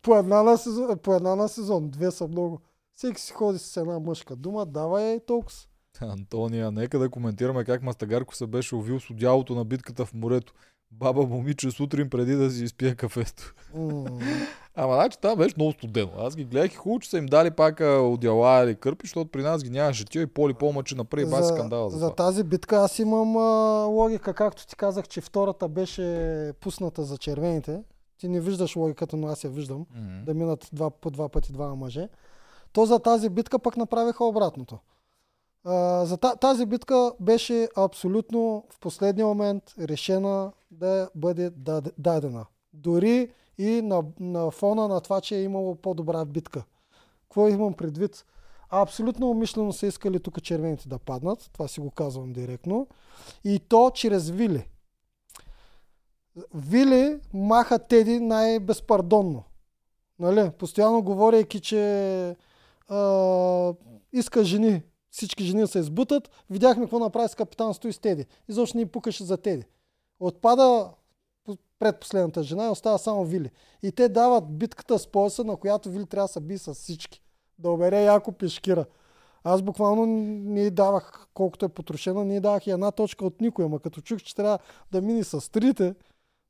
[0.02, 0.98] по една на сезон.
[0.98, 1.90] По една на сезон.
[1.90, 2.60] Две са много.
[2.96, 5.58] Всеки си ходи с една мъжка дума, давай и толкова.
[6.02, 10.54] Антония, нека да коментираме как Мастагарко се беше увил с одялото на битката в морето.
[10.92, 13.54] Баба момиче сутрин преди да си изпие кафето.
[13.76, 14.06] М.
[14.76, 16.12] Ама значи това беше много студено.
[16.18, 19.42] Аз ги гледах и хубаво, че са им дали пак одяла или кърпи, защото при
[19.42, 23.00] нас ги нямаше тия и поли по-мъче направи баси скандала за, за тази битка аз
[23.00, 27.82] имам а, логика, както ти казах, че втората беше пусната за червените.
[28.18, 29.86] Ти не виждаш логиката, но аз я виждам.
[29.96, 30.26] Мгм.
[30.26, 32.10] да минат два, по два пъти двама мъже.
[32.72, 34.80] То за тази битка пък направиха обратното.
[36.04, 42.46] За та, тази битка беше абсолютно в последния момент решена да бъде дад- дадена.
[42.74, 46.64] Дори и на, на фона на това, че е имало по-добра битка.
[47.24, 48.26] Какво имам предвид?
[48.70, 51.50] Абсолютно умишлено са искали тук червените да паднат.
[51.54, 52.88] Това си го казвам директно.
[53.44, 54.70] И то чрез Вили.
[56.54, 59.44] Вили маха Теди най-безпардонно.
[60.20, 60.52] Нали?
[60.52, 62.36] Постоянно говорейки, че
[62.88, 63.74] а,
[64.14, 64.82] иска жени.
[65.18, 66.30] Всички жени се избутат.
[66.50, 68.26] Видяхме какво направи с капитан Стои с Теди.
[68.50, 69.66] Изобщо не пукаше за Теди.
[70.20, 70.90] Отпада
[71.46, 73.52] по- предпоследната жена и остава само Вили.
[73.84, 77.22] И те дават битката с пояса, на която Вили трябва да се би с всички.
[77.60, 78.86] Да обере яко пешкира.
[79.44, 80.06] Аз буквално
[80.52, 83.66] не давах, колкото е потрошена, не давах и една точка от никой.
[83.66, 84.60] Ама като чух, че трябва
[84.92, 85.96] да мини с трите,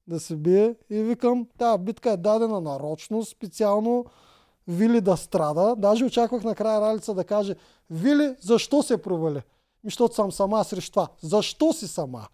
[0.07, 4.05] да се бие и викам, тази битка е дадена нарочно, специално
[4.68, 5.76] Вили да страда.
[5.78, 7.55] Даже очаквах накрая Ралица да каже,
[7.89, 9.41] Вили, защо се провали?
[9.84, 11.07] Защото съм сама срещу това.
[11.22, 12.28] Защо си сама?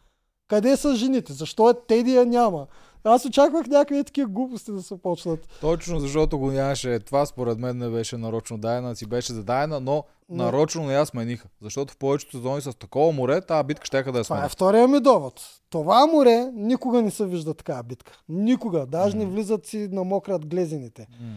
[0.47, 1.33] Къде са жените?
[1.33, 2.67] Защо е Теди я няма?
[3.03, 5.47] Аз очаквах някакви такива глупости да се почнат.
[5.61, 6.99] Точно защото го нямаше.
[6.99, 11.05] Това според мен не беше нарочно дадена, си беше зададена, но Но- нарочно не я
[11.05, 11.47] смениха.
[11.61, 14.51] Защото в повечето сезони с такова море, тази битка ще да я Това е сменят.
[14.51, 15.41] втория ми довод.
[15.69, 18.19] Това море никога не се вижда такава битка.
[18.29, 18.85] Никога.
[18.85, 21.07] Даже не влизат си намократ глезените.
[21.11, 21.31] Мгм.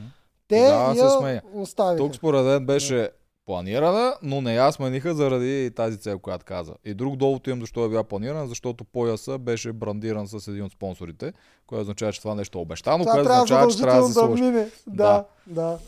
[0.49, 1.41] Те Тогава се я сменя.
[1.55, 1.97] оставиха.
[1.97, 3.11] Тук според мен беше
[3.47, 6.75] планирана, но не я смениха заради тази цел, която каза.
[6.85, 10.73] И друг довод имам защо е била планирана, защото пояса беше брандиран с един от
[10.73, 11.33] спонсорите,
[11.67, 14.69] което означава, че това нещо е обещано, Това което означава, че трябва да се да.
[14.87, 15.79] Да, да.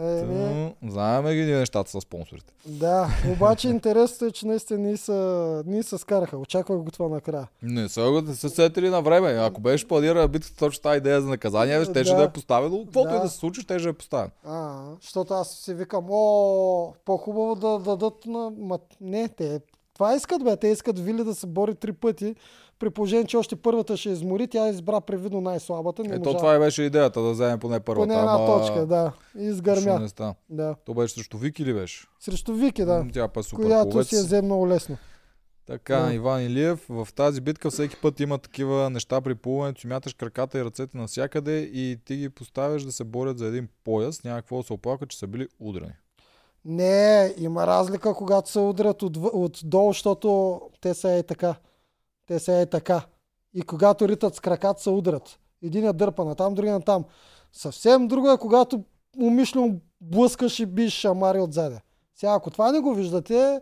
[0.00, 2.52] Е, Знаеме ги ние нещата с спонсорите.
[2.66, 6.38] да, обаче интересното е, че наистина ние са, ние се скараха.
[6.38, 7.48] Очаквах го това накрая.
[7.62, 9.30] Не са го да се сетили на време.
[9.30, 12.16] Ако беше планирана битката точно тази идея за наказание, ще Да.
[12.16, 12.84] да е поставено.
[12.84, 13.16] Каквото Да.
[13.16, 14.30] и да се случи, ще е поставен.
[14.44, 18.52] А, защото аз си викам, о, по-хубаво да дадат на...
[18.58, 19.60] Ма, не, те
[19.94, 20.56] това искат, бе.
[20.56, 22.34] Те искат Вили да се бори три пъти,
[22.78, 26.02] при положение, че още първата ще измори, тя избра привидно най-слабата.
[26.02, 26.38] Не Ето можа.
[26.38, 28.08] това и беше идеята, да вземе поне първата.
[28.08, 29.12] Поне една ама точка, да.
[29.38, 30.08] И изгърмя.
[30.50, 30.74] Да.
[30.84, 32.06] То беше срещу Вики ли беше?
[32.20, 33.06] Срещу Вики, да.
[33.12, 34.08] Тя па е супер която пловец.
[34.08, 34.96] си я взе много лесно.
[35.66, 36.14] Така, Да.
[36.14, 40.64] Иван Илиев, в тази битка всеки път има такива неща при плуването, мяташ краката и
[40.64, 44.62] ръцете навсякъде и ти ги поставяш да се борят за един пояс, няма какво да
[44.62, 45.92] се оплака, че са били удрени.
[46.64, 51.54] Не, има разлика, когато се удрят от, отдолу, защото те са е така.
[52.26, 53.06] Те са е така.
[53.54, 55.38] И когато ритат с краката, се удрят.
[55.62, 57.04] Един дърпа на там, другия на там.
[57.52, 58.84] Съвсем друго е, когато
[59.20, 61.80] умишлено блъскаш и биш шамари отзаде.
[62.14, 63.60] Сега, ако това не го виждате,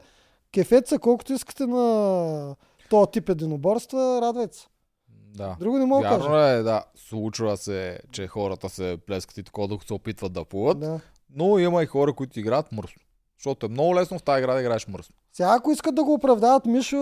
[0.52, 2.56] кефет се колкото искате на
[2.90, 4.66] този тип единоборства, радвайте се.
[5.34, 5.56] Да.
[5.60, 6.48] Друго не мога да Вярно кажа.
[6.48, 6.84] е, да.
[6.94, 10.80] Случва се, че хората се плескат и такова, докато се опитват да плуват.
[10.80, 11.00] Да.
[11.30, 13.02] Но има и хора, които играят мръсно.
[13.44, 15.14] Защото е много лесно в тази игра да играеш мръсно.
[15.32, 16.96] Сега, ако искат да го оправдаят, Мишо,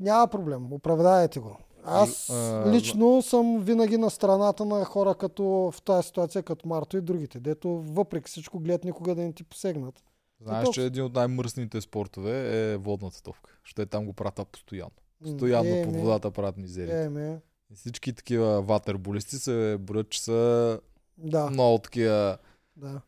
[0.00, 0.72] няма проблем.
[0.72, 1.56] Оправдаете го.
[1.84, 6.96] Аз а, лично съм винаги на страната на хора като в тази ситуация, като Марто
[6.96, 10.02] и другите, дето въпреки всичко гледат никога да не ти посегнат.
[10.40, 10.74] Знаеш, толкова.
[10.74, 12.32] че един от най-мръсните спортове
[12.72, 13.50] е водната топка.
[13.64, 14.90] Ще там го правят постоянно.
[15.22, 17.02] Постоянно Е, под ме, водата правят мизерия.
[17.02, 17.40] Е, ме.
[17.74, 20.80] Всички такива ватерболисти се броят, че са
[21.18, 22.38] Да, много такива.
[22.76, 23.00] да.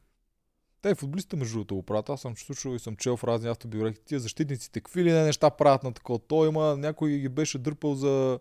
[0.85, 2.11] Те футболистите между другото го правят.
[2.11, 4.02] Аз съм слушал и съм чел в разни автобиографии.
[4.06, 6.19] Тия защитниците, какви ли не неща правят на такова.
[6.19, 8.39] Той има, някой ги беше дърпал за,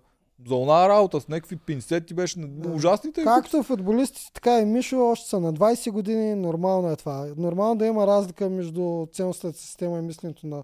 [0.48, 2.70] за она работа с някакви пинцети, беше Да.
[2.70, 3.24] ужасните.
[3.24, 7.28] Както футболистите, така и Мишо, още са на 20 години, нормално е това.
[7.38, 10.64] Нормално да има разлика между ценностната система и мисленето на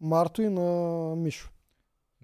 [0.00, 1.50] Марто и на Мишо.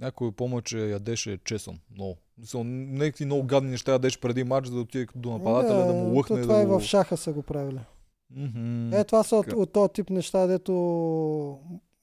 [0.01, 1.79] Някой помня, че ядеше чесън.
[1.95, 2.16] Много.
[2.65, 6.37] Някакви много гадни неща ядеше преди матч, за да отиде до нападателя, да, му лъхне.
[6.37, 7.81] то това да и в шаха са го правили.
[8.36, 8.94] Мгм.
[8.94, 10.72] Е, това са от, от този тип неща, дето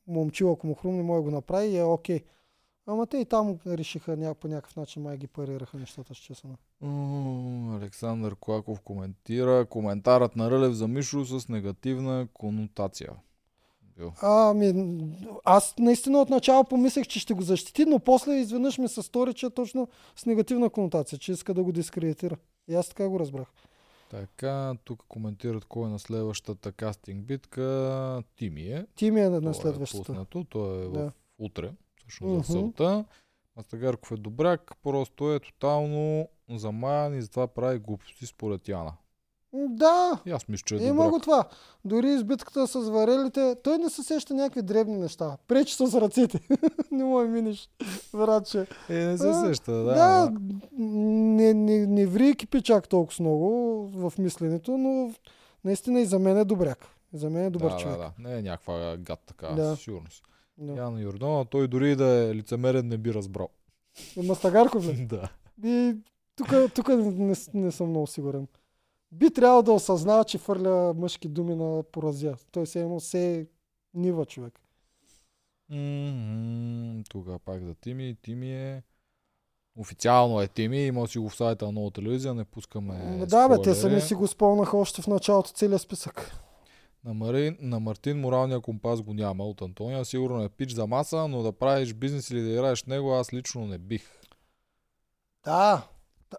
[0.07, 2.21] момчил, ако му хрумне, може да го направи и е окей.
[2.87, 4.35] Ама те и там решиха ня...
[4.35, 6.55] по някакъв начин, май ги парираха нещата с чесъна.
[6.81, 13.11] М, Александър Клаков коментира коментарът на Рълев за Мишо с негативна конотация.
[14.21, 14.73] Ами,
[15.45, 19.45] аз наистина отначало помислех, че ще го защити, но после изведнъж ми се стори, че
[19.45, 22.37] е точно с негативна конотация, че иска да го дискредитира.
[22.67, 23.47] И аз така го разбрах.
[24.09, 28.23] Така, тук коментират кой е на следващата кастинг битка.
[28.35, 28.85] Тими е.
[28.95, 30.01] Ти ми е на следващата.
[30.01, 30.43] Е пуснато.
[30.43, 31.11] То е в Да.
[31.39, 32.61] утре, всъщност за Мгм.
[32.61, 33.05] селта.
[33.55, 38.93] Мастагарков е добряк, просто е тотално замаян и затова прави глупости според Яна.
[39.53, 41.43] Да, И аз мисля, че е има го това.
[41.85, 45.37] Дори избитката с варелите, той не се сеща някакви дребни неща.
[45.47, 46.39] Пречи с ръцете.
[46.91, 47.69] не му миниш,
[48.13, 48.67] братче.
[48.89, 49.93] Е, не се сеща, да.
[49.93, 50.31] Да,
[50.77, 53.49] не, не, не ври екипи чак толкова много
[53.87, 55.11] в мисленето, но
[55.63, 56.87] наистина и за мен е добряк.
[57.13, 57.97] За мен е добър да, човек.
[57.97, 58.29] Да, да.
[58.29, 59.55] Не е някаква гад така, Да.
[59.55, 59.75] да.
[59.75, 60.23] със сигурност.
[60.57, 60.73] Да.
[60.73, 63.49] Яна Йорданова, той дори да е лицемерен не би разбрал.
[64.23, 65.05] Мастагарков ли?
[65.09, 65.29] да.
[65.63, 65.95] И
[66.75, 68.47] тук не, не съм много сигурен.
[69.11, 72.35] Би трябвало да осъзнава, че фърля мъжки думи на поразя.
[72.51, 73.47] Той се едно се
[73.93, 74.59] нива човек.
[75.69, 78.15] Мгм, Тогава пак за Тими.
[78.21, 78.83] Тими е...
[79.77, 83.61] Официално е Тими, има си го в сайта на нова телевизия, не пускаме да, бе,
[83.61, 86.31] те сами си го спомнаха още в началото целият списък.
[87.05, 90.05] На, Марин, на Мартин моралния компас го няма от Антония.
[90.05, 93.33] Сигурно е пич за маса, но да правиш бизнес или да играеш в него, аз
[93.33, 94.21] лично не бих.
[95.43, 95.87] Да,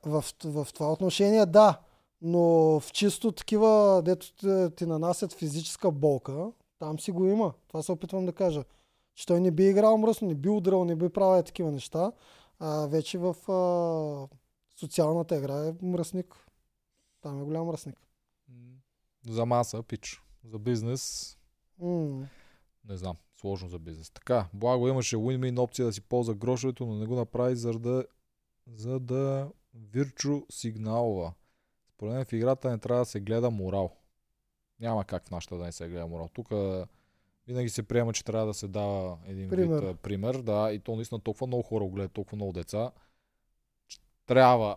[0.05, 1.81] в, в това отношение да.
[2.23, 2.41] Но
[2.81, 7.53] в чисто такива, дето ти, ти нанасят физическа болка, там си го има.
[7.69, 8.65] Това се опитвам да кажа.
[9.15, 12.13] Че той не би играл мръсно, не би удрал, не би правил такива неща.
[12.59, 14.37] А вече в а,
[14.77, 16.47] социалната игра е мръсник.
[17.21, 17.97] Там е голям мръсник.
[19.29, 20.23] За маса, пич.
[20.45, 21.37] За бизнес,
[21.79, 22.27] М.
[22.89, 24.11] не знам, сложно за бизнес.
[24.11, 28.05] Така, благо имаше win-win опция да си ползва грошовето, но не го направи, за да,
[28.67, 31.33] за да вирчу сигналва.
[32.01, 33.91] Според мен в играта не трябва да се гледа морал.
[34.81, 36.29] Няма как в нашата да не се гледа морал.
[36.35, 36.49] Тук
[37.47, 39.83] винаги се приема, че трябва да се дава един Пример.
[39.83, 40.35] вид пример.
[40.35, 42.91] Да, и то наистина толкова много хора го гледат, толкова много деца.
[44.27, 44.77] Трябва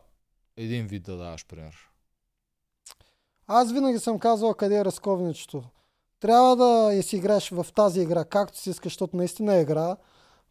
[0.57, 1.89] един вид да даваш пример.
[3.47, 5.63] Аз винаги съм казвал къде е разковничето.
[6.19, 9.97] Трябва да си играеш в тази игра, както си искаш, защото наистина е игра.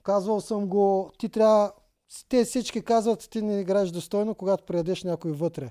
[0.02, 1.72] Казвал съм го, ти трябва...
[2.28, 5.70] Те всички казват, ти не играеш достойно, когато предадеш някой вътре.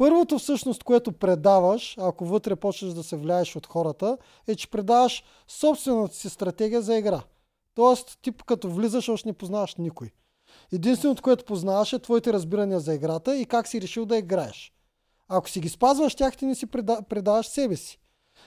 [0.00, 5.24] Първото всъщност, което предаваш, ако вътре почнеш да се влияеш от хората, е, че предаваш
[5.48, 7.22] собствената си стратегия за игра.
[7.74, 10.10] Тоест, ти като влизаш, още не познаваш никой.
[10.72, 14.72] Единственото, което познаваш е твоите разбирания за играта и как си решил да играеш.
[15.28, 18.00] Ако си ги спазваш тях, ти не си преда, предаваш себе си.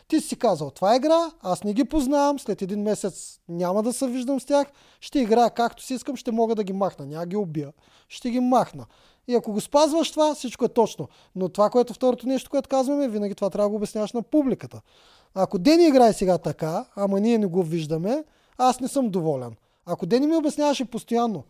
[0.08, 3.94] Ти си казал, това е игра, аз не ги познавам, след един месец няма да
[3.94, 4.68] се виждам с тях,
[5.00, 7.74] ще играя както си искам, ще мога да ги махна, няма ги убия,
[8.08, 8.86] ще ги махна.
[9.28, 11.08] И ако го спазваш това, всичко е точно.
[11.36, 14.82] Но това, което второто нещо, което казваме, винаги това трябва да го обясняваш на публиката.
[15.36, 18.24] Ако Дени играе сега така, ама ние не го виждаме,
[18.58, 19.56] аз не съм доволен.
[19.86, 21.44] Ако Дени ми обясняваше постоянно,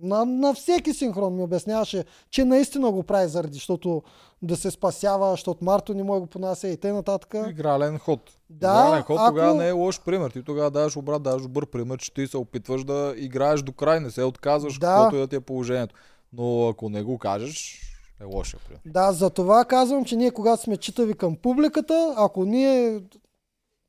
[0.00, 4.02] на, на всеки синхрон ми обясняваше, че наистина го прави заради, защото
[4.42, 6.92] да се спасява, защото Марто не може го понася и т.
[6.92, 7.34] нататък.
[7.48, 8.20] Игрален ход.
[8.50, 10.30] Да, Игрален ход ако- тогава не е лош пример.
[10.30, 14.00] Ти тогава даваш обрат, даваш добър пример, че ти се опитваш да играеш до край,
[14.00, 14.86] не се отказваш, Да.
[14.86, 15.94] каквото и да ти е положението.
[16.32, 17.80] Но ако не го кажеш,
[18.20, 18.80] е лошия пример.
[18.86, 23.00] Да, за това казвам, че ние когато сме читави към публиката, ако ние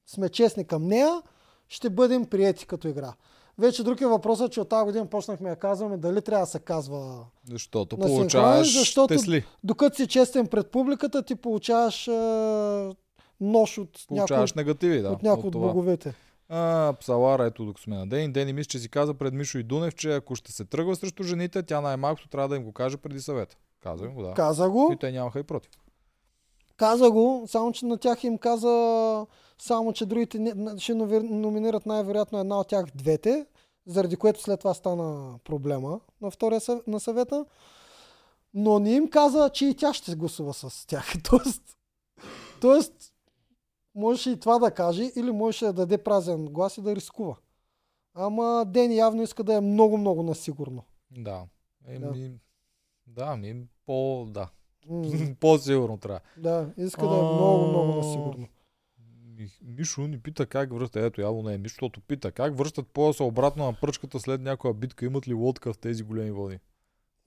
[0.07, 1.21] сме честни към нея,
[1.67, 3.13] ще бъдем приети като игра.
[3.57, 6.59] Вече друг е въпросът, че от тази година почнахме да казваме дали трябва да се
[6.59, 7.25] казва.
[7.51, 9.45] Защото На получаваш защото- тесли.
[9.63, 12.11] Докато си честен пред публиката, ти получаваш е,
[13.41, 15.09] нож от някой, Получаваш негативи, да.
[15.09, 15.67] от, някой от това.
[15.67, 16.13] боговете.
[16.49, 18.31] А, Псалара, ето докато сме на Дени.
[18.33, 21.23] Дени мисля, че си каза пред Мишо и Дунев, че ако ще се тръгва срещу
[21.23, 23.57] жените, тя най-малкото трябва да им го каже преди съвета.
[23.79, 24.33] Каза им го, да.
[24.33, 25.71] Каза го, И те нямаха и против.
[26.77, 29.25] каза го, само че на тях им каза,
[29.57, 33.45] само че другите ще номинират най-вероятно една от тях двете,
[33.85, 37.45] заради което след това стана проблема на втория съв- на съвета.
[38.53, 41.13] Но не им каза, че и тя ще гласува с тях.
[41.23, 41.63] тоест,
[42.61, 42.93] тоест,
[43.99, 47.35] можеше и това да каже, или можеше да даде празен глас и да рискува.
[48.13, 50.83] Ама Дени явно иска да е много-много насигурно.
[51.11, 51.43] Да.
[51.87, 52.31] Еми,
[53.07, 53.55] да, ми
[53.85, 54.49] по, да.
[54.89, 55.03] М,
[55.39, 56.19] По-сигурно трябва.
[56.37, 58.47] да, иска да е много-много насигурно.
[59.37, 60.95] Ми- Мишо ни пита как връщат.
[60.95, 64.73] Ето, явно не е Мишо, защото пита как връщат пояса обратно на пръчката след някоя
[64.73, 65.05] битка.
[65.05, 66.59] Имат ли лодка в тези големи вълни?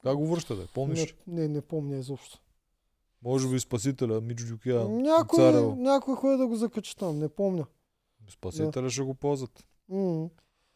[0.03, 0.66] Как го връщате?
[0.74, 1.15] Помниш?
[1.27, 2.41] Не, не, не помня изобщо.
[3.23, 7.66] Може би спасителя, Мич Дюкия, Някой, някой ходи да го закачи там, не помня.
[8.28, 9.65] Спасителя ще го ползват.
[9.89, 10.28] М,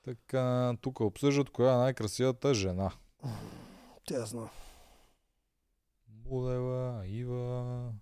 [0.05, 2.91] Така, тук обсъждат коя е най-красивата жена.
[4.05, 4.49] Тя знам.
[6.25, 7.93] Мудева, Ива.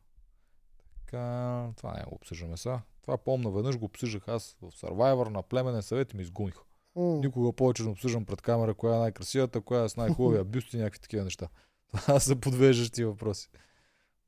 [1.01, 2.81] Така, това не го обсъждаме сега.
[3.03, 6.55] Това помня, веднъж го обсъждах аз в Survivor на племенен съвет и ми изгоних.
[6.97, 10.75] М, Никога повече не обсъждам пред камера коя е най-красивата, коя е с най-хубавия бюст
[10.75, 11.49] и някакви такива неща.
[11.87, 13.49] Това са подвеждащи въпроси.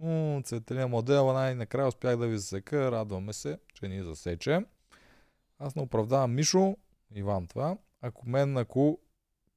[0.00, 2.90] М, Цветелина модела, най-накрая успях да ви засека.
[2.90, 4.60] Радваме се, че ни засече.
[5.58, 6.76] Аз не оправдавам Мишо,
[7.14, 7.76] Иван това.
[8.02, 8.98] Ако мен, ако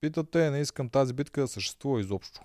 [0.02, 2.42] питате, не искам тази битка да съществува изобщо.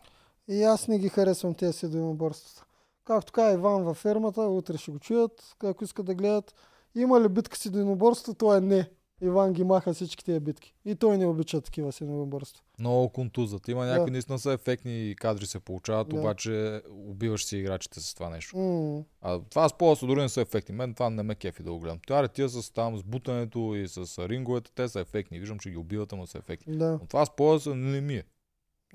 [0.49, 2.67] И аз не ги харесвам тези си единоборствата.
[3.05, 6.55] Както каза Иван във фермата, утре ще го чуят, ако искат да гледат.
[6.95, 8.91] Има ли битка с единоборство, то е не.
[9.25, 10.75] Иван ги маха всички тия битки.
[10.85, 12.63] И той не обича такива си единоборства.
[12.79, 13.69] Много контузът.
[13.69, 14.13] Има някакви Да.
[14.13, 16.17] наистина са ефектни кадри се получават, Да.
[16.17, 18.57] обаче убиваш си играчите с това нещо.
[18.59, 20.75] М, А това с полоса дори не са ефектни.
[20.75, 21.99] Мен това не ме кефи да го гледам.
[22.07, 25.39] Това тия с там с бутането и с ринговете, те са ефектни.
[25.41, 26.77] Виждам, че ги убиват, ама са ефектни.
[26.77, 26.91] Да.
[26.93, 28.23] Но това с пояса не ми е.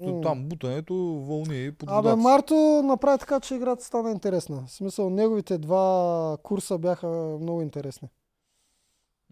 [0.02, 0.22] М.
[0.22, 2.16] Там бутането, вълни и под Абе.
[2.16, 4.64] Марто направи така, че играта стана интересна.
[4.68, 7.08] В смисъл, неговите два курса бяха
[7.42, 8.10] много интересни.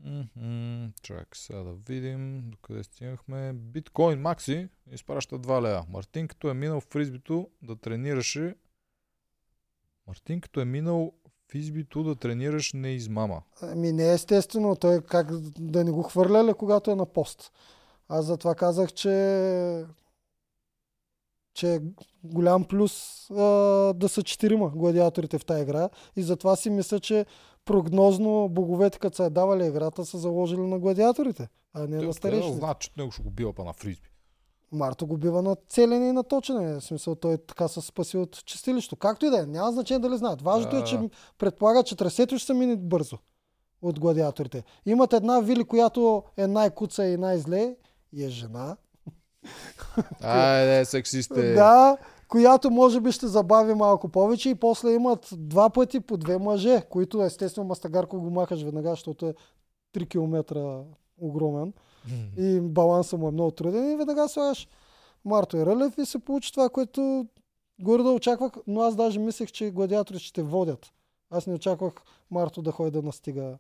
[0.03, 3.53] Мгм, Чак сега да видим докъде стигнахме.
[3.53, 5.85] Биткоин Макси изпраща 2 лева.
[5.89, 8.55] Мартин като е минал в фризбито да тренираше
[10.07, 11.13] Мартин като е минал
[11.51, 13.41] в избито да тренираш не измама.
[13.61, 17.51] Ами не е естествено, той как да не го хвърляли, когато е на пост.
[18.09, 19.85] Аз затова казах, че
[21.53, 21.79] че е
[22.23, 23.35] голям плюс а,
[23.93, 27.25] да са четирима гладиаторите в тази игра и затова си мисля, че
[27.67, 32.13] прогнозно боговете, като са я давали играта, са заложили на гладиаторите, а не Те- на
[32.13, 32.57] старейшините.
[32.57, 34.07] знаят, че него ще го бива па на фризби.
[34.71, 36.73] Марто го бива на целене и на точене.
[36.73, 38.95] В смисъл, той така се спаси от чистилището.
[38.95, 40.41] Както и да е, няма значение дали знаят.
[40.41, 40.85] Важното е, Да.
[40.85, 40.99] че
[41.37, 43.17] предполага, че трасето ще се мине бързо
[43.81, 44.63] от гладиаторите.
[44.85, 47.75] Имат една вили, която е най-куца и най-зле
[48.13, 48.77] и е жена.
[50.21, 51.53] Айде, сексисте.
[51.53, 56.37] Да, която може би ще забави малко повече и после имат два пъти по две
[56.37, 59.35] мъже, които естествено Мастагарко го махаш веднага, защото е
[59.93, 60.83] 3 км
[61.17, 61.73] огромен
[62.37, 64.67] и баланса му е много труден и веднага слагаш
[65.25, 67.27] Марто и Рълев и се получи това, което
[67.79, 70.91] горе да очаквах, но аз даже мислех, че гладиаторите ще водят.
[71.29, 71.93] Аз не очаквах
[72.31, 73.57] Марто да ходи да настига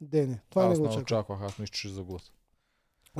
[0.00, 0.40] Дени.
[0.50, 1.02] Това Аз не го не очаквах.
[1.02, 2.32] очаквах, аз мисля, че ще загласа.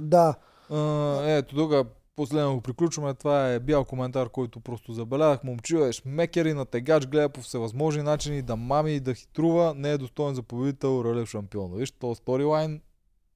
[0.01, 0.35] Да,
[0.71, 0.77] А,
[1.23, 1.87] ето тук
[2.17, 3.15] последно го приключваме.
[3.15, 5.45] Това е бял коментар, който просто забелязах.
[5.45, 9.75] Момчил е шмекер и на тегач, гледа по всевъзможни начини да мами и да хитрува.
[9.77, 11.73] Не е достоен за победител, рълев шампион.
[11.75, 12.81] Виж, този сторилайн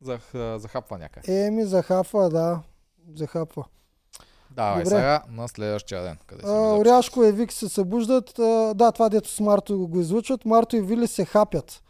[0.00, 1.46] зах, захапва някъде.
[1.46, 2.62] Еми захапва, да.
[3.14, 3.64] Захапва.
[4.50, 4.96] Давай добре.
[4.96, 6.18] сега на следващия ден.
[6.26, 8.38] Къде А, Оряшко и Вик се събуждат.
[8.38, 10.44] А, да, това дето с Марто го излучват.
[10.44, 11.82] Марто и Вили се хапят.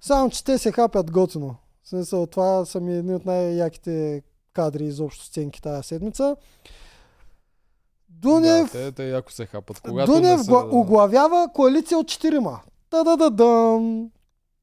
[0.00, 1.56] Само, че те се хапят готино.
[1.82, 6.36] В смисъл, това са ми едни от най-яките кадри изобщо сценки тази седмица.
[8.08, 9.80] Дунев, Да, те, те яко се хапат.
[9.80, 12.60] Когато Дунев гла- оглавява коалиция от четирима.
[12.90, 14.10] Та-да-да-дам.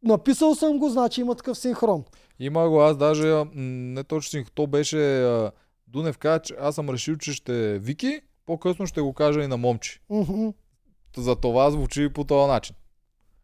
[0.03, 2.03] написал съм го, значи има такъв синхрон.
[2.39, 5.29] Има го, аз даже, не точно си, то беше,
[5.87, 9.57] Дунев каза, че аз съм решил, че ще Вики, по-късно ще го кажа и на
[9.57, 9.99] момче.
[10.09, 10.47] Мгм.
[11.17, 12.75] За това звучи по този начин.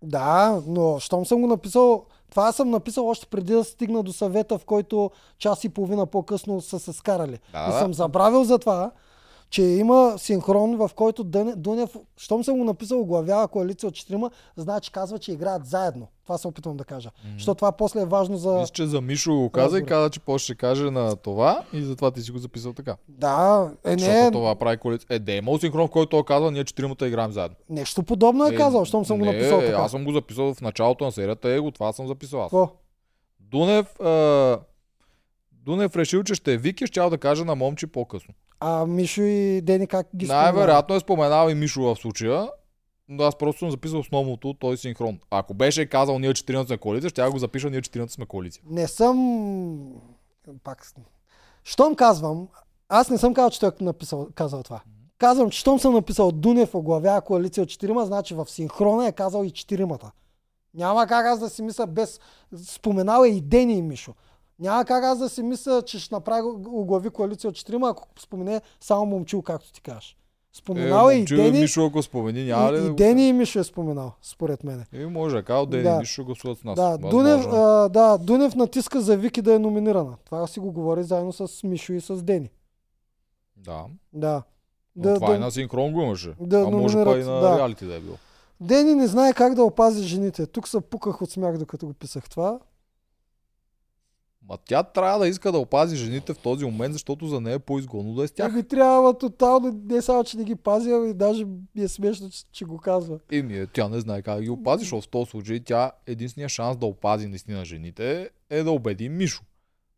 [0.01, 2.05] Да, но щом съм го написал,
[2.35, 6.61] това съм написал още преди да стигна до съвета, в който час и половина по-късно
[6.61, 7.39] са се скарали.
[7.51, 8.91] Да, и съм забравил за това,
[9.55, 11.23] че има синхрон, в който
[11.55, 16.07] Дунев, щом съм го написал, оглавява коалиция от четирима, значи казва, че играят заедно.
[16.23, 17.11] Това се опитвам да кажа.
[17.33, 18.53] Защото това после е важно за...
[18.53, 21.81] Мисля, че за Мишо го каза и каза, че после ще каже на това и
[21.81, 22.95] затова ти си го записал така.
[23.07, 25.07] Да, е, Защото не, това прави коалиция.
[25.09, 27.57] Е, да е имал синхрон, в който той казва, ние четиримата играем заедно.
[27.69, 29.77] нещо подобно е, казал, щом съм го не, написал така.
[29.77, 32.51] Аз съм го записал в началото на серията, его, това съм записал аз.
[33.39, 34.59] Дунев, а,
[35.51, 38.33] Дунев решил, че ще е Вики, ще да каже на момче по-късно.
[38.59, 40.51] А Мишо и Дени как ги споменава?
[40.51, 42.49] Най-вероятно е споменал и Мишо в случая,
[43.07, 45.19] но аз просто съм записал основното, той синхрон.
[45.31, 48.63] Ако беше казал ние четиримата сме коалиция, ще я го запиша ние четиримата сме коалиция.
[48.69, 49.91] Не съм...
[50.63, 50.87] Пак...
[51.63, 52.47] Щом казвам,
[52.89, 54.81] аз не съм казал, че той е написал, казал това.
[55.17, 59.43] Казвам, че щом съм написал Дунев оглавява коалиция от четирима, значи в синхрона е казал
[59.43, 60.11] и четиримата.
[60.73, 62.19] Няма как аз да си мисля без...
[62.67, 64.13] Споменал е и Дени и Мишо.
[64.59, 68.61] Няма как аз да си мисля, че ще направи оглави коалиция от четирима, ако спомене
[68.79, 70.17] само момчил, както ти кажеш.
[70.53, 73.27] Споменал е, и момчил Дени, Мишо, ако спомени, няма ли и, да и го- Дени
[73.27, 74.85] и Мишо е споменал, според мен.
[74.93, 75.97] И може да кажа, Дени Да.
[75.97, 76.75] Мишо ще гласуват с нас.
[76.75, 77.49] Да, Дунев, е.
[77.49, 80.15] а, да, Дунев натиска за Вики да е номинирана.
[80.25, 82.49] Това си го говори заедно с Мишо и с Дени.
[83.57, 83.85] Да.
[84.13, 84.43] Да.
[84.95, 86.33] Но Да, това да, и на синхрон го имаше.
[86.39, 87.57] да а може па и на да.
[87.59, 88.15] реалити да е било.
[88.59, 90.45] Дени не знае как да опази жените.
[90.45, 92.59] Тук се пуках от смях, докато го писах това.
[94.49, 97.59] Ма тя трябва да иска да опази жените в този момент, защото за нея е
[97.59, 98.55] по-изгодно да е с Тя тях.
[98.55, 102.43] би трябва тотално, не само, че не ги пази, ами даже ми е смешно, че,
[102.51, 103.19] че го казва.
[103.31, 106.49] Еми, е, тя не знае как да ги опази, защото в този случай тя единствения
[106.49, 109.43] шанс да опази наистина жените е да убеди Мишо.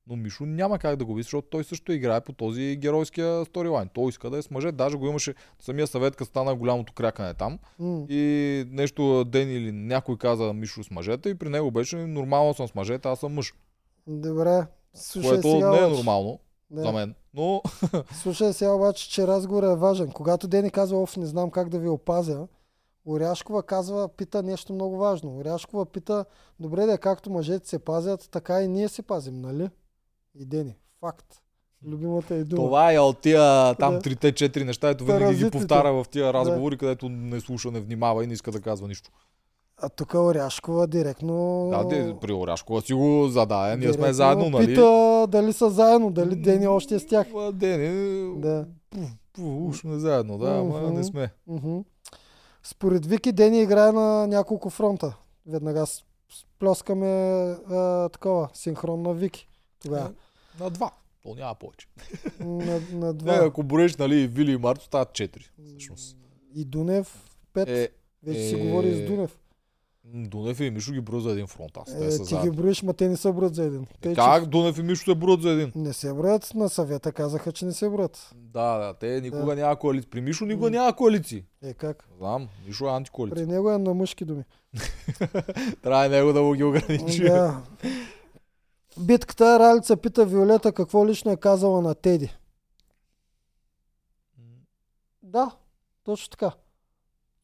[0.09, 3.89] Но Мишо няма как да го види, защото той също играе по този геройския сторилайн.
[3.93, 4.71] Той иска да е с мъже.
[4.71, 7.59] Даже го имаше самия съвет, като стана голямото крякане там.
[7.79, 8.05] М.
[8.09, 12.67] И нещо ден или някой каза Мишо с мъжете и при него беше нормално съм
[12.67, 13.53] с мъжете, аз съм мъж.
[14.07, 14.65] Добре.
[14.93, 16.39] Слушай което сега, не е нормално
[16.71, 16.81] Да.
[16.81, 17.15] за мен.
[17.33, 17.61] Но
[18.21, 20.11] Слушай сега обаче, че разговорът е важен.
[20.11, 22.47] Когато Дени казва, оф, не знам как да ви опазя,
[23.05, 25.37] Оряшкова казва, пита нещо много важно.
[25.37, 26.25] Оряшкова пита,
[26.59, 29.69] добре да е както мъжете се пазят, така и ние се пазим, нали?
[30.39, 30.75] И Дени.
[30.99, 31.41] Факт.
[31.85, 32.63] Любимата е дума.
[32.63, 33.99] това е от тия там Да.
[33.99, 38.23] трите четири неща, ето винаги ги повтаря в тия разговори, където не слуша, не внимава
[38.23, 39.09] и не иска да казва нищо.
[39.77, 41.67] А тук Оряшкова директно...
[41.71, 44.65] Да, де, при Оряшкова си го зададе, ние сме заедно, нали?
[44.65, 47.27] Пита дали са заедно, дали Дени още е с тях.
[47.53, 48.65] Дени, Да.
[49.39, 50.93] уж сме заедно, да, ама Мгм.
[50.93, 51.33] не сме.
[51.47, 51.77] Мгм.
[52.63, 55.17] Според Вики Дени играе на няколко фронта.
[55.45, 55.85] Веднага
[56.31, 57.07] сплескаме
[57.69, 59.49] а, такова, синхрон на Вики.
[59.81, 60.11] Тогава.
[60.59, 60.91] На два.
[61.23, 61.87] То няма повече.
[62.39, 63.33] на, на Не, два.
[63.35, 65.43] ако броиш, нали, Вили и Марто стават четири.
[65.65, 66.17] Всъщност.
[66.55, 67.67] И Дунев, пет.
[67.69, 67.89] Е,
[68.23, 69.37] Вече си е, говори с Дунев.
[70.07, 71.71] Дунев и Мишо ги броят за един фронт.
[71.77, 72.53] Аз те Е, са ти ги заедно.
[72.53, 73.87] броиш, ма те не се броят за един.
[74.01, 75.71] Те, Как че Дунев и Мишо се броят за един?
[75.75, 78.31] не се броят, на съвета казаха, че не се броят.
[78.35, 79.55] Да, да, те никога Да.
[79.55, 80.09] няма коалиции.
[80.09, 81.43] При Мишо никога няма коалиции.
[81.63, 82.07] Е, как?
[82.17, 83.35] Знам, Мишо е антикоалиция.
[83.37, 84.43] При него е на мъжки думи.
[85.83, 87.23] Трябва и него да му ги ограничи.
[87.23, 87.61] Да.
[88.99, 92.37] Битката Ралица пита Виолета какво лично е казала на Теди.
[95.23, 95.51] Да,
[96.03, 96.51] точно така.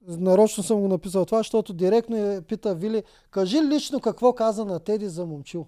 [0.08, 4.80] Нарочно съм го написал това, защото директно я пита Вили, кажи лично какво каза на
[4.80, 5.68] Теди за момчил.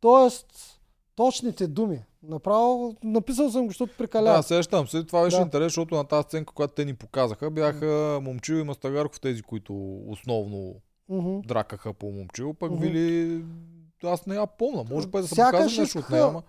[0.00, 0.46] Тоест,
[1.16, 2.04] точните думи.
[2.22, 4.36] Направо, написал съм го, защото прекалява.
[4.36, 5.04] Да, сещам се.
[5.04, 5.42] Това беше Да.
[5.42, 9.74] интересно, защото на тази сценка, която те ни показаха, бяха Момчил и Мастагарков тези, които
[10.08, 10.74] основно
[11.08, 11.40] Мгм.
[11.40, 12.54] дракаха по Момчил.
[12.54, 12.80] Пък Мгм.
[12.80, 13.42] Вили,
[14.04, 14.84] аз не я помня.
[14.90, 16.42] Може пък да Сякаш показва нещо от нея, ама...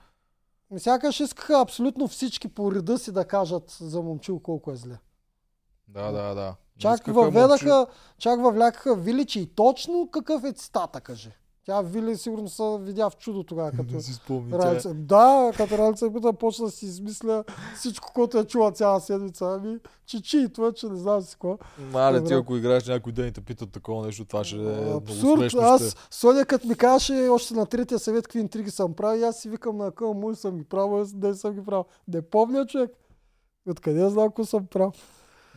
[0.78, 4.98] Сякаш искаха абсолютно всички по реда си да кажат за момчил колко е зле.
[5.88, 6.56] Да, да, да.
[6.78, 7.88] Чак въведаха,
[8.18, 11.32] чак въвлякаха Вили, че и точно какъв е цитата, каже.
[11.66, 14.52] Тя Вили сигурно се видя в чудо тогава, като Не си спомни.
[14.54, 14.94] Ралица.
[14.94, 17.44] Да, като Ралица пита, почна да си измисля
[17.76, 19.46] всичко, което е чула цяла седмица.
[19.46, 21.58] Ами, че чи и това, че не знам си какво.
[21.92, 24.98] Мале, ти ако играеш някой ден и те питат такова нещо, това ще е много
[24.98, 25.40] Абсурд.
[25.40, 25.62] смешно.
[25.62, 26.00] Аз, Ще.
[26.12, 29.50] Соня, като ми казваше още на третия съвет какви интриги съм правил, и аз си
[29.50, 31.86] викам на къл му съм ги правил, не съм ги правил.
[32.08, 32.92] Не помня, човек.
[33.70, 34.92] Откъде знам какво съм правил?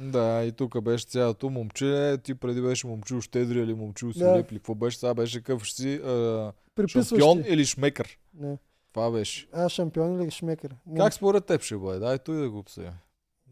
[0.01, 2.19] Да, и тук беше цялото момче.
[2.19, 4.37] Ти преди беше момчил щедри или момчил си Да.
[4.37, 4.57] леп ли.
[4.57, 4.99] Какво беше?
[4.99, 6.53] Сега беше къв си а,
[6.89, 8.19] шампион или шмекър.
[8.35, 8.59] Не.
[8.93, 9.47] Това беше.
[9.53, 10.75] А, шампион или шмекер?
[10.87, 10.99] Не.
[10.99, 11.99] Как според теб ще бъде?
[11.99, 12.93] Дай той да го обсъдим.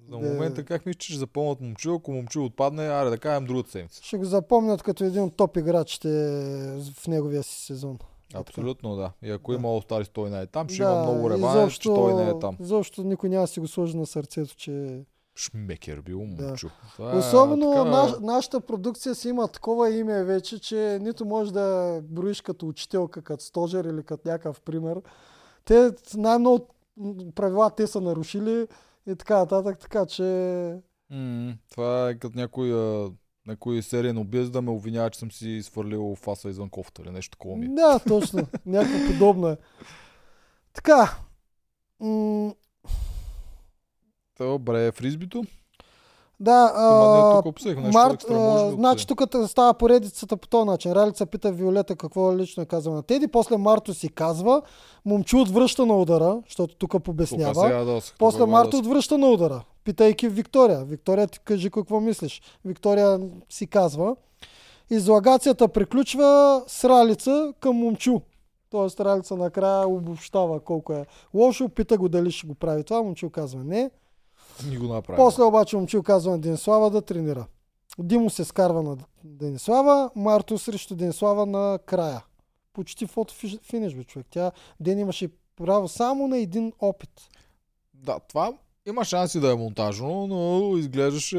[0.03, 0.29] За Да.
[0.29, 4.03] момента как мислиш, че ще запомнят момчил, ако момчил отпадне, аре да кажем другата седмица.
[4.03, 6.09] Ще го запомнят като един от топ играчите
[6.97, 7.99] в неговия си сезон.
[8.35, 8.39] Е.
[8.39, 9.13] Абсолютно да.
[9.23, 9.57] И ако Да.
[9.57, 12.39] има All-Stars, той не е там, ще Да, има много изобщо- че той не е
[12.39, 12.57] там.
[12.61, 15.05] Изобщо никой няма да си го сложи на сърцето, че...
[15.37, 16.45] Шмекер бил Да.
[16.45, 16.71] момчил.
[16.93, 21.53] Това е Особено така- наш, нашата продукция си има такова име вече, че нито може
[21.53, 24.97] да броиш като учителка, като стожер или като някакъв пример.
[25.65, 26.67] Те най-много
[27.35, 28.67] правила те са нарушили
[29.07, 30.23] и така нататък, така че...
[31.11, 33.11] М, това е като някой, а,
[33.47, 37.31] някой сериен убиец да ме обвинява, че съм си свърлил фаса извън кофта или нещо
[37.31, 37.67] такова ми.
[37.67, 37.69] е.
[37.69, 38.47] Да, точно.
[38.67, 39.57] Някакво подобно е.
[40.73, 41.17] Така.
[42.01, 42.55] М-
[44.41, 45.45] Добре, фризбито.
[46.41, 50.93] да, а, тук нещо Март, екстра, може да значи тук става поредицата по този начин.
[50.93, 54.63] Ралица пита Виолета какво лично е казал на Теди, после Марто си казва,
[55.05, 56.95] момчу отвръща на удара, защото тук
[57.27, 57.53] сега
[58.01, 60.85] се После какво Марто се- отвръща на удара, питайки Виктория.
[60.85, 62.43] Виктория ти кажи какво мислиш.
[62.65, 64.17] Виктория си казва.
[64.91, 68.21] Излагацията приключва с Ралица към момчу.
[68.71, 73.31] Тоест Ралица накрая обобщава колко е лошо, пита го дали ще го прави това, момчу
[73.31, 73.91] казва не.
[74.65, 75.17] Ни го направи.
[75.17, 77.47] После обаче момчил казва на Денислава да тренира.
[77.99, 82.25] Димо се скарва на Денислава, Марто срещу Денислава на края.
[82.73, 84.27] Почти фото финиш, бе, човек.
[84.31, 87.11] Тя Ден имаше право само на един опит.
[87.95, 88.53] Да, това
[88.87, 91.39] има шанси да е монтажно, но изглеждаше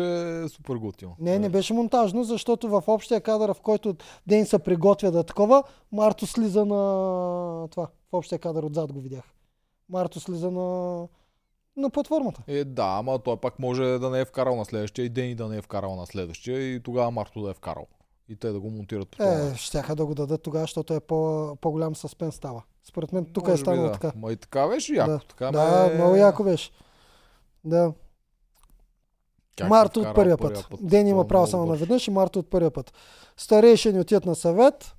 [0.49, 1.15] супер готино.
[1.19, 3.95] Не, не беше монтажно, защото в общия кадър, в който
[4.27, 7.87] Ден се приготвя да е такова, Марто слиза на това.
[8.11, 9.23] В общия кадър отзад го видях.
[9.89, 11.07] Марто слиза на,
[11.77, 12.41] на платформата.
[12.47, 15.47] Е, да, ама той пак може да не е вкарал на следващия и Дени да
[15.47, 17.87] не е вкарал на следващия и тогава Марто да е вкарал.
[18.29, 19.29] И те да го монтират по това.
[19.31, 22.63] Е, щяха да го дадат тогава, защото е по, по-голям съспенс става.
[22.83, 23.93] Според мен тук е Може би станало да.
[23.93, 24.11] така.
[24.15, 25.11] Ма и така беше яко.
[25.11, 25.19] Да.
[25.19, 25.95] Така Да, ме...
[25.95, 26.71] много яко беше.
[27.63, 27.93] Да.
[29.55, 30.67] Как Марто е от първия път.
[30.81, 31.79] Ден има право само на бързо.
[31.79, 32.93] веднъж и Марто от първия път.
[33.37, 34.93] Старейшини отиват на съвет.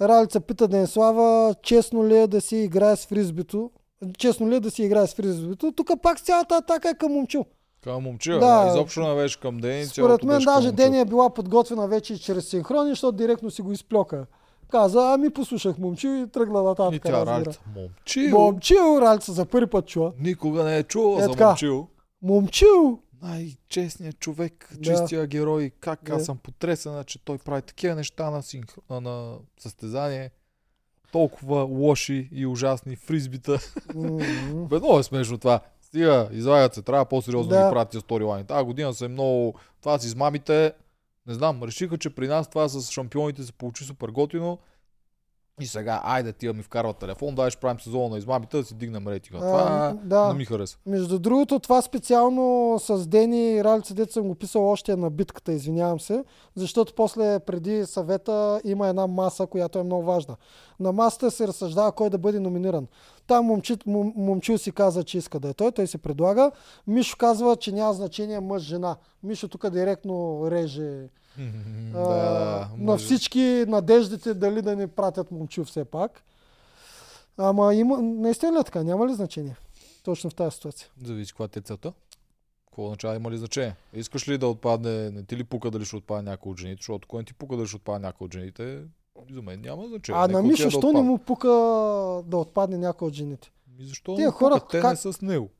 [0.00, 3.70] Ралица пита Денислава, честно ли е да си играе с фризбито.
[4.18, 5.72] Честно ли е да си играе с фризбито.
[5.72, 7.44] Тук пак цялата атака е към момчил.
[7.80, 8.38] Към момче, Да.
[8.64, 8.68] да.
[8.68, 9.86] изобщо не беше към Дени.
[9.86, 10.72] Според мен даже момчил.
[10.76, 14.26] Дени е била подготвена вече и чрез синхрони, защото директно си го изплюка.
[14.68, 17.02] Каза, ами послушах момчил и тръгна И нататък.
[17.04, 17.36] тя разбира.
[17.36, 17.60] Ралица.
[17.76, 18.30] Момчил.
[18.30, 20.12] Момчил, Ралица за първи път чува.
[20.20, 21.88] Никога не е чувал Е, за момчил.
[22.22, 22.98] Момчил!
[23.22, 24.80] Най-честният човек, Да.
[24.82, 25.70] чистия герой.
[25.80, 26.12] Как Да.
[26.12, 28.66] аз съм потресена, че той прави такива неща на, синх...
[28.90, 30.30] на, на състезание.
[31.12, 33.58] Толкова лоши и ужасни фризбита.
[34.52, 35.60] Бе, много е смешно това.
[35.80, 37.66] Стига, излагат се, трябва по-сериозно да, Да.
[37.66, 38.46] ги правят тия сторилайни.
[38.46, 39.54] Тази година са много...
[39.80, 40.72] Това с измамите,
[41.26, 44.58] не знам, решиха, че при нас това с шампионите се получи супер готино.
[45.60, 48.74] И сега, айде, тия ми вкарват телефон, дай ще правим сезона на измамите, да си
[48.74, 49.38] дигнем рейтинга.
[49.38, 50.28] Това А, да.
[50.28, 50.78] не ми хареса.
[50.86, 55.52] Между другото, това специално с Дени и Ралица, дето съм го писал още на битката,
[55.52, 56.24] извинявам се,
[56.56, 60.36] защото после преди съвета има една маса, която е много важна.
[60.80, 62.86] На масата се разсъждава кой да бъде номиниран.
[63.26, 66.50] Там момчит, мом, момчил си каза, че иска да е той, той се предлага.
[66.86, 68.96] Мишо казва, че няма значение мъж-жена.
[69.22, 71.08] Мишо тук директно реже
[71.94, 73.04] а, да, да, на може.
[73.04, 76.22] всички надеждите дали да ни пратят момчил все пак.
[77.36, 78.82] Ама има, наистина ли е така?
[78.82, 79.56] Няма ли значение?
[80.02, 80.88] Точно в тази ситуация.
[81.04, 81.92] Зависи каква е целта.
[82.66, 83.76] Какво означава има ли значение?
[83.94, 87.08] Искаш ли да отпадне, не ти ли пука дали ще отпадне някой от жените, защото
[87.08, 88.80] кой не ти пука дали ще отпадне някой от жените,
[89.30, 90.20] за мен няма значение.
[90.20, 91.48] А на Мишо, да що не му пука
[92.26, 93.50] да отпадне някой от жените?
[93.78, 94.68] Ми защо Тия не хора пука?
[94.70, 95.50] Те как- не са с него.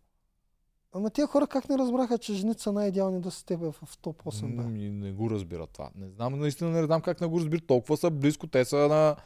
[0.92, 3.98] Ама тия хора как не разбраха, че жените са най-идеални да са с тебе в
[4.02, 4.84] топ 8 бе?
[4.84, 5.90] И не го разбира това.
[5.94, 7.60] Не знам, наистина не знам как не го разбира.
[7.60, 9.16] Толкова са близко, те са на...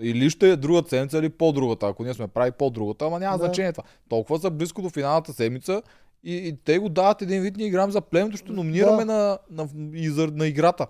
[0.00, 1.86] Или ще е друга седмица, или по-другата.
[1.86, 3.44] Ако ние сме прави по-другата, ама няма Да.
[3.44, 3.84] значение това.
[4.08, 5.82] Толкова са близко до финалната седмица
[6.24, 9.68] и, и те го дават един вид, ние играем за племето, ще номинираме на, на,
[9.94, 10.86] и за, на играта.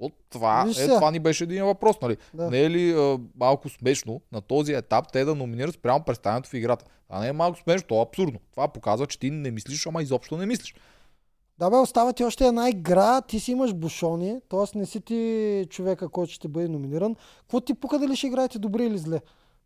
[0.00, 2.16] От това, Виж е, това ни беше един въпрос, нали?
[2.34, 2.50] Да.
[2.50, 6.54] Не е ли а, малко смешно на този етап те да номинират спрямо представянето в
[6.54, 6.84] играта?
[7.08, 8.38] Това не е малко смешно, то е абсурдно.
[8.50, 10.74] Това показва, че ти не мислиш, ама изобщо не мислиш.
[11.58, 14.78] Да бе, остава ти още една игра, ти си имаш бушони, т.е.
[14.78, 17.16] не си ти човека, който ще бъде номиниран.
[17.40, 19.20] Какво ти пука дали ще играете добре или зле?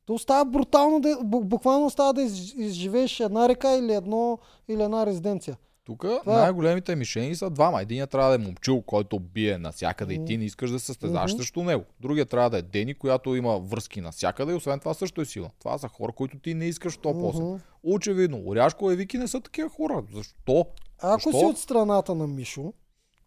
[0.06, 4.38] То остава брутално, да, бу- буквално остава да из, изживееш една река или, едно,
[4.68, 5.56] или една резиденция.
[5.84, 7.82] Тук най-големите мишени са двама.
[7.82, 11.32] Единият трябва да е момчил, който бие навсякъде и ти не искаш да се състезаваш
[11.32, 11.38] Мгм.
[11.38, 11.84] срещу него.
[12.00, 15.50] Другият трябва да е Дени, която има връзки навсякъде и освен това също е сила.
[15.58, 17.42] Това са хора, които ти не искаш в топ 8.
[17.42, 17.56] Мгм.
[17.82, 20.02] Очевидно, Оряшко и Вики не са такива хора.
[20.14, 20.66] Защо?
[21.02, 21.38] Ако Защо?
[21.38, 22.72] си от страната на Мишо,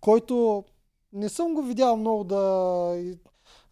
[0.01, 0.63] който
[1.13, 2.41] не съм го видял много да,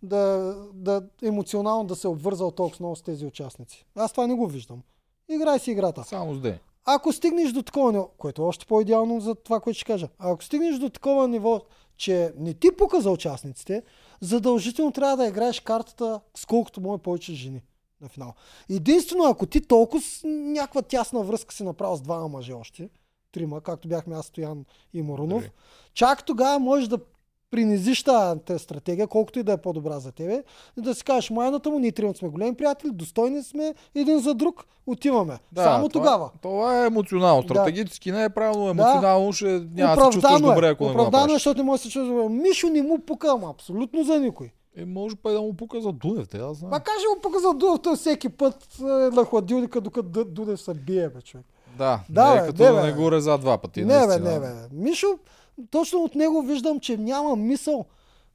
[0.03, 3.85] да, да емоционално да се обвързал толкова много с тези участници.
[3.95, 4.81] Аз това не го виждам.
[5.29, 6.03] Играй си играта.
[6.03, 6.59] Само с Дени.
[6.85, 10.43] Ако стигнеш до такова ниво, което е още по-идеално за това, което ще кажа, ако
[10.43, 11.61] стигнеш до такова ниво,
[11.97, 13.83] че не ти пука за участниците,
[14.21, 17.61] задължително трябва да играеш картата с колкото може повече жени
[18.01, 18.33] на финал.
[18.69, 22.89] Единствено, ако ти толкова с някаква тясна връзка си направил с двама мъже още,
[23.31, 25.51] трима, както бяхме аз, Стоян и Морунов, Добре.
[25.93, 26.97] чак тогава можеш да
[27.51, 30.43] принизиш тази стратегия, колкото и да е по-добра за тебе,
[30.77, 34.33] и да си кажеш, майната му, ние тримата сме големи приятели, достойни сме един за
[34.33, 35.37] друг, отиваме.
[35.55, 36.29] Само това, тогава.
[36.41, 37.41] Това е емоционално.
[37.41, 37.47] Да.
[37.47, 40.71] Стратегически не е правилно, емоционално ще няма да се чувстваш Оправдано добре, е.
[40.71, 42.29] ако не го Оправдано е, защото не може да се чувстваш добре.
[42.29, 44.51] Мишо не му пука, абсолютно за никой.
[44.77, 46.69] Е, може па да му пука за Дунев, те да знам.
[46.69, 50.73] Ма каже му пука за Дунев, той всеки път е на хладилника, докато Дунев се
[50.73, 51.45] бие, бе, човек.
[51.77, 52.87] Да, Да, не е бе, като не, да бе.
[52.87, 53.85] не го реза два пъти.
[53.85, 54.47] не, бе, не, бе.
[54.71, 55.07] Мишо,
[55.71, 57.85] точно от него виждам, че няма мисъл.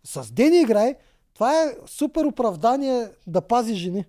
[0.04, 0.94] С Дени играй,
[1.34, 4.04] това е супер оправдание да пази жени.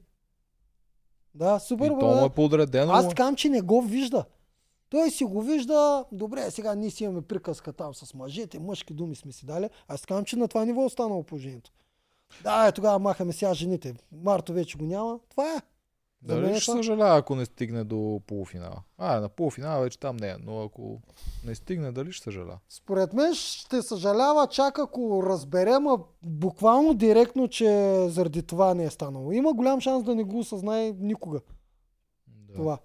[1.35, 2.25] Да, супер И то му оправдание.
[2.25, 2.93] е подредено.
[2.93, 4.25] Аз казвам, че не го вижда.
[4.89, 9.15] Той си го вижда, добре, сега ние си имаме приказка там с мъжете, мъжки думи
[9.15, 9.69] сме си дали.
[9.87, 11.71] Аз казвам, че на това ниво е останало положението.
[12.43, 13.93] Да, е, тогава махаме сега жените.
[14.11, 15.19] Марто вече го няма.
[15.29, 15.61] Това е.
[16.23, 18.81] Мен Дали е ще съжалява, ако не стигне до полуфинала?
[18.97, 21.01] А, на полуфинала вече там не е, но ако
[21.45, 22.59] не стигне, дали ще съжалява?
[22.69, 28.89] Според мен ще съжалява чак ако разберем а буквално директно, че заради това не е
[28.89, 29.31] станало.
[29.31, 31.39] Има голям шанс да не го осъзнае никога
[32.27, 32.77] Да, това.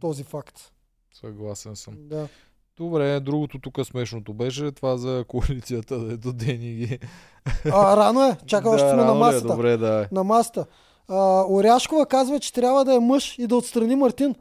[0.00, 0.72] Този факт.
[1.12, 1.94] съгласен съм.
[1.98, 2.28] Да.
[2.76, 6.98] Добре, другото тук смешното беше това за коалицията, да ето Дени ги.
[7.64, 8.36] А, рано е.
[8.46, 9.18] Чакай, още да, сме на е?
[9.18, 9.46] масата.
[9.46, 10.14] Добре, да е.
[10.14, 10.66] на масата.
[11.08, 14.34] А, Оряшкова казва, че трябва да е мъж и да отстрани Мартин.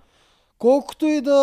[0.57, 1.35] Колкото и да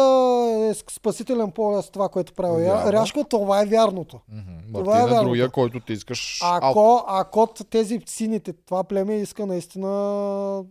[0.70, 2.88] е спасителен поле това, което прави Вярно.
[2.88, 4.20] Оряшкова, това е вярното.
[4.28, 4.40] Мгм.
[4.74, 5.24] Това е Мартин е вярното.
[5.24, 6.40] другия, който ти искаш.
[6.42, 6.62] аут.
[6.62, 9.88] Ако, ако тези сините, това племе иска наистина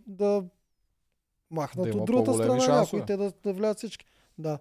[0.07, 0.43] да
[1.51, 2.99] махнат Да от другата страна шансове.
[2.99, 4.05] някои, те да, да влязат всички.
[4.37, 4.59] Да.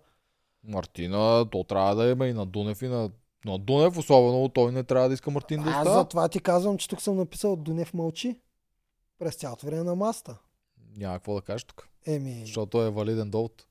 [0.65, 3.10] Мартина, то трябва да има и на Дунев и на,
[3.44, 5.98] на Дунев, особено той не трябва да иска Мартин да Аз остава.
[5.98, 8.36] за това ти казвам, че тук съм написал Дунев мълчи.
[9.18, 10.38] През цялото време на маста.
[10.96, 12.40] Няма какво да кажеш тук, Еми.
[12.40, 13.66] защото той е валиден довод.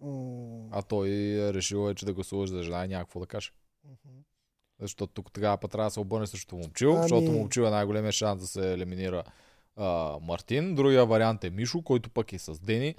[0.00, 3.50] м, А той е решил вече да гласуваш за жена и няма какво да каже.
[3.84, 4.18] мгм.
[4.80, 8.12] Защото тук тогава път трябва да се обърне срещу Момчил, Ами- защото Момчил е най-големия
[8.12, 9.24] шанс да се елиминира
[9.76, 10.74] а, Мартин.
[10.74, 12.94] Другия вариант е Мишо, който пък е с Дени.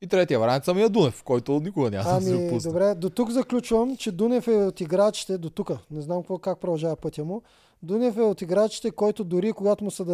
[0.00, 2.70] И третия вариант самия Дунев, който никога няма да се Ами, опусне.
[2.70, 6.60] добре, до тук заключвам, че Дунев е от играчите, до тук, не знам какво, как
[6.60, 7.42] продължава пътя му,
[7.82, 10.04] Дунев е от играчите, който дори когато му се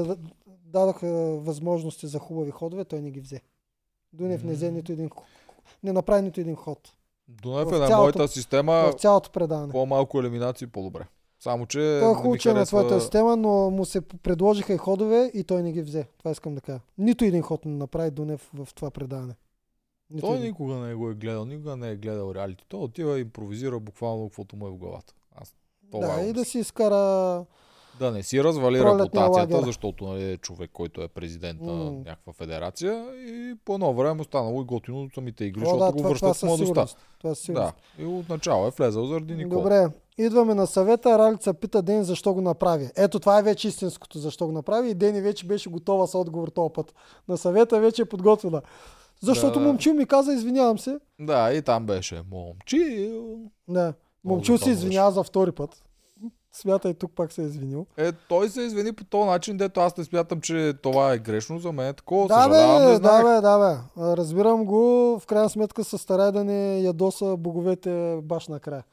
[0.71, 3.41] дадаха възможности за хубави ходове, той не ги взе.
[4.13, 5.11] Дунев не взе нито един,
[5.83, 6.93] не направи нито един ход.
[7.29, 9.73] Дунев е на цялото- моята система В цялото предаване.
[9.73, 11.07] по-малко елиминации по-добре.
[11.41, 12.79] Само, че Той е хубаво, че е на харесва...
[12.79, 16.07] твоята система, но му се предложиха и ходове и той не ги взе.
[16.19, 16.81] Това искам да кажа.
[16.99, 19.35] Нито един ход не направи Дунев в това предаване.
[20.11, 20.47] Нито Той един.
[20.47, 22.65] никога не го е гледал, никога не е гледал реалити.
[22.69, 25.15] Той отива и импровизира буквално каквото му е в главата.
[25.33, 25.55] Аз
[25.91, 27.45] това Да, го и да си изкара
[28.01, 29.67] да не си развали Пролетния репутацията, лагер.
[29.67, 31.91] защото нали, е човек, който е президент на М.
[31.91, 35.93] някаква федерация и по едно време останало и готино от самите игри, О, защото да,
[35.93, 36.87] го това, това връщат в със младостта.
[37.21, 37.35] Това.
[37.55, 39.63] Да, и отначало е влезал заради Никола.
[39.63, 39.87] Добре,
[40.19, 41.19] идваме на съвета.
[41.19, 42.91] Ралица пита Дени защо го направи.
[42.97, 46.49] Ето това е вече истинското защо го направи и Дени вече беше готова с отговор
[46.49, 46.95] този път.
[47.29, 48.63] На съвета вече е подготвена.
[49.23, 49.67] Защото Да.
[49.67, 50.99] момчил ми каза, извинявам се.
[51.19, 53.13] Да, и там беше момчи.
[53.69, 53.95] Да.
[54.25, 55.83] Момчил се извинява за втори път.
[56.53, 57.87] Смятай, тук пак се е извинил.
[57.97, 61.59] Е, той се извини по този начин, дето аз не смятам, че това е грешно
[61.59, 61.95] за мен.
[61.95, 63.25] Такова Да, бе, съжалявам, не да, знаех.
[63.25, 64.03] бе, да, бе.
[64.17, 64.79] Разбирам го.
[65.21, 68.85] В крайна сметка се старай да не ядоса боговете баш накрая.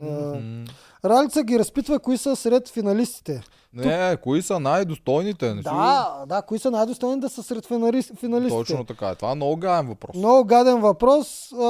[0.00, 0.64] Мгм.
[1.04, 3.42] Ралица ги разпитва кои са сред финалистите.
[3.74, 5.46] Не, кои са най-достойните?
[5.46, 8.56] Не си Да, да, кои са най-достойни да са сред финали- финалистите.
[8.58, 9.08] Точно така.
[9.08, 9.14] е.
[9.14, 10.16] Това е много гаен въпрос.
[10.16, 11.52] Много гаден въпрос.
[11.52, 11.64] А,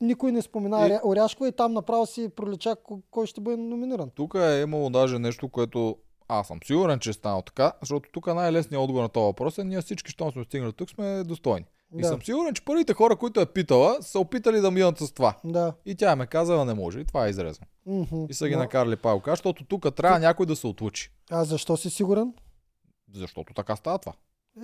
[0.00, 0.98] никой не спомена И- и...
[1.04, 4.10] Оряшкова и там направо си пролича ко- кой ще бъде номиниран.
[4.10, 5.96] Тук е имало даже нещо, което
[6.28, 9.64] аз съм сигурен, че е станало така, защото тук най-лесният отговор на този въпрос е
[9.64, 11.66] ние всички, щом сме стигнали тук, сме достойни.
[11.94, 12.08] И Да.
[12.08, 15.34] съм сигурен, че първите хора, които е питала, са опитали да минат с това.
[15.44, 15.72] Да.
[15.86, 17.00] И тя ме казала, не може.
[17.00, 17.66] И това е изрезано.
[17.86, 18.24] Мгм.
[18.28, 21.10] И са ги Но- накарали палка, защото тук трябва някой да се отлучи.
[21.30, 22.32] А защо си сигурен?
[23.12, 24.12] Защото така става това.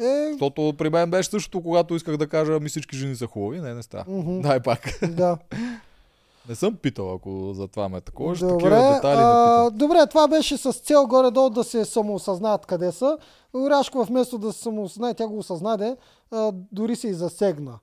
[0.01, 3.61] Е, Защото при мен беше същото, когато исках да кажа, ми всички жени са хубави.
[3.61, 4.05] Не, не става.
[4.09, 4.40] мгм.
[4.40, 4.98] Дай пак.
[5.05, 5.39] да.
[6.49, 8.37] Не съм питал, ако за това ме такова.
[8.37, 9.79] Ще Добре, такива детайли не а, питам.
[9.79, 13.19] добре, това беше с цел горе-долу да се самоосъзнаят къде са.
[13.55, 15.97] Оряшкова вместо да се самоосъзнае, тя го осъзнаде,
[16.31, 17.79] а, дори се и засегна.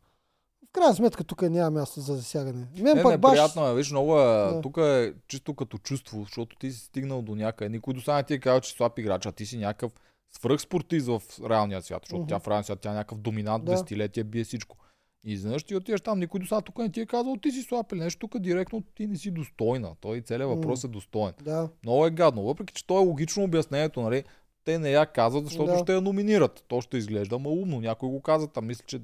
[0.70, 2.68] В крайна сметка тук няма място за засягане.
[2.80, 3.12] Мен Не, баш...
[3.12, 3.76] неприятно е.
[3.76, 4.24] Виж, много е.
[4.24, 4.62] Да.
[4.62, 7.70] Тук е чисто като чувство, защото ти си стигнал до някъде.
[7.70, 9.92] Никой до сега не ти е казал, че слаб играч, а ти си някакъв
[10.32, 12.28] свръхспортист в реалния свят, защото Мгм.
[12.30, 13.72] тя в реалния свят тя е някакъв доминант Да.
[13.72, 14.78] десетилетия, бие всичко.
[15.24, 17.62] И изведнъж ти отиваш там, никой до сега тук не ти е казал, ти си
[17.62, 19.96] слаб или нещо, тук директно ти не си достойна.
[20.02, 21.34] Той целият въпрос е достоен.
[21.42, 21.70] Да.
[21.84, 24.24] Много е гадно, въпреки че то е логично обяснението, нали?
[24.64, 25.78] Те не я казват, защото Да.
[25.80, 26.64] ще я номинират.
[26.68, 27.82] То ще изглежда малумно.
[27.82, 29.00] Някой го каза, там мисля, че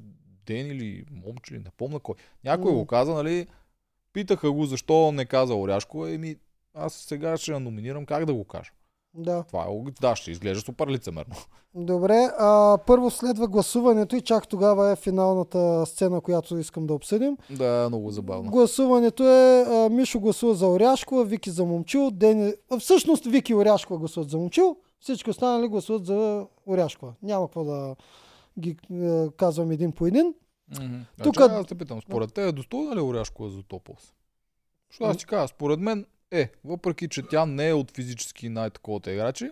[0.45, 2.15] Ден или Момче, не помня кой.
[2.43, 2.77] Някой М.
[2.77, 3.47] го каза, нали?
[4.13, 6.11] Питаха го защо не каза Оряшкова.
[6.11, 6.35] Еми,
[6.73, 8.71] аз сега ще я номинирам, как да го кажа?
[9.15, 9.43] Да.
[9.43, 11.35] Това е Да, ще изглежда супер лицемерно.
[11.75, 17.37] Добре, а, първо следва гласуването и чак тогава е финалната сцена, която искам да обсъдим.
[17.49, 18.51] Да, много забавно.
[18.51, 22.53] Гласуването е а, Мишо гласува за Оряшкова, Вики за Момчил, Дени...
[22.69, 27.13] а, Всъщност Вики и Оряшкова гласуват за Момчил, всички останали гласуват за Оряшкова.
[27.23, 27.95] Няма какво да
[28.59, 30.33] ги е, казвам един по един.
[30.71, 30.95] Мгм.
[31.23, 34.11] Тук- Значи, аз те питам, според те е достойна ли Оряшкова за топ 8?
[34.89, 39.11] Защото аз ти кажа, според мен е, въпреки че тя не е от физически най-таковата
[39.11, 39.49] играчи,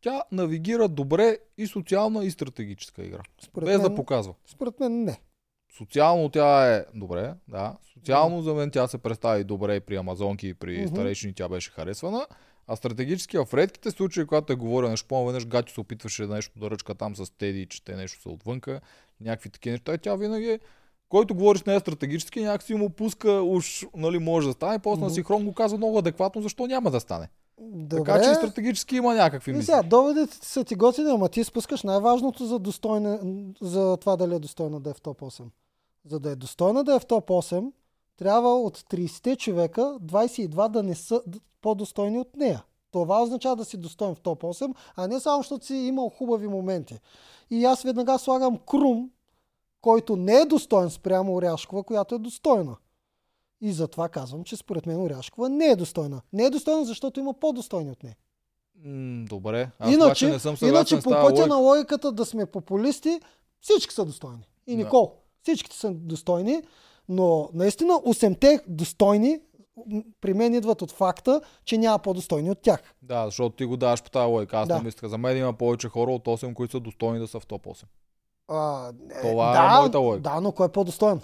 [0.00, 3.22] тя навигира добре и социална и стратегическа игра.
[3.42, 4.34] Според без мен, да показва.
[4.46, 5.20] според мен не.
[5.76, 7.76] Социално тя е добре, да.
[7.94, 10.88] Социално за мен тя се представи добре и при Амазонки и при Мгм.
[10.88, 12.26] старейшини тя беше харесвана.
[12.66, 16.58] А стратегически в редките случаи, когато е говорил нещо, по веднъж Гачо се опитваше нещо
[16.58, 18.80] да ръчка там с Теди, че те нещо са отвънка,
[19.20, 19.98] някакви такива неща.
[19.98, 20.60] Тя винаги е
[21.14, 25.06] който говори с нея стратегически, някакси му пуска, уж, нали, може да стане, после на
[25.06, 25.14] Мгм.
[25.14, 27.28] синхрон го казва много адекватно, защо няма да стане.
[27.60, 28.04] Добре.
[28.04, 29.64] Така че стратегически има някакви мисли.
[29.64, 33.20] сега, доводите ти са ти готини, ама ти спускаш най-важното за, достойна,
[33.60, 35.44] за това дали е достойна да е в топ 8.
[36.04, 37.72] За да е достойна да е в топ 8,
[38.16, 41.22] трябва от 30 човека 22 да не са
[41.60, 42.64] по-достойни от нея.
[42.90, 46.48] Това означава да си достоен в топ 8, а не само защото си имал хубави
[46.48, 46.98] моменти.
[47.50, 49.10] И аз веднага слагам Крум,
[49.84, 52.76] който не е достоен спрямо Оряшкова, която е достойна.
[53.60, 56.20] И затова казвам, че според мен Оряшкова не е достойна.
[56.32, 58.16] Не е достойна, защото има по-достойни от нея.
[59.28, 59.70] Добре.
[59.78, 61.46] Аз Иначе, не съм иначе по пътя логика.
[61.46, 63.20] на логиката да сме популисти,
[63.60, 64.48] всички са достойни.
[64.66, 64.84] И Да.
[64.84, 65.12] Никол,
[65.42, 66.62] всичките са достойни,
[67.08, 69.40] но наистина 8-те достойни
[70.20, 72.94] при мен идват от факта, че няма по-достойни от тях.
[73.02, 74.58] Да, защото ти го даваш по тази логика.
[74.58, 74.76] Аз Да.
[74.76, 75.08] не мисля.
[75.08, 77.84] За мен има повече хора от 8, които са достойни да са в топ 8.
[78.48, 80.30] А, е, Това е да, моята логика.
[80.30, 81.20] Да, но кой е по-достоен?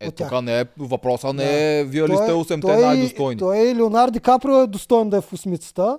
[0.00, 0.30] Е, тях.
[0.30, 1.52] тук не е, въпроса не Да.
[1.52, 3.38] е, вие ли сте 8-те той, най-достойни.
[3.38, 5.98] той Леонард Ди Каприо е достоен да е в осмицата,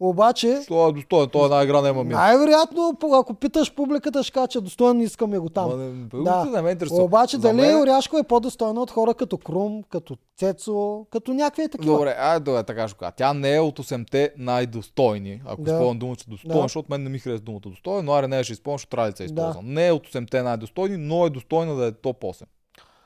[0.00, 2.14] обаче Той е достоен, той е една игра няма мир.
[2.14, 5.70] най-вероятно, ако питаш публиката, ще кажа, че е достоен, искаме го там.
[5.70, 5.76] Ма
[6.14, 6.44] Да.
[6.44, 6.44] да.
[6.46, 7.02] не ме интересува.
[7.02, 11.68] Обаче За дали мен- Оряшко е по-достойна от хора като Крум, като Цецо, като някакви
[11.68, 11.94] такива.
[11.94, 13.12] Добре, ай, добре, така ще кажа.
[13.12, 15.42] Тя не е от 8-те най-достойни.
[15.44, 15.64] Ако Да.
[15.64, 15.70] да.
[15.70, 16.62] използвам думата достоен, Да.
[16.62, 19.16] защото мен не ми харесва думата достоен, но аре не ще използвам, защото трябва да
[19.16, 19.66] се използвам.
[19.66, 22.44] Не е от 8-те най-достойни, но е достойна да е топ 8.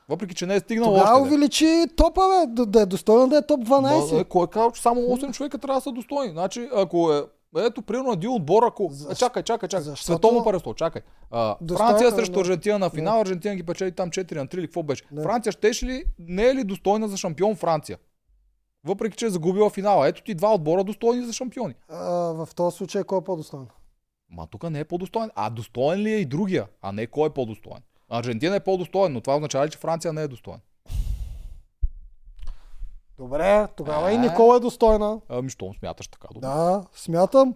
[0.09, 1.21] Въпреки, че не е стигнал Тогава още.
[1.23, 1.65] увеличи
[1.95, 4.13] топа, бе, да, да е достойна да е топ 12.
[4.13, 6.31] Ма, е, кой е казал, че само 8 човека трябва да са достойни?
[6.31, 7.23] Значи, ако е
[7.57, 8.89] ето, примерно, един отбор, ако...
[8.91, 9.83] Защо- Е, чакай, чакай, чакай.
[9.83, 11.01] Защото- Световно паресло, чакай.
[11.31, 12.39] А, Франция срещу да.
[12.39, 15.03] Аржентина на финал, Аржентина ги печели там 4 на 3 или какво беше?
[15.11, 15.21] Да.
[15.21, 17.97] Франция щеше ли, не е ли достойна за шампион Франция?
[18.83, 20.07] Въпреки, че е загубила финала.
[20.07, 21.73] Ето ти два отбора достойни за шампиони.
[21.89, 22.03] А,
[22.35, 23.67] в този случай кой е по-достоен?
[24.29, 25.29] Ма тук не е по-достоен.
[25.35, 26.67] А достоен ли е и другия?
[26.81, 27.81] А не кой е по-достоен?
[28.09, 30.59] Аржентина е по-достоен, но това означава ли, че Франция не е достоен?
[33.17, 34.19] Добре, тогава и А.
[34.19, 35.19] Никола е достойна.
[35.29, 36.27] Ами, щом смяташ така?
[36.27, 36.47] Добре.
[36.47, 37.53] Да, смятам.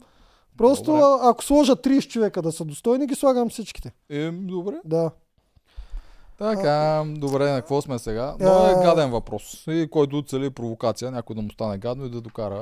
[0.58, 1.02] Просто Добре.
[1.02, 3.92] а, ако сложа 30 човека да са достойни, ги слагам всичките.
[4.10, 4.74] Е, добре.
[4.86, 5.12] Да.
[6.38, 8.36] Така, добре, на какво сме сега?
[8.40, 8.84] Много е А.
[8.84, 9.64] гаден въпрос.
[9.68, 12.56] И който цели провокация, някой да му стане гадно и да докара.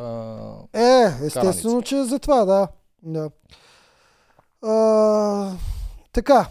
[0.74, 2.68] а, Е, естествено, че е за това, да.
[3.04, 3.30] да.
[4.64, 5.52] А,
[6.14, 6.48] така.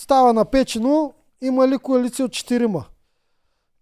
[0.00, 1.12] Става напечено.
[1.42, 2.84] Има ли коалиция от четирима?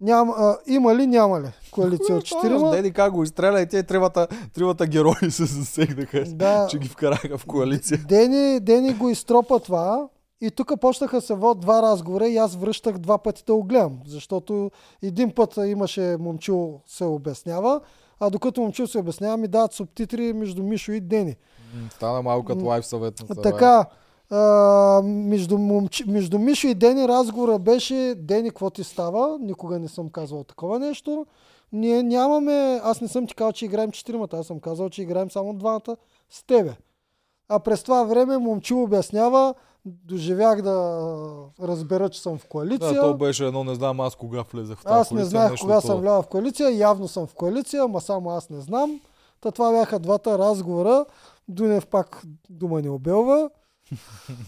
[0.01, 2.71] Няма, а, има ли, няма ли коалиция от четирима?
[2.71, 6.67] Деди как го изстреля и те тримата, тримата герои се засегнаха, Да.
[6.71, 7.99] че ги вкараха в коалиция.
[8.09, 10.09] Дени, Дени го изтропа това
[10.41, 13.99] и тук почнаха се вод два разговора и аз връщах два пъти да го гледам,
[14.07, 14.71] защото
[15.03, 17.81] един път имаше момчил се обяснява,
[18.21, 21.37] а докато момчил се обяснява ми дават субтитри между Мишо и Дени.
[21.91, 23.45] Стана малко като лайф съвет на съвет.
[24.31, 29.39] А, между, момчи, между Мишо и Дени разговора беше Дени, какво ти става?
[29.41, 31.27] Никога не съм казвал такова нещо.
[31.73, 35.31] Ние нямаме, аз не съм ти казал, че играем четиримата, аз съм казал, че играем
[35.31, 35.97] само двамата
[36.31, 36.77] с тебе.
[37.49, 41.07] А през това време момчил обяснява, доживях да
[41.63, 42.95] разбера, че съм в коалиция.
[42.95, 45.61] Да, то беше едно, не знам аз кога влезах в тази Аз не коалиция, знаех
[45.61, 45.83] кога такова.
[45.83, 49.01] съм влязъл в коалиция, явно съм в коалиция, ама само аз не знам.
[49.41, 51.05] Та това бяха двата разговора.
[51.49, 53.51] Дунев пак дума не обелва.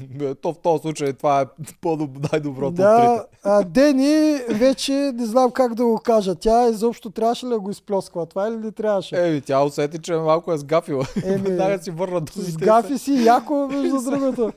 [0.08, 1.44] Бе, То в този случай това е
[1.82, 3.28] по-доб- най-доброто от Да, трите.
[3.44, 4.14] а Дени
[4.50, 6.34] вече не знам как да го кажа.
[6.34, 8.26] Тя изобщо трябваше ли да го изплесква?
[8.26, 9.28] Това или не трябваше?
[9.28, 11.04] Еми, тя усети, че малко е сгафила.
[11.24, 12.40] Еми, Веднага си върна думите.
[12.42, 14.52] С гафи си яко, между другото.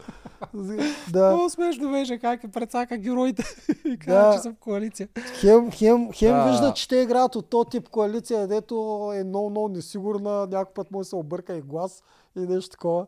[1.09, 1.27] да.
[1.27, 3.43] Много смешно беше как е прецака героите
[3.85, 4.33] и каза, Да.
[4.33, 5.07] че са в коалиция.
[5.33, 6.43] Хем, хем, хем Да.
[6.43, 8.75] вижда, че те играят от този тип коалиция, дето
[9.15, 12.03] е много, много несигурна, някой път може да се обърка и глас
[12.35, 13.05] и нещо такова.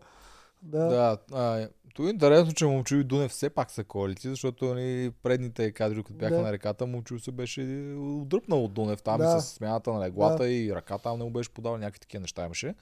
[0.65, 0.85] Да.
[0.85, 5.11] Да, а, то е интересно, че Момчил и Дунев все пак са коалиции, защото ни
[5.23, 6.41] предните кадри, като бяха Да.
[6.41, 7.61] на реката, Момчил се беше
[7.99, 9.35] отдръпнал от Дунев там Да.
[9.37, 12.45] и с смяната на леглата и ръката там не му беше подал, някакви такива неща
[12.45, 12.75] имаше.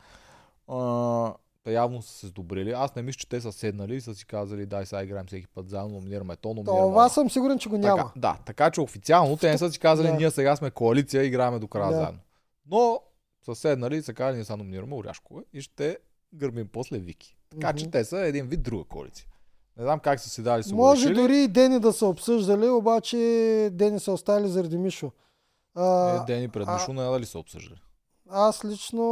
[0.68, 1.34] А,
[1.64, 2.72] те явно са се сдобрили.
[2.72, 5.48] Аз не мисля, че те са седнали и са си казали, дай сега играем всеки
[5.48, 7.10] път заедно, номинираме то, номинираме Това това.
[7.10, 7.98] съм сигурен, че го няма.
[7.98, 10.14] Така, да, така че официално те не са си казали, Да.
[10.14, 11.96] ние сега сме коалиция, играем до края Да.
[11.96, 12.20] заедно.
[12.66, 13.00] Но
[13.42, 15.98] са седнали и са казали, ние сега номинираме Оряшкова и ще
[16.34, 17.38] гърмим после Вики.
[17.52, 19.26] Така че те са един вид друга коалиция.
[19.78, 21.16] Не знам как са си дали са Може решили.
[21.16, 23.18] дори и Дени да са обсъждали, обаче
[23.72, 25.12] Дени са оставили заради Мишо.
[25.76, 27.80] А, Е, Дени пред а- Мишо не е дали са обсъждали.
[28.30, 29.04] аз лично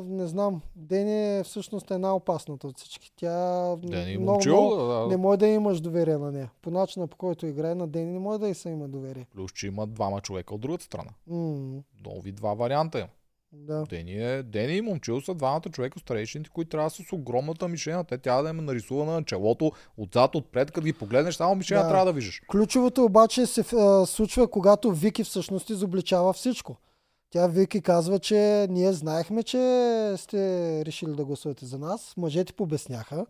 [0.00, 0.60] не знам.
[0.76, 3.12] Дени е всъщност е най-опасната от всички.
[3.16, 6.50] Тя Дени и много, Момчил, много, да, не може да имаш доверие на нея.
[6.62, 9.26] По начина по който играе на Дени не може да и се има доверие.
[9.32, 11.10] плюс, че има двама човека от другата страна.
[11.26, 13.08] М, Нови два варианта има.
[13.52, 13.84] Да.
[13.84, 18.04] Дени, е, Дени и Момчил са двамата човека старейшините, които трябва с огромната мишена.
[18.04, 21.82] Те трябва да им е нарисувана на челото, отзад, отпред, като ги погледнеш, само мишена
[21.82, 21.88] Да.
[21.88, 22.42] трябва да виждаш.
[22.50, 26.76] Ключовото обаче се а, случва, когато Вики всъщност изобличава всичко.
[27.30, 29.58] Тя Вики казва, че ние знаехме, че
[30.16, 32.14] сте решили да гласувате за нас.
[32.16, 33.26] Мъжете побесняха.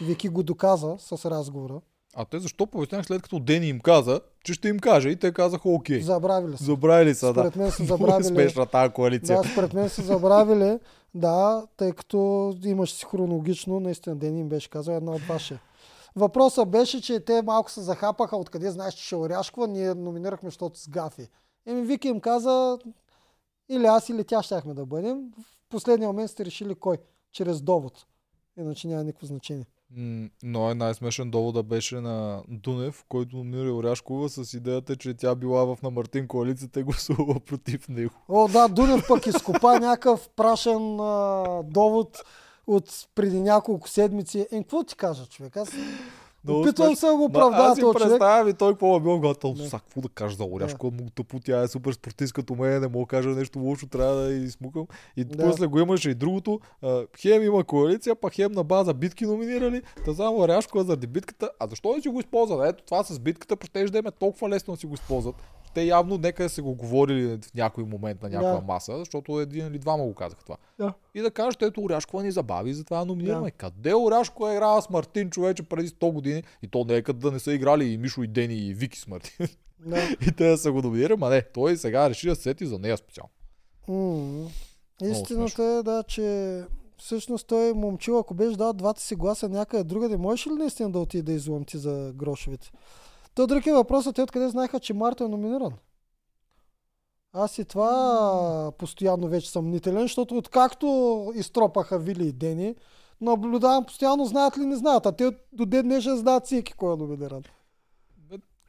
[0.00, 1.80] Вики го доказа с разговора.
[2.14, 5.32] А те защо пояснях след като Дени им каза, че ще им каже и те
[5.32, 6.00] казаха окей.
[6.00, 6.64] Забравили се.
[6.64, 7.40] Забравили са, да.
[7.40, 8.24] Според мен са забравили.
[8.28, 9.42] смешна тази коалиция.
[9.42, 10.78] Да, според мен са забравили,
[11.14, 15.58] да, тъй като имаш си хронологично, наистина Дени им беше казал една от ваше.
[16.16, 20.78] Въпросът беше, че те малко се захапаха, откъде знаеш, че ще Оряшкова, ние номинирахме, защото
[20.78, 21.28] с Гафи.
[21.66, 22.78] Еми Вики им каза,
[23.68, 25.32] или аз, или тя щяхме да бъдем.
[25.38, 26.98] В последния момент сте решили кой,
[27.32, 28.06] чрез довод.
[28.58, 29.66] Иначе няма никакво значение.
[30.42, 35.34] Но е най-смешен довод да беше на Дунев, който номинира Оряшкова с идеята, че тя
[35.34, 38.14] била в на Мартин коалицията и гласувала против него.
[38.28, 42.24] О, да, Дунев пък изкопа някакъв прашен а, довод
[42.66, 44.46] от преди няколко седмици.
[44.52, 45.56] Е, какво ти кажа, човек?
[45.56, 45.70] Аз
[46.44, 48.08] Много опитвам се да го оправдая аз си този човек.
[48.08, 49.56] представям и той какво е бил готов.
[49.56, 49.68] Да.
[49.68, 50.92] Са, какво да кажа за Оряшкова?
[50.92, 54.14] Много тъпо, тя е супер спортист като мен, не мога да кажа нещо лошо, трябва
[54.14, 54.86] да измукам.
[55.16, 55.44] И Да.
[55.44, 56.60] после го имаше и другото.
[57.20, 59.82] Хем има коалиция, пак хем на база битки номинирали.
[60.04, 61.50] Та само Оряшкова заради битката.
[61.60, 62.68] А защо да си го използват?
[62.68, 65.34] Ето това с битката, ще да им е толкова лесно да си го използват.
[65.74, 68.60] Те явно нека са го говорили в някой момент на някаква Да.
[68.60, 70.56] маса, защото един или двама го казаха това.
[70.78, 70.94] Да.
[71.14, 73.50] И да кажеш, ето Оряшкова ни забави, затова номинираме.
[73.50, 73.50] Да.
[73.50, 76.42] Къде Оряшкова е играла с Мартин човече преди 100 години?
[76.62, 78.98] И то не е като да не са играли и Мишо, и Дени, и Вики
[78.98, 79.48] с Мартин.
[79.86, 80.02] Да.
[80.28, 82.78] и те да са го номинирали, ма не, той сега реши да се сети за
[82.78, 83.30] нея специално.
[83.88, 84.48] М.
[85.02, 86.62] Истината е, да, че
[86.98, 90.98] всъщност той момчил, ако беше дал двата си гласа някъде другаде, можеш ли наистина да
[90.98, 92.70] отиде да излъмти за грошовете?
[93.34, 95.72] То друг е въпросът, те откъде знаеха, че Марта е номиниран?
[97.32, 102.74] Аз и това постоянно вече съм мнителен, защото откакто изтропаха Вили и Дени,
[103.20, 106.96] наблюдавам постоянно знаят ли не знаят, а те до ден днешен знаят всеки кой е
[106.96, 107.42] номиниран.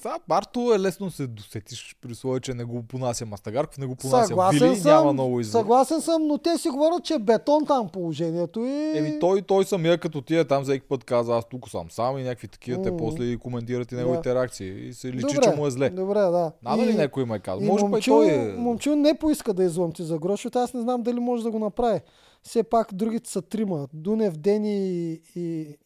[0.02, 3.96] Това Барто е лесно се досетиш при условие, че не го понася Мастагарков, не го
[3.96, 5.60] понася Съгласен Вили, съм, няма много избор.
[5.60, 8.98] съгласен съм, но те си говорят, че е бетон там положението и...
[8.98, 12.24] Еми той, той самия като тия там всеки път каза аз тук съм сам и
[12.24, 12.98] някакви такива, те М.
[12.98, 15.90] после коментират и неговите реакции и се личи, Добре, че му е зле.
[15.90, 16.52] Добре, да.
[16.64, 17.66] Надали някой ме казва.
[17.66, 18.54] Може би момчил, той е...
[18.54, 20.60] момчил не поиска да излъмти за грошовете.
[20.60, 22.00] Аз не знам дали може да го направи.
[22.44, 23.88] Все пак другите са трима.
[23.94, 25.78] Дунев, Дени и, и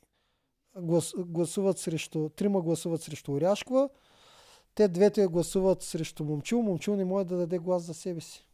[0.77, 2.29] глас, гласуват срещу...
[2.29, 3.89] Трима гласуват срещу Оряшкова.
[4.75, 6.61] Те двете гласуват срещу Момчил.
[6.61, 8.47] Момчил не може да даде глас за себе си.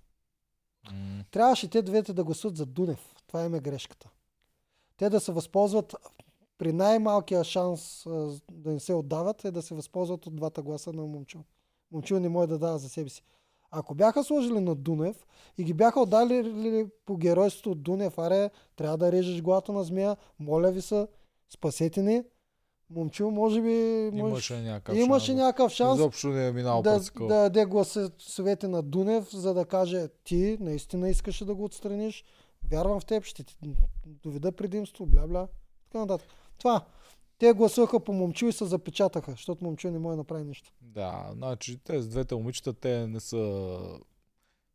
[0.91, 3.15] М, Трябваше те двете да гласуват за Дунев.
[3.27, 4.09] Това им е грешката.
[4.97, 5.95] Те да се възползват
[6.57, 8.03] при най-малкия шанс
[8.51, 11.43] да не се отдават е да се възползват от двата гласа на Момчил.
[11.91, 13.23] Момчил не може да дава за себе си.
[13.71, 15.25] Ако бяха сложили на Дунев
[15.57, 20.17] и ги бяха отдали по геройството от Дунев, аре, трябва да режеш главата на змия,
[20.39, 21.07] моля ви се,
[21.49, 22.23] спасете ни.
[22.95, 24.09] Момчил може би...
[24.13, 24.19] Може...
[24.19, 25.37] Имаше някакъв Имаше шанс.
[25.37, 30.07] някакъв шанс Изобщо не е минал да, да даде гласовете на Дунев, за да каже
[30.23, 32.23] ти наистина искаше да го отстраниш,
[32.71, 33.55] вярвам в теб, ще ти
[34.05, 35.47] доведа предимство, бля бля.
[35.91, 36.27] Така нататък.
[36.57, 36.85] Това.
[37.37, 40.71] Те гласуваха по момчил и се запечатаха, защото момчил не може да направи нищо.
[40.81, 43.79] Да, значи те с двете момичета, те не са...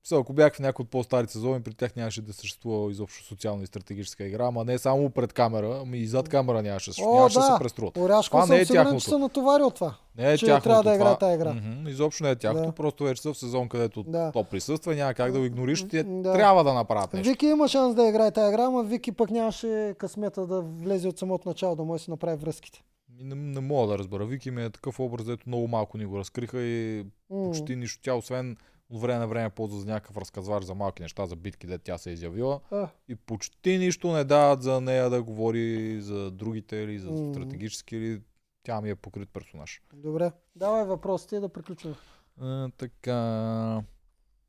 [0.06, 3.62] Мисля, ако бях в някои от по-стари сезони, при тях нямаше да съществува изобщо социална
[3.62, 7.34] и стратегическа игра, ама не само пред камера, ами и зад камера нямаше, О, нямаше
[7.34, 7.46] да да.
[7.46, 7.96] се преструват.
[7.96, 9.04] Оряшко Това не е сигурен, тяхното.
[9.04, 9.94] че се натовари от това.
[10.18, 11.52] Не е че тяхното трябва да играе тази игра.
[11.52, 12.72] Мгм, изобщо не е тяхното, Да.
[12.72, 14.32] просто вече са в сезон, където Да.
[14.32, 16.32] то присъства, няма как да го игнориш, те Да.
[16.32, 17.30] трябва да направят нещо.
[17.30, 21.18] Вики има шанс да играе тази игра, ама Вики пък нямаше късмета да влезе от
[21.18, 22.82] самото начало, да може да си направи връзките.
[23.20, 24.26] Не, не мога да разбера.
[24.26, 27.44] Вики ми е такъв образ, дето много малко ни го разкриха и М.
[27.44, 28.00] почти нищо.
[28.02, 28.56] Тя освен
[28.90, 31.98] от време на време ползва за някакъв разказвач за малки неща, за битки, де тя
[31.98, 32.60] се е изявила.
[32.70, 37.96] А, И почти нищо не дават за нея да говори за другите или за стратегически
[37.96, 38.20] или
[38.62, 39.82] тя ми е покрит персонаж.
[39.94, 40.32] добре.
[40.56, 41.94] Давай въпросите да приключим.
[42.40, 43.12] А, така.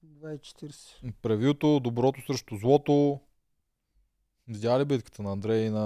[0.06, 1.14] 2.40.
[1.22, 3.20] Превюто, доброто срещу злото.
[4.48, 5.86] Видя ли битката на Андрей и на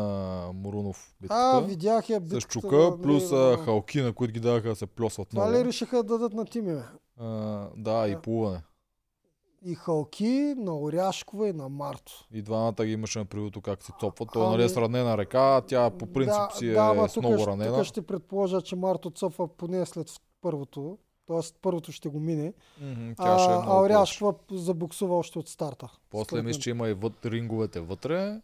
[0.54, 1.16] Мурунов?
[1.22, 1.58] Битката?
[1.58, 4.76] А, видях я С битката чука, на плюс Андрей халки, на които ги даваха да
[4.76, 5.60] се плесват Това много.
[5.60, 6.82] ли решиха да дадат на Тими?
[7.20, 8.62] А, да, и плуване.
[9.66, 12.12] И Халки, на Оряшкова и на Марто.
[12.32, 14.30] И двамата ги имаше на превюто как се цопват.
[14.34, 17.08] Той Ами- нали е с ранена ръка, а тя по принцип да, си е да,
[17.10, 17.78] с много ранена.
[17.78, 20.12] Тук ще предположа, че Марто цъфа поне след
[20.42, 20.98] първото.
[21.28, 22.54] Тоест първото ще го мине.
[23.18, 23.82] Тя ще е А, а.
[23.82, 25.92] Оряшкова забуксува още от старта.
[26.10, 28.42] После мисля, че има и вът, ринговете вътре.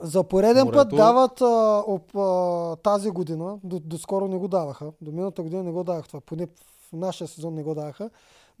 [0.00, 0.78] За пореден Морето.
[0.78, 5.62] път дават а, об, а, тази година, до, доскоро не го даваха, до миналата година
[5.62, 6.46] не го давах това, поне
[6.92, 8.10] нашия сезон не го даваха,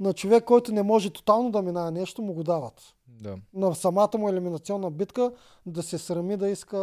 [0.00, 2.94] на човек, който не може тотално да минае нещо, му го дават.
[3.08, 3.36] Да.
[3.54, 5.32] На самата му елиминационна битка
[5.66, 6.78] да се срами да иска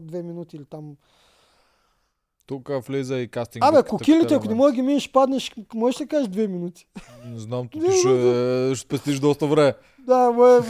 [0.00, 0.96] две минути или там.
[2.46, 3.64] Тук влиза и кастинг.
[3.64, 6.86] Абе, кокилите, ако не можеш ги минеш, паднеш, можеш да кажеш две минути.
[7.26, 7.98] Не знам, тук ще,
[8.74, 9.74] ще спестиш доста време.
[10.06, 10.60] Да, мое,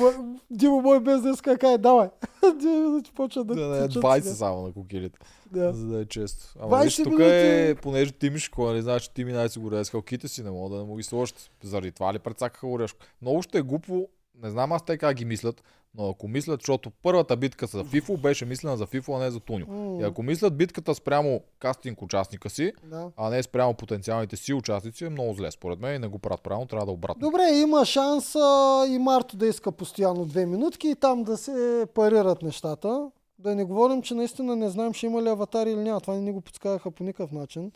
[0.51, 2.09] Димо мой без да иска, кай, давай.
[2.59, 4.34] Две минути почва да Да, не, течат 20 сега.
[4.34, 5.18] само на кокилите.
[5.52, 5.72] Да.
[5.72, 6.59] За да е често.
[6.60, 9.90] Ама 20 виж, тук е, понеже ти ми школа, не знаеш, ти ми най-сигурен с
[9.90, 11.51] халките си, не мога да не му ги сложат.
[11.62, 12.98] Заради това ли прецакаха Орешко?
[13.22, 14.09] Много ще е глупо,
[14.43, 15.62] не знам аз те как ги мислят,
[15.94, 19.40] но ако мислят, защото първата битка за Фифо беше мислена за Фифо, а не за
[19.40, 19.98] Туньо.
[20.01, 23.11] И ако мислят битката спрямо кастинг участника си, да.
[23.16, 25.51] а не спрямо потенциалните си участници, е много зле.
[25.51, 27.20] Според мен и не го правят правилно, трябва да е обратно.
[27.20, 31.86] Добре, има шанс а, и Марто да иска постоянно две минутки и там да се
[31.94, 33.11] парират нещата.
[33.39, 36.01] Да не говорим, че наистина не знаем, ще има ли аватари или няма.
[36.01, 37.73] Това не ни го подсказаха по никакъв начин.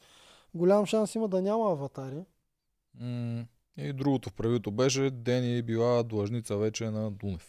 [0.55, 2.24] Голям шанс има да няма аватари.
[3.01, 3.44] М-
[3.78, 7.48] и другото в правито беше, Дени била длъжница вече на Дунев.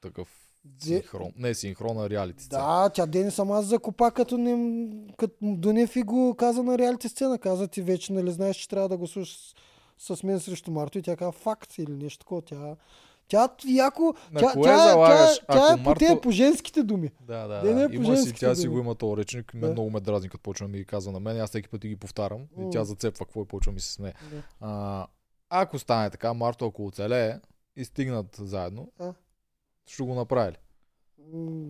[0.00, 0.28] Такъв
[0.64, 0.86] Де...
[0.86, 1.32] синхрон.
[1.36, 2.62] Не синхрон, а реалити сцена.
[2.62, 4.86] Да, тя Дени сама закопа, като, не,
[5.18, 7.38] като Дунев и го каза на реалити сцена.
[7.38, 9.38] Каза ти вече, нали знаеш, че трябва да го слушаш
[9.98, 12.42] с, мен срещу Марто и тя каза факт или нещо такова.
[12.42, 12.76] Тя,
[13.28, 15.38] тя, яко, На тя, кое тя, тя, залагаш?
[15.38, 17.10] тя, Ако е по, те Марто- по женските думи.
[17.20, 17.84] Да, да, Деня да.
[17.84, 18.74] е по Има си, тя си думи.
[18.74, 19.54] го има този речник.
[19.54, 19.70] Мен Да.
[19.70, 21.40] много ме дразни, като почва да ми ги казва на мен.
[21.40, 22.40] Аз всеки път ги повтарям.
[22.58, 24.12] И тя зацепва какво и почва ми се смее.
[24.30, 24.42] Да.
[24.60, 25.06] А,
[25.50, 27.40] ако стане така, Марто, ако оцелее
[27.76, 29.14] и стигнат заедно, А?
[29.86, 30.56] ще го направи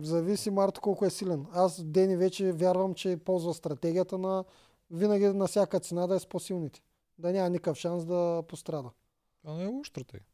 [0.01, 1.45] Зависи Марто колко е силен.
[1.53, 4.43] Аз Дени вече вярвам, че ползва стратегията на
[4.91, 6.81] винаги на всяка цена да е с по-силните.
[7.17, 8.89] Да няма никакъв шанс да пострада.
[9.41, 10.25] Това не е лоша стратегия.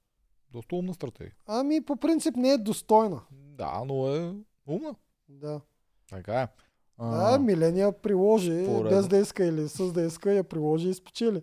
[0.52, 1.36] Доста умна стратегия.
[1.46, 3.22] Ами по принцип не е достойна.
[3.32, 4.34] Да, но е
[4.68, 4.96] умна.
[5.30, 5.62] Да.
[6.10, 6.48] Така е.
[6.98, 8.90] А, Миления приложи, Поредно.
[8.90, 11.42] без да иска или с да иска, я приложи и спечели.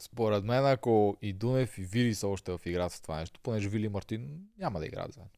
[0.00, 3.68] Според мен, ако и Дунев и Вили са още в играта с това нещо, понеже
[3.68, 4.28] Вили и Мартин
[4.58, 5.30] няма да играят заедно.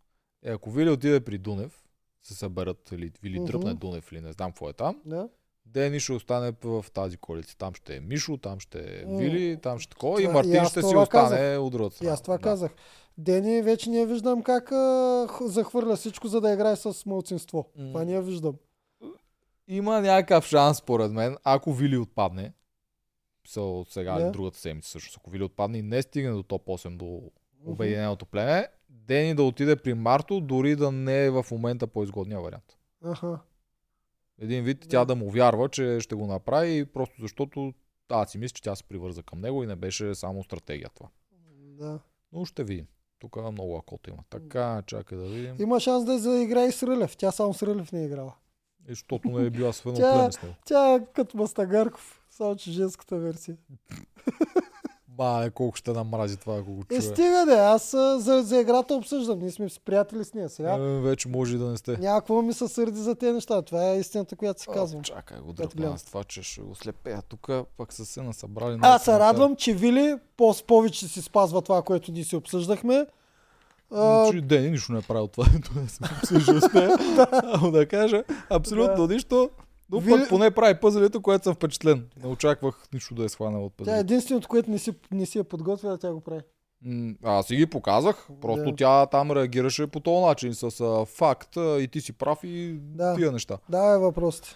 [0.43, 1.82] Е, ако Вили отиде при Дунев,
[2.22, 3.47] се съберат или Вили Мгм.
[3.47, 5.28] дръпне Дунев или не знам какво е там, Да.
[5.66, 7.56] Дени ще остане в тази коалиция.
[7.56, 9.05] Там ще е Мишо, там ще е.
[9.09, 11.60] Вили, там ще такова и и Мартин аз ще си остане казах.
[11.60, 12.12] от другата И страна.
[12.12, 12.43] аз това да.
[12.43, 12.70] казах.
[13.18, 17.68] Дени вече не виждам как а, захвърля всичко, за да играе с мълцинство.
[17.76, 17.89] М.
[17.89, 18.55] Това не я виждам.
[19.68, 22.52] Има някакъв шанс, според мен, ако Вили отпадне,
[23.47, 24.31] са от сега или Да.
[24.31, 27.23] другата седмица също, ако Вили отпадне и не стигне до топ 8 до
[27.64, 32.78] Обединеното племе, Дени да отиде при Марто, дори да не е в момента по-изгодния вариант.
[33.05, 33.39] Аха.
[34.40, 37.74] Един вид тя да му вярва, че ще го направи, просто защото
[38.09, 41.09] аз си мисля, че тя се привърза към него и не беше само стратегия това.
[41.56, 41.98] Да.
[42.32, 42.86] Но ще видим.
[43.19, 44.23] Тук много акото има.
[44.31, 45.56] Така, чакай да видим.
[45.60, 47.16] Има шанс да заиграе и с Рълев.
[47.16, 48.35] Тя само с Рълев не е играла.
[48.89, 50.55] И защото не е била свено племе с него.
[50.64, 53.57] Тя е като Мастагарков, само че женската версия.
[55.09, 56.99] Ба, е, колко ще намрази това, ако го чуе.
[56.99, 59.39] Е, стига де, аз а, за, за играта обсъждам.
[59.39, 60.75] Ние сме с приятели с нея сега.
[60.75, 61.97] Е, вече може и да не сте.
[61.97, 63.63] Няма какво ми се сърди за тези неща.
[63.63, 65.01] Това е истината, която си казвам.
[65.01, 67.23] О, чакай го дръпна с това, че ще го слепея.
[67.29, 68.79] Тук пък са се насъбрали.
[68.83, 73.07] Аз се радвам, че Вили по повече си спазва това, което ние си обсъждахме.
[74.31, 76.69] Че Дени нищо не е правил това, ето не съм обсъждал с.
[77.45, 79.51] Ама да кажа, абсолютно нищо.
[79.93, 82.09] Но Вили- пък поне прави пъзелите, което съм впечатлен.
[82.23, 85.39] Не очаквах нищо да е схванал от тя е единственото, което не си, не си
[85.39, 86.40] е подготвила, тя го прави.
[87.23, 88.77] Аз си ги показах, просто Да.
[88.77, 92.73] тя там реагираше по този начин, с а, факт а, и ти си прав и
[92.74, 93.16] Да.
[93.16, 93.59] тия неща.
[93.69, 94.48] Давай въпросите.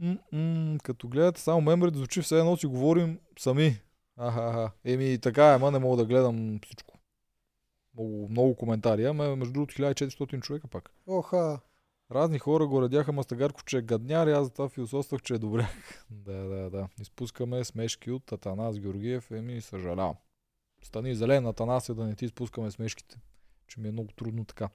[0.00, 3.80] М-м, като гледате само мембрите, звучи все едно си говорим сами.
[4.18, 6.94] Аха, Еми така е, ама не мога да гледам всичко.
[7.94, 10.90] Много, много коментари, ама между другото 1400 човека пак.
[11.06, 11.60] Оха.
[12.14, 16.06] Разни хора го радяха Мастагарков, че е гадняр и аз затова философствах, че е добряк.
[16.10, 16.88] да, да, да.
[17.00, 19.30] Изпускаме смешки от Атанас Георгиев.
[19.30, 20.14] Еми, съжалявам.
[20.82, 23.20] Стани зелен, Атанасия, да не ти изпускаме смешките.
[23.66, 24.68] Че ми е много трудно така.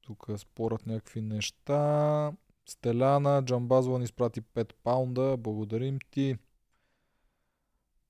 [0.00, 2.32] Тук спорят някакви неща.
[2.68, 5.36] Стеляна, Джамбазова ни изпрати 5 паунда.
[5.36, 6.36] Благодарим ти.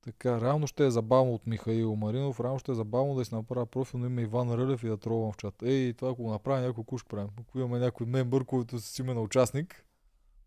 [0.07, 3.67] Така, реално ще е забавно от Михаил Маринов, реално ще е забавно да си направя
[3.67, 5.69] профил на име Иван Рълев и да тролвам в чата.
[5.69, 7.31] Ей, това ако го направя някой куш правим.
[7.41, 9.85] Ако имаме някой мембър, който си име на участник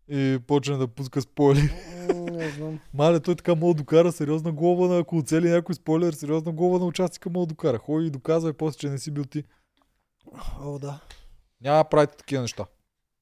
[0.08, 1.70] и почне да пуска спойли.
[2.14, 2.80] Не знам.
[2.94, 6.78] Мале, той така мога да докара сериозна глава на ако оцели някой спойлер, сериозна глава
[6.78, 7.78] на участника мога да докара.
[7.78, 9.44] Ходи и доказвай после, че не си бил ти.
[10.60, 11.00] О, да.
[11.60, 12.66] Няма да правите такива неща.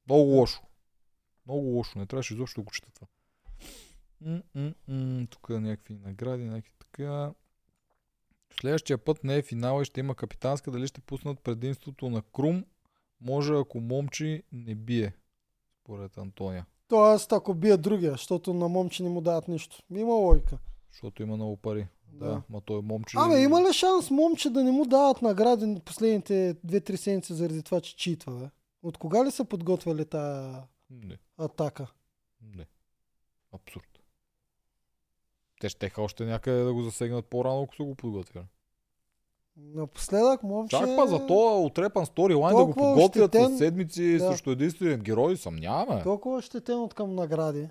[0.08, 0.62] Много лошо.
[1.46, 1.98] Много лошо.
[1.98, 3.06] Не трябваше изобщо да го чета това.
[4.20, 7.32] М-м-м, Тук някакви награди, някакви така.
[8.60, 10.70] Следващия път не е финал и ще има капитанска.
[10.70, 12.64] Дали ще пуснат предимството на Крум?
[13.20, 15.12] Може ако момчи не бие.
[15.80, 16.66] Според Антония.
[16.88, 19.82] Тоест, ако бие другия, защото на момче не му дават нищо.
[19.90, 20.58] Има логика.
[20.92, 21.88] Защото има много пари.
[22.12, 22.42] Да, Да.
[22.50, 23.16] ма той момче.
[23.20, 27.62] Абе, има ли шанс момче да не му дават награди на последните 2-3 седмици заради
[27.62, 28.50] това, че читва, бе?
[28.82, 31.86] От кога ли са подготвили тая Не, атака?
[32.56, 32.66] не.
[33.52, 33.97] Абсурд.
[35.60, 38.44] Те ще още някъде да го засегнат по-рано, ако са го подготвили.
[39.56, 40.76] Напоследък момче...
[40.76, 43.54] Чак па за то отрепан сторилайн да го подготвят ощетен.
[43.54, 44.28] с седмици Да.
[44.28, 46.02] срещу единствения герой, съмняваме.
[46.02, 47.68] Толкова щетен от към награди.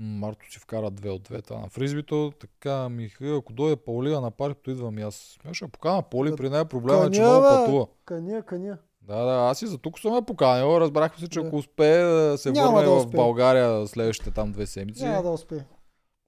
[0.00, 2.32] Марто си вкара две от двете на фризбито.
[2.40, 5.38] Така, Михаил, ако дойде Паулина на паркито, идвам и аз.
[5.52, 7.86] Ще покана Поли, при нея проблема е, че много пътува.
[8.04, 8.78] Каня, каня.
[9.02, 10.80] Да, да, аз и за тук съм я поканил.
[10.80, 11.46] Разбрахме се, че Да.
[11.46, 13.10] ако успее да се Няма върне да в.
[13.10, 15.04] България следващите там две седмици.
[15.04, 15.64] Няма да успее.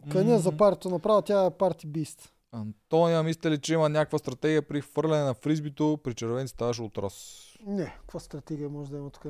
[0.09, 2.33] Каня за М, партито направо, тя е парти бист.
[2.53, 7.43] Антония, мисля ли, че има някаква стратегия при хвърляне на фризбито, при червени ставаше отрас?
[7.67, 9.27] Не, каква стратегия може да има тук?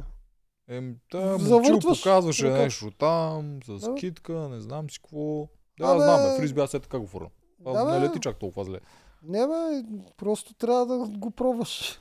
[0.68, 2.58] Ем, та, Завъртваш показваше ръка.
[2.58, 3.94] нещо там, с Да.
[3.94, 5.48] китка, не знам си какво.
[5.80, 7.30] Да, Абе, знам, бе, фризби аз е така го фърлям.
[7.60, 8.06] Да, не бе.
[8.06, 8.80] лети чак толкова зле.
[9.22, 9.82] Не бе,
[10.16, 12.00] просто трябва да го пробваш.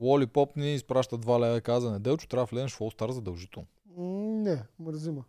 [0.00, 3.10] Лоли Поп ни изпраща 2 лева и каза, неделчо трябва да влезеш в All Star
[3.10, 3.68] задължително.
[4.42, 5.24] Не, мързима.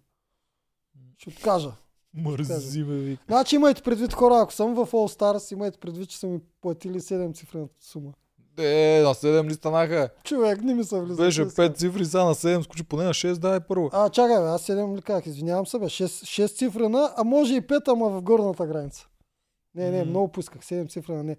[1.18, 1.72] Ще откажа.
[2.16, 3.24] Мързи ме, вика.
[3.28, 7.00] Значи имайте предвид хора, ако съм в All Stars, имайте предвид, че са ми платили
[7.00, 8.12] 7 цифрената сума.
[8.58, 8.64] Е,
[9.02, 10.10] на 7 ли станаха?
[10.24, 11.24] Човек, не ми се влиза.
[11.24, 11.64] Беше честно.
[11.64, 13.90] 5 цифри, сега на 7 скочи поне на 6, дай първо.
[13.94, 16.06] А, чакай, бе, аз 7 ли казах, извинявам се, бе, 6,
[16.46, 19.08] 6 цифрена, а може и 5, ама в горната граница.
[19.76, 20.06] Не, не, М.
[20.06, 21.38] много поисках, 7 цифрена, не.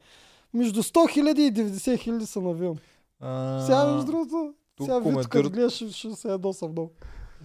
[0.54, 2.76] Между 100 хиляди и 90 хиляди се навивам.
[3.20, 6.90] А, Сега, между другото, сега Вито, коментират- като гледаш, ще, се ядоса много.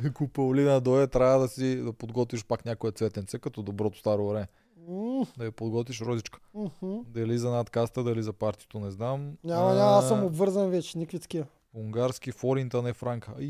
[0.05, 4.47] Ако Паулина дойде, трябва да си да подготвиш пак някое цветенце, като доброто старо време.
[5.37, 6.39] Да я подготвиш розичка.
[7.07, 9.37] Дали за надкаста, дали за партито, не знам.
[9.43, 11.45] Няма, няма, аз съм обвързан вече, никакви такива.
[11.75, 13.31] Унгарски форинт, а не франка.
[13.37, 13.45] Ай,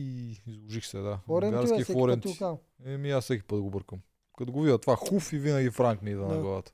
[0.47, 1.19] изложих се, да.
[1.25, 2.05] Форенти, бе, Унгарски го
[2.39, 2.57] казвам.
[2.85, 3.99] Еми, аз всеки път го бъркам.
[4.37, 6.41] Като го видя това хуф и винаги франк ми идва на Да.
[6.41, 6.71] главата.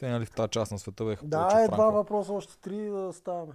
[0.00, 3.12] Те нали в тази част на света беха Да, е два въпроса, още три да
[3.12, 3.52] ставаме.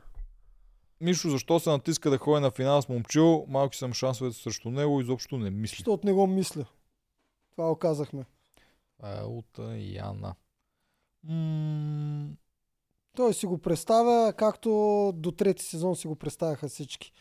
[1.01, 3.45] Мишо, защо се натиска да ходи на финал с момчил?
[3.47, 5.75] Малки съм шансовете срещу него, изобщо не мисли.
[5.75, 6.65] Защото не го мисля.
[7.51, 8.25] Това го казахме.
[9.03, 10.35] Е от Яна.
[11.23, 12.29] М,
[13.15, 14.69] Той си го представя, както
[15.15, 17.13] до трети сезон си го представяха всички.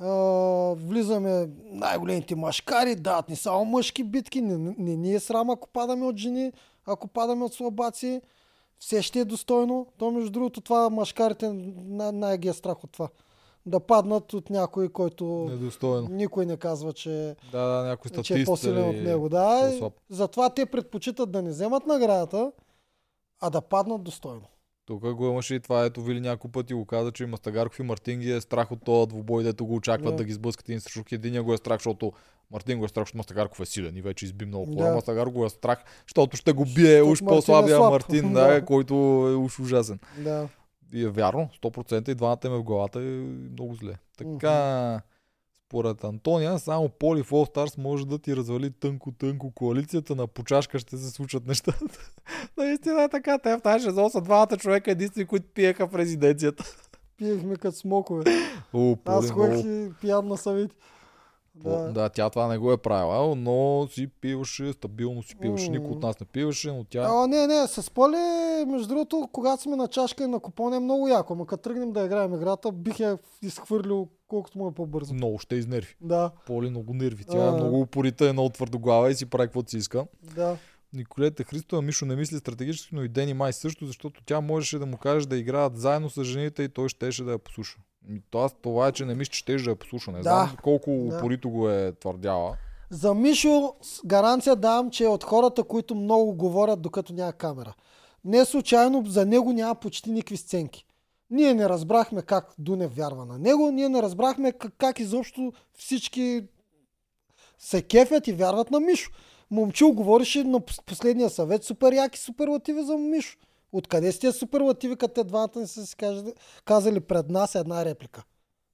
[0.00, 0.08] А,
[0.74, 5.68] влизаме най-големите машкари, дават ни само мъжки битки, не, не, не ни е срам, ако
[5.68, 6.52] падаме от жени,
[6.86, 8.20] ако падаме от слабаци,
[8.78, 9.86] все ще е достойно.
[9.98, 13.08] То между другото това машкарите най- най-ги е страх от това.
[13.66, 16.08] Да паднат от някой, който недостойно.
[16.10, 19.28] никой не казва, че, Да, да, някой че е по-силен от него.
[19.28, 19.92] Да, по-слаб.
[20.10, 22.52] затова те предпочитат да не вземат наградата,
[23.40, 24.44] а да паднат достойно.
[24.88, 28.20] Тук го имаше и това, ето Вили няколко пъти го каза, че Мастагарков и Мартин
[28.20, 30.16] ги е страх от този двубой, дето го очакват Да.
[30.16, 31.02] да ги сблъскат един срещу.
[31.12, 32.12] Единия го е страх, защото
[32.50, 34.84] Мартин го е страх, защото Мастагарков е силен и вече изби много хора.
[34.84, 34.94] Да.
[34.94, 37.90] Мастагарков го е страх, защото ще го бие уж Мартин е по-слабия слаб.
[37.92, 38.64] Мартин, да, Да.
[38.64, 38.94] който
[39.28, 39.98] е уж ужасен.
[40.18, 40.48] Да.
[40.92, 43.06] И е вярно, 100% и двамата им е в главата и
[43.52, 43.92] много зле.
[44.18, 45.00] Така,
[45.68, 50.78] според Антония, само Поли в All Stars може да ти развали тънко-тънко коалицията, на почашка
[50.78, 52.12] ще се случат нещата.
[52.56, 56.64] Наистина е така, те в тази сезон са двамата човека единствени, които пиеха в резиденцията.
[57.16, 58.24] Пиехме като смокове.
[58.72, 59.54] О, Аз много...
[59.54, 60.70] и пиян на съвет.
[61.64, 61.92] Да.
[61.92, 62.08] Да.
[62.08, 65.70] тя това не го е правила, но си пиваше, стабилно си пиваше.
[65.70, 67.06] Никой от нас не пиваше, но тя...
[67.10, 68.16] А, не, не, с Поли,
[68.66, 71.32] между другото, когато сме на чашка и на купон е много яко.
[71.32, 75.14] Ама като тръгнем да играем играта, бих я изхвърлил колкото му е по-бързо.
[75.14, 75.96] Много ще изнерви.
[76.00, 77.24] Да, Поли много нерви.
[77.24, 77.52] Тя е А.
[77.52, 80.06] много упорита, е много твърдоглава и си прави каквото си иска.
[80.34, 80.56] да.
[80.92, 84.86] Николета Христова, Мишо не мисли стратегически, но и Дени май също, защото тя можеше да
[84.86, 87.78] му каже да играят заедно с жените и той щеше да я послуша.
[88.08, 90.10] И Това, това е, че не мисля, че щеше да я послуша.
[90.10, 90.22] Не Да.
[90.22, 91.16] знам колко Да.
[91.16, 92.56] упорито го е твърдяла.
[92.90, 97.74] За Мишо гаранция давам, че е от хората, които много говорят, докато няма камера.
[98.24, 100.84] Не случайно за него няма почти никакви сценки.
[101.30, 106.42] Ние не разбрахме как Дунев вярва на него, ние не разбрахме как, как изобщо всички
[107.58, 109.10] се кефят и вярват на Мишо.
[109.50, 113.38] Момчил говореше на пос- последния съвет супер яки суперлативи за Мишо.
[113.72, 116.34] Откъде сте суперлативи, като те двамата не са си кажали-
[116.64, 118.24] казали пред нас една реплика?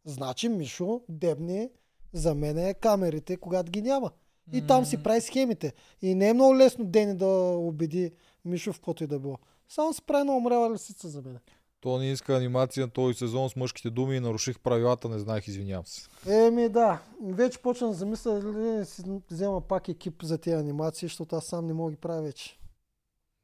[0.05, 1.69] Значи Мишо дебни
[2.13, 4.11] за мен е камерите, когато ги няма.
[4.53, 5.73] И там си прави схемите.
[6.03, 7.27] И не е много лесно Дени да
[7.57, 8.13] убеди
[8.45, 9.39] Мишо в каквото и да било.
[9.69, 11.39] Само се прави на умряла лисица за мен.
[11.81, 15.49] То не иска анимация на този сезон с мъжките думи и наруших правилата, не знаех,
[15.49, 16.09] извинявам се.
[16.27, 21.37] Еми да, вече почвам да замисля дали си взема пак екип за тези анимации, защото
[21.37, 22.59] аз сам не мога ги правя вече.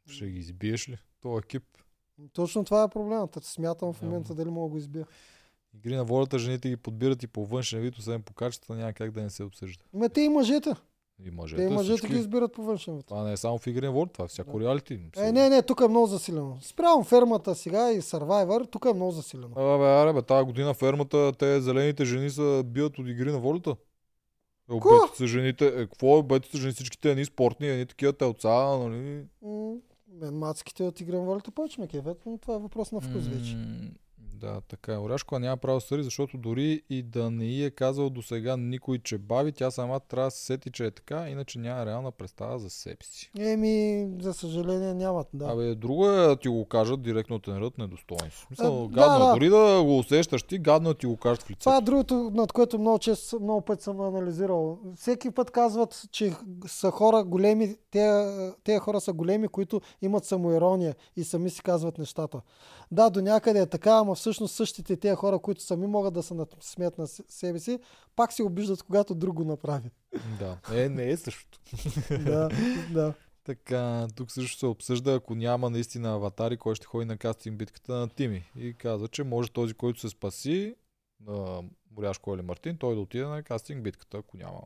[0.07, 0.99] Ще ги избиеш ли?
[1.23, 1.63] Това екип.
[2.33, 3.45] Точно това е проблемът.
[3.45, 5.07] Смятам в момента дали мога да го избия.
[5.75, 9.11] Игри на волята, жените ги подбират и по външен вид, освен по качество, няма как
[9.11, 9.85] да не се обсъжда.
[9.95, 10.75] Ме те и мъжете.
[11.25, 12.13] И мъжете, Те и мъжете всички.
[12.13, 13.07] ги избират по външен вид.
[13.07, 14.65] Това не е само в игри на волята, това е всяко Да.
[14.65, 15.01] реалити.
[15.17, 16.59] Е, не, не, тук е много засилено.
[16.61, 19.53] Спрямо фермата сега и Survivor, тук е много засилено.
[19.57, 23.77] Абе, аре, бе, тази година фермата, те зелените жени са бият от игри на волята.
[24.71, 25.67] Е, обети са жените.
[25.67, 26.73] Е, какво е обети са жени?
[26.73, 28.49] Всичките едни спортни, едни такива телца,
[28.79, 29.25] нали?
[29.43, 29.73] М,
[30.13, 33.27] Мен мацките от игра на волята повече ме кефят, но това е въпрос на вкус
[33.27, 33.57] вече.
[34.41, 34.99] Да, така е.
[34.99, 38.57] Оряшкова няма право да съди, защото дори и да не й е казал до сега
[38.57, 42.11] никой, че бави, тя сама трябва да се сети, че е така, иначе няма реална
[42.11, 43.31] представа за себе си.
[43.39, 45.45] Еми, за съжаление нямат, да.
[45.45, 48.31] Абе, друго е да ти го кажат директно от си.
[48.31, 49.29] В Смисъл, да, гадно е.
[49.29, 49.35] да.
[49.35, 51.61] Дори да го усещаш ти, гадно е да ти го кажат в лицето.
[51.61, 54.79] Това е другото, над което много често, много път съм анализирал.
[54.97, 56.33] Всеки път казват, че
[56.67, 58.27] са хора големи, те,
[58.65, 62.41] те хора са големи, които имат самоирония и сами си казват нещата.
[62.91, 66.35] Да, до някъде е така, ама всъщност същите тези хора, които сами могат да се
[66.61, 67.79] смеят на се- себе си,
[68.17, 69.91] пак се обиждат, когато друг го направи.
[70.39, 71.61] Да, е, не е същото.
[72.25, 72.49] да,
[72.93, 73.15] да.
[73.45, 77.93] Така, тук също се обсъжда, ако няма наистина аватари, кой ще ходи на кастинг битката
[77.93, 78.45] на Тими.
[78.57, 80.75] И каза, че може този, който се спаси,
[81.27, 84.61] на Боряшко или Мартин, той да отиде на кастинг битката, ако няма.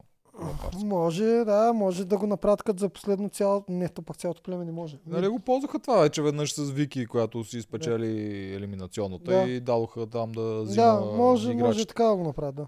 [0.85, 3.65] Може, да, може да го направят като за последно цяло...
[3.69, 4.99] Не, то пак цялото племе не може.
[5.07, 8.09] Нали го ползваха това вече веднъж с Вики, която си спечели
[8.55, 9.43] елиминационната Да.
[9.43, 12.67] и дадоха там да взима Да, може, може така да го направят, да.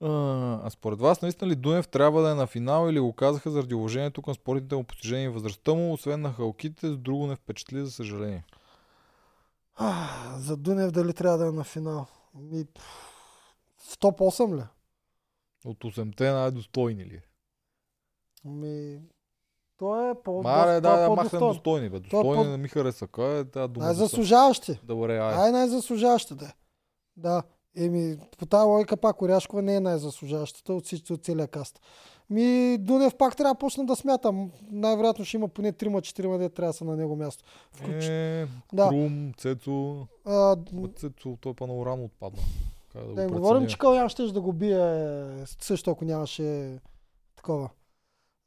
[0.00, 3.74] А, според вас, наистина ли Дунев трябва да е на финал или го казаха заради
[3.74, 7.84] уважението към спортните му постижения и възрастта му, освен на халките, с друго не впечатли,
[7.84, 8.44] за съжаление.
[9.76, 10.06] А,
[10.36, 12.06] за Дунев дали трябва да е на финал?
[12.74, 12.82] Пф,
[13.92, 14.62] в топ 8 ли?
[15.66, 17.14] От 8-те най-достойни ли?
[17.14, 17.22] е?
[18.44, 19.00] Ми,
[19.76, 21.96] той е по Маре, е да, да, махнем достойни, бе.
[21.96, 23.06] Е Достойни по- не ми хареса.
[23.06, 23.86] Кой е тази дума?
[23.86, 24.80] Най-заслужаващи.
[24.84, 25.34] Добре, ай.
[25.34, 26.52] Ай, най-заслужаващи да е.
[27.16, 27.42] Да.
[27.76, 31.80] Еми, по тази логика пак Оряшкова не е най-заслужаващата от всички от целия каст.
[32.30, 34.50] Ми, Дунев пак трябва да почна да смятам.
[34.70, 37.44] Най-вероятно ще има поне 3-4, де трябва да са на него място.
[37.72, 38.04] Включ...
[38.04, 38.88] Е, Да.
[38.88, 40.06] Крум, Цецо.
[40.24, 40.56] А,
[40.96, 42.42] Цецо, той по-много рано отпадна.
[42.96, 46.78] Как да, да не го говорим, че Калян ще да го бие също, ако нямаше
[47.36, 47.70] такова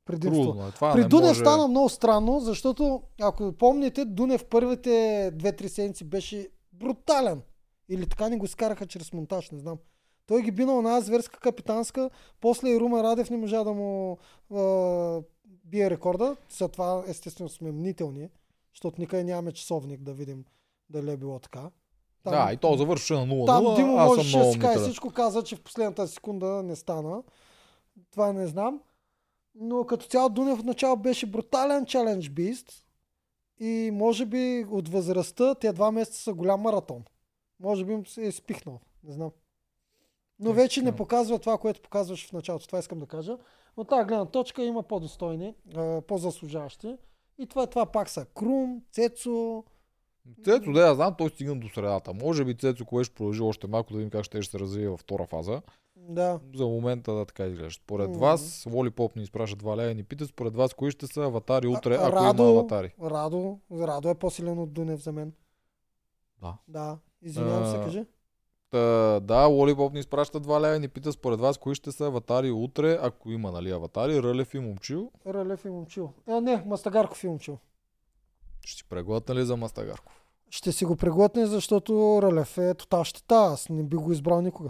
[0.06, 0.44] предимство.
[0.44, 0.72] Трудно е.
[0.72, 1.40] Това При не Дунев може...
[1.40, 4.90] стана много странно, защото ако помните, Дунев първите
[5.36, 7.42] 2-3 седмици беше брутален.
[7.90, 9.78] Или така ни го скараха чрез монтаж, не знам.
[10.26, 12.10] Той ги бина на зверска капитанска,
[12.42, 14.18] после и Румен Радев не можа да му
[14.54, 15.22] а,
[15.66, 16.36] бие рекорда.
[16.58, 18.30] За това естествено сме мнителни,
[18.74, 20.46] защото никъде нямаме часовник да видим
[20.90, 21.70] дали е било така.
[22.24, 23.46] Да, и то завърши на 0-0.
[23.46, 27.24] там Димо аз можеше да си каже всичко, каза, че в последната секунда не стана.
[28.12, 28.82] Това не знам.
[29.56, 32.86] Но като цяло Дунев отначало беше брутален чалендж бист.
[33.60, 37.04] И може би от възрастта те два месеца са голям маратон.
[37.60, 38.80] Може би им се е спихнал.
[39.04, 39.32] Не знам.
[40.40, 42.68] Но вече не показва това, което показваш в началото.
[42.68, 43.38] Това искам да кажа.
[43.78, 45.56] От тази гледна точка има по-достойни,
[46.08, 46.96] по-заслужаващи.
[47.38, 49.64] И това, това пак са Крум, Цецо.
[50.46, 52.14] Цецо, да, я знам, той стигна до средата.
[52.14, 55.00] Може би Цецо, кое ще продължи още малко да видим как ще се развие във
[55.00, 55.62] втора фаза.
[55.96, 56.40] Да.
[56.56, 57.82] За момента да така изглежда.
[57.84, 58.20] Според Мгм.
[58.20, 61.22] вас, Воли Поп ни изпраща два лея и ни пита, според вас, кои ще са
[61.24, 62.94] аватари утре, А- ако Радо, има аватари?
[63.02, 65.34] Радо, Радо е по-силен от Дунев за мен.
[66.42, 66.58] Да.
[66.68, 66.98] Да.
[67.22, 68.06] Извинявам се, кажи.
[68.72, 71.92] Та, да, Лоли Поп ни изпраща два лея и ни пита според вас кои ще
[71.92, 75.12] са аватари утре, ако има нали, аватари, Рълев и Момчил.
[75.28, 76.14] Ралев и Момчил.
[76.28, 77.58] А, не, Мастагарков и Момчил.
[78.66, 80.19] Ще си преглътна ли за Мастагарков?
[80.50, 83.36] Ще си го преглътне, защото Ралев е тотал щета.
[83.36, 84.70] Аз не би го избрал никога.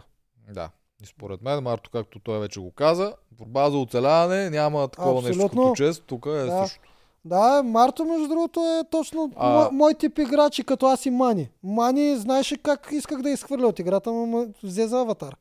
[0.50, 0.70] Да.
[1.04, 5.28] И според мен, Марто, както той вече го каза, борба за оцеляване няма такова нещо
[5.28, 5.62] Абсолютно.
[5.64, 6.04] като чест.
[6.06, 6.62] Тук е Да.
[6.62, 6.80] също.
[7.26, 11.50] Да, Марто, между другото, е точно А- мой, мой тип играчи, като аз и Мани.
[11.64, 15.36] Мани знаеше как исках да изхвърля от играта, но ме взе за аватар.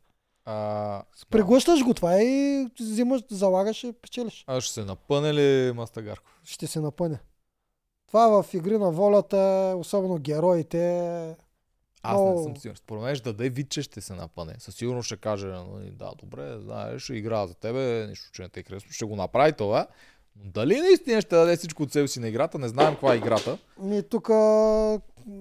[0.44, 4.44] А, Преглъщаш го това и взимаш, залагаш и печелиш.
[4.46, 6.40] а ще се напъне ли Мастагарков?
[6.44, 7.18] Ще се напъне.
[8.08, 9.36] Това в игри на волята,
[9.78, 10.98] особено героите,
[12.02, 12.42] Аз не Много.
[12.42, 12.76] съм сигурен.
[12.76, 14.54] Според мен ще даде вид, че ще се напъне.
[14.58, 18.48] Със сигурност ще каже, нали, да, добре, знаеш, ще игра за тебе, нищо, че не
[18.48, 18.92] те харесва.
[18.92, 19.86] Ще го направи това.
[20.36, 23.16] Но дали наистина ще даде всичко от себе си на играта, не знаем каква е
[23.16, 23.58] играта.
[23.80, 24.30] ми тук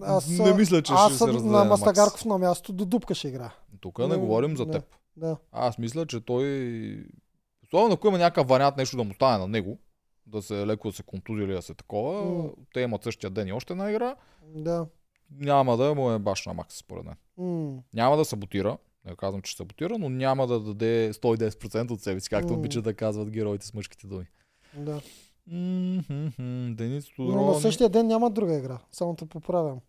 [0.02, 1.66] аз, Не мисля, че аз ще съм се на.
[1.66, 3.52] Мастагарков на място до дупка ще игра.
[3.82, 4.72] Тук не Не, говорим за не.
[4.72, 4.84] теб.
[5.18, 5.38] Да.
[5.52, 6.48] Аз мисля, че той...
[7.64, 9.78] Особено ако има някакъв вариант нещо да му стане на него,
[10.28, 12.50] да се леко да се контузи или да се такова, М.
[12.74, 14.88] те имат същия ден и още една игра, Да.
[15.32, 17.16] няма да му е баш на Макс, според мен.
[17.38, 17.78] М.
[17.94, 22.30] Няма да саботира, не казвам, че саботира, но няма да даде 110% от себе си,
[22.30, 22.60] както М.
[22.60, 24.26] обичат да казват героите с мъжките думи.
[24.74, 25.02] Да.
[26.70, 27.62] Денис Но на Тодоров.
[27.62, 28.80] същия ден няма друга игра.
[28.92, 29.80] Само те поправям.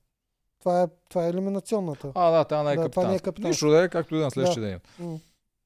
[0.61, 2.13] Това е, това е елиминационната.
[2.15, 3.49] А, да, тя не е Да, това не е капитанска.
[3.49, 4.81] Нищо да е, както и да е на следващия ден.
[4.99, 5.19] М.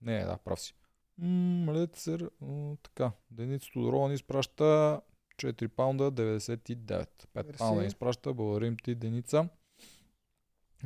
[0.03, 0.75] Не, да, прав си.
[1.23, 3.13] М, Лецер, м, така.
[3.31, 5.01] Деница Тодорова ни изпраща
[5.37, 7.27] 4 паунда 99.
[7.35, 7.59] 5 Мерси.
[7.59, 8.35] паунда ни изпраща.
[8.35, 9.49] Благодарим ти, Деница.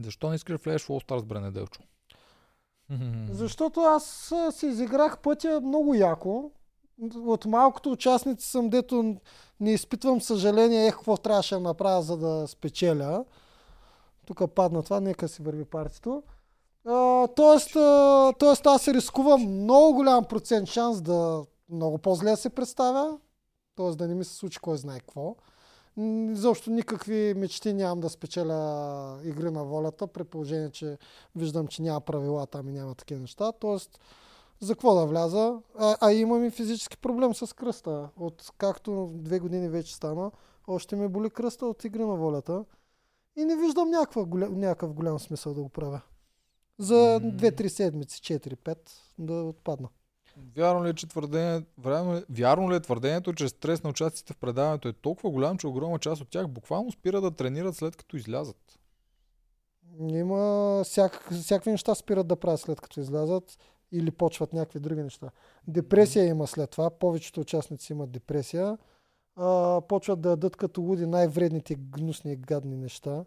[0.01, 1.83] Защо не искаш влезеш в All Stars, бре, неделчо?
[3.31, 6.51] Защото аз си изиграх пътя много яко.
[7.15, 9.17] От малкото участници съм, дето
[9.61, 13.25] не изпитвам съжаление, ех, какво трябваше да направя, за да спечеля.
[14.27, 16.23] Тук падна това, нека си върви партито.
[16.89, 23.19] А, тоест, а, тоест аз рискувам много голям процент шанс да много по-зле се представя.
[23.75, 25.37] Тоест да не ми се случи кой знае какво.
[26.33, 30.99] Изобщо никакви мечти нямам да спечеля игри на волята, при положение, че
[31.37, 33.53] виждам, че няма правила там и няма такива неща.
[33.53, 34.01] Тоест,
[34.61, 35.59] за какво да вляза?
[35.79, 38.09] А, а имам и физически проблем с кръста.
[38.21, 40.31] От както две години вече стана,
[40.67, 42.65] още ме боли кръста от игри на волята.
[43.37, 46.01] И не виждам някаква, голям, някакъв голям смисъл да го правя.
[46.79, 47.31] За М.
[47.33, 48.77] 2-3 седмици, 4-5
[49.19, 49.89] да отпадна.
[50.57, 54.33] Вярно ли, е, че твърдение, вярно, ли, вярно ли е твърдението, че стрес на участниците
[54.33, 57.97] в предаването е толкова голям, че огромна част от тях буквално спира да тренират след
[57.97, 58.79] като излязат?
[60.01, 63.59] Има всяк, всякакви неща спират да правят след като излязат
[63.93, 65.31] или почват някакви други неща.
[65.69, 66.91] Депресия има след това.
[66.91, 68.79] Повечето участници имат депресия.
[69.37, 73.25] А, почват да ядат като луди най-вредните, гнусни и гадни неща.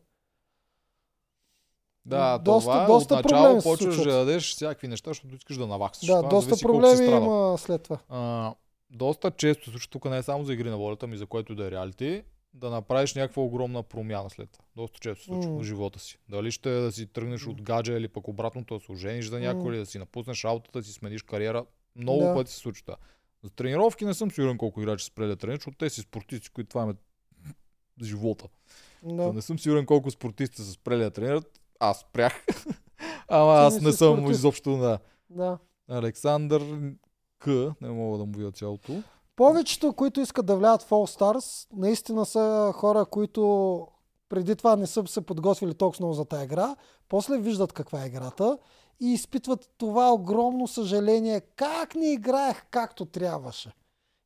[2.10, 6.08] Да, Доста- това доста отначало почваш да ядеш всякакви неща, защото искаш да наваксаш.
[6.08, 8.00] Да, Това доста проблеми има след това.
[8.10, 8.54] А,
[8.90, 11.66] доста често случва, тук не е само за игри на волята, ми за което да
[11.66, 12.24] е реалити,
[12.54, 14.66] да направиш някаква огромна промяна след това.
[14.76, 15.60] Доста често се случва М.
[15.60, 16.18] в живота си.
[16.30, 19.64] Дали ще да си тръгнеш от гаджа или пък обратното да се ожениш за някой
[19.64, 19.70] М.
[19.70, 21.66] или да си напуснеш работата, да си смениш кариера.
[21.96, 22.34] Много Да.
[22.34, 22.86] пъти се случва.
[22.86, 22.98] това.
[23.44, 26.70] За тренировки не съм сигурен колко играчи спрели да тренират, защото те си спортисти, които
[26.70, 26.94] това е
[28.04, 28.46] живота.
[29.04, 29.14] Да.
[29.16, 29.34] Да.
[29.34, 31.60] Не съм сигурен колко спортисти са спрели да тренират.
[31.80, 32.46] Аз спрях.
[33.28, 34.40] Ама Ти аз не съм спортист.
[34.40, 35.00] изобщо на
[35.30, 35.58] да.
[35.90, 36.62] Александър
[37.40, 37.48] К.
[37.82, 39.04] Не мога да му видя цялото.
[39.36, 43.88] Повечето, които искат да влязат в All Stars, наистина са хора, които
[44.30, 46.76] преди това не са се подготвили толкова много за тази игра,
[47.10, 48.58] после виждат каква е играта
[49.02, 53.72] и изпитват това огромно съжаление, как не играех както трябваше.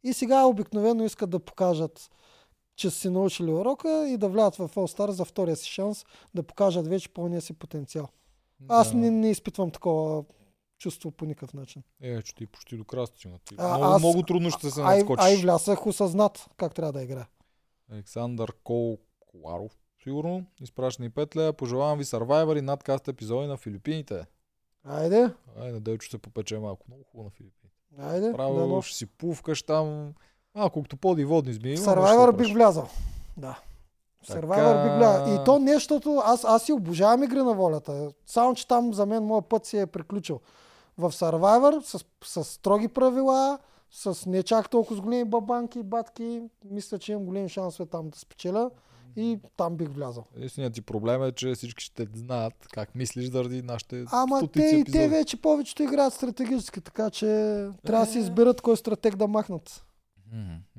[0.03, 2.09] И сега обикновено искат да покажат,
[2.75, 6.05] че са си научили урока и да влязат в All Stars за втория си шанс
[6.33, 8.07] да покажат вече пълния си потенциал.
[8.67, 8.97] Аз Да.
[8.97, 10.23] не, не изпитвам такова
[10.79, 11.83] чувство по никакъв начин.
[12.01, 13.39] Е, че ти почти до края стигна.
[13.39, 15.25] Ти А, много, аз- много трудно ще се Ай, надскочиш.
[15.25, 17.25] ай влязах осъзнат как трябва да играе.
[17.91, 19.71] Александър Кол Коларов,
[20.03, 20.45] сигурно.
[20.61, 21.53] Изпраща ни петля.
[21.53, 24.25] Пожелавам ви Survivor и надкаст епизоди на Филипините.
[24.83, 26.85] Айде, Ай, Неделчо се попече малко.
[26.87, 27.77] Много хубаво на Филипините.
[27.99, 28.33] айде.
[28.33, 28.81] Право дано.
[28.81, 30.13] ще си пувкаш там.
[30.55, 31.77] А, колкото по-ди водни змии.
[31.77, 32.87] Survivor бих влязал.
[33.37, 33.59] Да.
[34.23, 34.39] В Така.
[34.39, 35.35] Survivor бих влязал.
[35.35, 38.11] И то нещото, аз, аз си обожавам игри на волята.
[38.25, 40.39] Само, че там за мен моят път си е приключил.
[40.97, 43.59] В Survivor с, с строги правила,
[43.91, 48.09] с не чак толкова с големи бабанки и батки, мисля, че имам големи шансове там
[48.09, 48.69] да спечеля
[49.15, 50.23] и там бих влязал.
[50.35, 54.65] Единственият ти проблем е, че всички ще знаят как мислиш заради нашите Ама те и
[54.65, 54.91] епизоди.
[54.91, 57.25] те вече повечето играят стратегически, така че
[57.85, 58.21] трябва да си Е.
[58.21, 59.85] изберат кой стратег да махнат.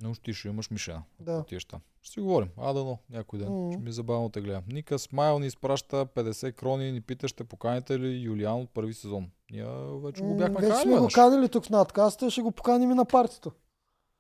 [0.03, 1.03] Но ти ще имаш мишена.
[1.21, 1.39] Да.
[1.39, 1.81] Отиеш там.
[2.03, 2.49] Ще си говорим.
[2.57, 3.53] А, дано, някой ден.
[3.53, 3.73] М.
[3.73, 4.63] Ще ми е забавно те гледам.
[4.69, 9.31] Ника Смайл ни изпраща 50 крони ни пита, ще поканите ли Юлиан от първи сезон.
[9.51, 9.67] Ние
[10.05, 12.95] вече го бяхме Вече канали сме го канили тук в надкаста, ще го поканим и
[12.95, 13.53] на партито.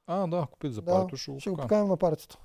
[0.06, 1.88] А, да, ако пита за Да, парито, ще го Ще го поканим.
[1.88, 2.38] на партито.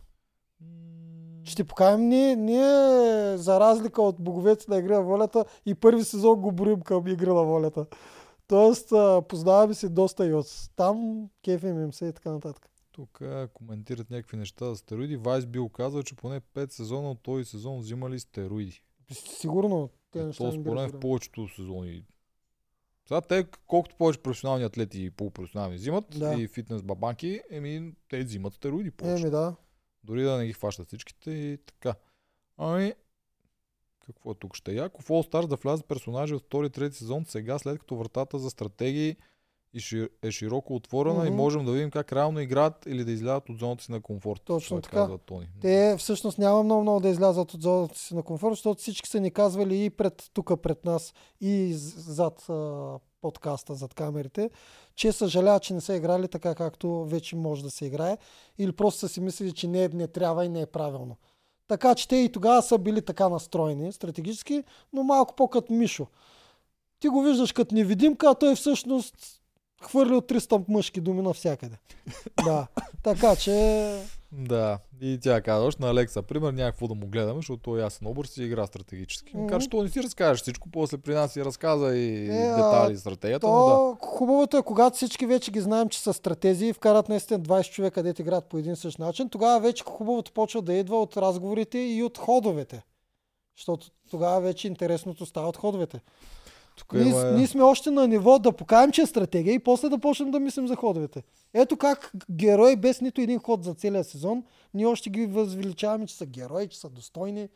[1.44, 6.42] Ще поканим ние, ние, за разлика от боговете на Игра на волята, и първи сезон
[6.42, 7.86] го броим към Игра на волята.
[8.48, 8.90] Тоест,
[9.28, 12.69] познаваме си доста и от там, кефим им се и така нататък.
[13.00, 13.22] Тук
[13.54, 15.18] коментират някакви неща за стероиди.
[15.18, 18.82] Вайс бил казал, че поне 5 сезона от този сезон взимали стероиди.
[19.40, 22.06] Сигурно, те неща То според в повечето сезони.
[23.08, 26.34] Сега те, колкото повече професионални атлети и полупрофесионални взимат Да.
[26.34, 29.22] и фитнес бабанки, еми те взимат стероиди повече.
[29.22, 29.56] Еми да.
[30.04, 31.96] Дори да не ги хващат всичките и така.
[32.58, 32.94] Ами,
[34.06, 35.02] какво е тук ще е яко?
[35.02, 38.40] В All Stars да влязат персонажи от втори и трети сезон сега, след като вратата
[38.40, 39.18] за стратегии
[39.74, 41.38] и е широко отворена и Мгм.
[41.38, 44.42] можем да видим как реално играят или да излязат от зоната си на комфорт.
[44.46, 44.96] Точно Това така.
[44.96, 45.48] Казва Тони.
[45.62, 49.20] Те всъщност няма много, много да излязат от зоната си на комфорт, защото всички са
[49.20, 54.50] ни казвали и пред, тук пред нас, и зад а, подкаста, зад камерите,
[54.96, 58.18] че съжаляват, че не са играли така, както вече може да се играе,
[58.58, 61.18] или просто са си мислили, че не, не трябва и не е правилно.
[61.68, 64.64] Така че те и тогава са били така настроени стратегически,
[64.94, 66.08] но малко по-като Мишо.
[67.00, 69.39] Ти го виждаш като невидимка, а той всъщност
[69.82, 71.76] хвърли от 300 мъжки думи навсякъде.
[72.46, 72.68] да.
[73.04, 73.54] Така че
[74.32, 78.08] Да, и тя казваш на Алекса, пример, някакво да му гледаме, защото той е ясен
[78.08, 79.38] образ и игра стратегически.
[79.38, 82.56] Макар че той не си разкажеш всичко, после при нас си разказа и Е, а,
[82.56, 83.70] детайли за стратегията, но да.
[83.70, 87.72] То хубавото е, когато всички вече ги знаем, че са стратези и вкарат наистина 20
[87.72, 91.80] човека, дете играят по един същ начин, тогава вече хубавото почва да идва от разговорите
[91.80, 92.84] и от ходовете.
[93.58, 96.00] Защото тогава вече интересното става от ходовете.
[96.80, 97.24] Тук Ние, има...
[97.24, 100.40] ние сме още на ниво да покажем, че е стратегия и после да почнем да
[100.40, 101.24] мислим за ходовете.
[101.54, 104.44] Ето как герои без нито един ход за целия сезон,
[104.74, 107.50] ние още ги възвеличаваме, че са герои, че са достойни.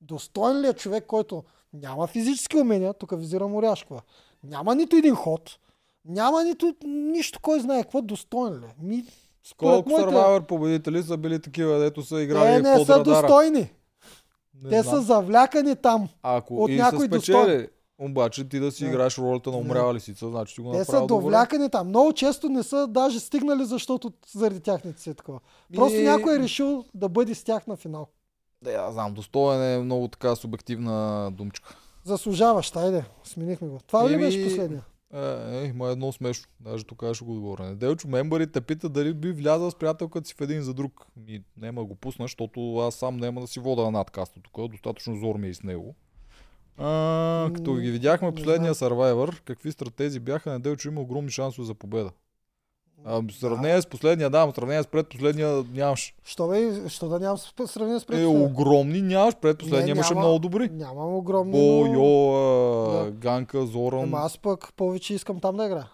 [0.00, 1.44] Достоен ли е човек, който
[1.74, 4.02] няма физически умения, тук визирам Оряшкова,
[4.44, 5.58] няма нито един ход,
[6.04, 8.74] няма нито нищо, кой знае какво, достоен ли е?
[8.80, 9.04] Ми,
[9.56, 13.20] Колко моите- Survivor победители са били такива, дето са играли те не под са радара?
[13.22, 13.70] достойни.
[14.62, 14.94] Не Те знам.
[14.94, 16.08] са завлякани там.
[16.22, 17.68] Ако от и някой са спечели,
[17.98, 18.90] обаче ти да си Да.
[18.90, 19.60] играеш ролята на Да.
[19.60, 21.88] умряла лисица, значи ти го Те са довлякани там.
[21.88, 25.40] Много често не са даже стигнали, защото заради тях не си е такова.
[25.74, 28.06] Просто И- някой е решил да бъде с тях на финал.
[28.62, 31.76] Да, я знам, достоен е много така субективна думчка.
[32.04, 33.78] Заслужаващ, айде, сменихме го.
[33.86, 34.82] Това ли беше последния?
[35.14, 35.20] Е,
[35.58, 36.46] е, има едно смешно.
[36.60, 37.64] Даже тук ще го отговоря.
[37.64, 41.06] Неделчо мембарите питат дали би влязал с приятелката си в един за друг.
[41.28, 44.70] И няма го пусна, защото аз сам няма да си вода на надкаста тук.
[44.70, 45.94] Достатъчно зор ми е и с него.
[46.78, 52.10] А, като ги видяхме последния Survivor, какви стратези бяха, Неделчо има огромни шансове за победа.
[53.04, 56.14] А, в сравнение с последния, да, в сравнение с предпоследния нямаш.
[56.24, 58.44] Що, бе, що да нямам сравнение с Е, предпоследния?
[58.44, 60.68] огромни нямаш, предпоследния имаше много добри.
[60.72, 61.92] Нямам огромни, Бо, но...
[61.92, 63.10] Йо, а, Да.
[63.10, 64.02] Ганка, Зоран.
[64.02, 65.86] Ама аз пък повече искам там да игра.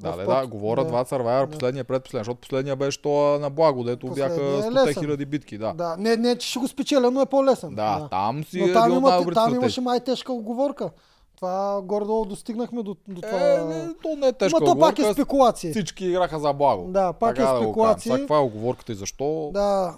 [0.00, 0.88] Да, да, да, говоря Да.
[0.88, 1.46] два Да.
[1.46, 5.02] последния предпоследния, защото последния беше то на благо, дето Последния бяха е 100 лесен.
[5.02, 5.72] хиляди битки, да.
[5.72, 5.96] Да.
[5.98, 7.74] Не, не, че ще го спечеля, но е по-лесен.
[7.74, 10.90] Да, там си Но е там, има, там имаше май тежка оговорка.
[11.36, 13.52] Това горе-долу достигнахме до, до това.
[13.52, 15.70] Е, не, то не е тежка Ма то пак е оговорка, спекулации.
[15.70, 16.88] всички играха за благо.
[16.88, 18.10] Да, пак Така е да спекулации.
[18.10, 19.50] Сега каква е оговорката и защо?
[19.52, 19.94] Да,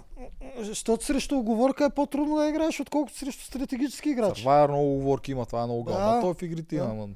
[0.59, 4.39] защото срещу оговорка е по-трудно да играеш, отколкото срещу стратегически играч.
[4.39, 5.91] Това е много оговорки има, това е много Да.
[5.91, 6.17] гално.
[6.17, 6.83] А той в игрите Да.
[6.83, 7.07] има.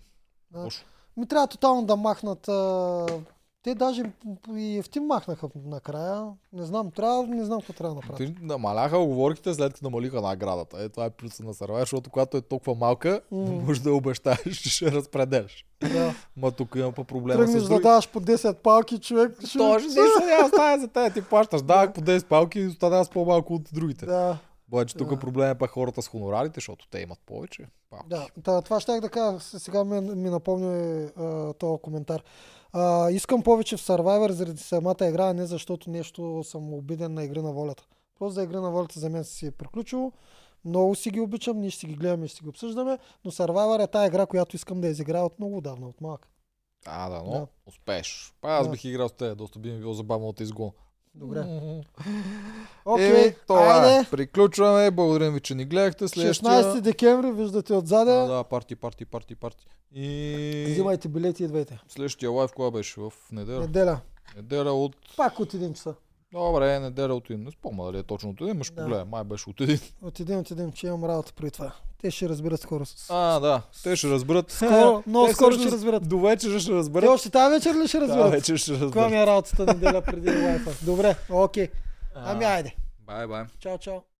[0.52, 0.60] Да.
[0.60, 0.84] лошо.
[1.18, 2.48] Ми трябва тотално да махнат.
[2.48, 3.06] А...
[3.64, 4.04] Те даже
[4.50, 6.24] и ефтин махнаха накрая.
[6.54, 8.18] Не знам, трябва, не знам какво трябва да направят.
[8.18, 10.84] Те намаляха оговорките след като намалиха наградата.
[10.84, 13.56] Е, това е плюса на Survivor, защото когато е толкова малка, не М.
[13.58, 15.66] можеш да обещаеш, че ще разпределяш.
[15.84, 16.14] Да.
[16.38, 17.84] Ма тук има по проблема Тръгнеш с да други.
[17.84, 19.38] даваш по 10 палки, човек.
[19.40, 21.14] ще- Точно, нищо няма става за тея.
[21.14, 24.06] Ти плащаш данък по 10 палки и с по-малко от другите.
[24.06, 24.38] Да,
[24.68, 25.20] Обаче тук Да.
[25.20, 27.68] проблем е пак хората с хонорарите, защото те имат повече.
[27.90, 28.06] Палки.
[28.10, 28.28] да.
[28.44, 29.40] Та, това ще да кажа.
[29.40, 30.72] Сега ми, ми напомня
[31.18, 32.24] а, този коментар.
[32.74, 37.24] А, искам повече в Survivor заради самата игра, а не защото нещо съм обиден на
[37.24, 37.86] игри на волята.
[38.20, 40.12] Просто за игри на волята за мен си е приключило.
[40.66, 43.84] Много си ги обичам, ние ще си ги гледаме ще си ги обсъждаме, но Survivor
[43.84, 46.28] е тази игра, която искам да изиграя от много давна, от малък.
[46.86, 47.48] А, да, но Да.
[47.66, 48.34] успееш.
[48.42, 48.72] Па аз Да.
[48.72, 50.44] бих играл с те, доста би ми било забавно да
[51.16, 51.40] Добре.
[51.40, 51.84] Еми,
[52.86, 53.90] Окей, това е.
[53.90, 54.10] айде.
[54.12, 54.92] Приключваме.
[54.92, 56.08] Благодарим ви, че ни гледахте.
[56.08, 56.50] Следващия...
[56.52, 58.12] 16 декември, виждате отзаде.
[58.12, 59.66] А, да, парти, парти, парти, парти.
[59.94, 61.80] И Взимайте билети и идвайте.
[61.88, 63.00] следващия лайв кога беше?
[63.00, 63.60] В неделя?
[63.60, 64.00] Неделя.
[64.36, 64.96] Неделя от...
[65.18, 65.94] Пак от един часа.
[66.32, 67.44] Добре, неделя от един.
[67.44, 68.82] Не спомня дали е точно от един, но ще Да.
[68.82, 69.10] погледам.
[69.10, 69.80] Май беше от един.
[70.02, 71.72] От един от един, че имам работа при това.
[72.02, 72.84] Те ще разберат скоро.
[73.10, 73.62] А, да.
[73.84, 74.52] Те ще разберат.
[74.52, 76.10] Скоро, много Те скоро всъщност ще разберат.
[76.10, 77.10] До вечера ще Те разберат.
[77.10, 78.32] още тази вечер ли ще Да, разберат?
[78.32, 79.12] вече ще Каква разберат.
[79.12, 80.86] ми е работата неделя преди лайфа?
[80.86, 81.68] Добре, окей.
[82.16, 82.76] Ами айде.
[83.00, 83.44] Бай, бай.
[83.60, 84.00] Чао, чао.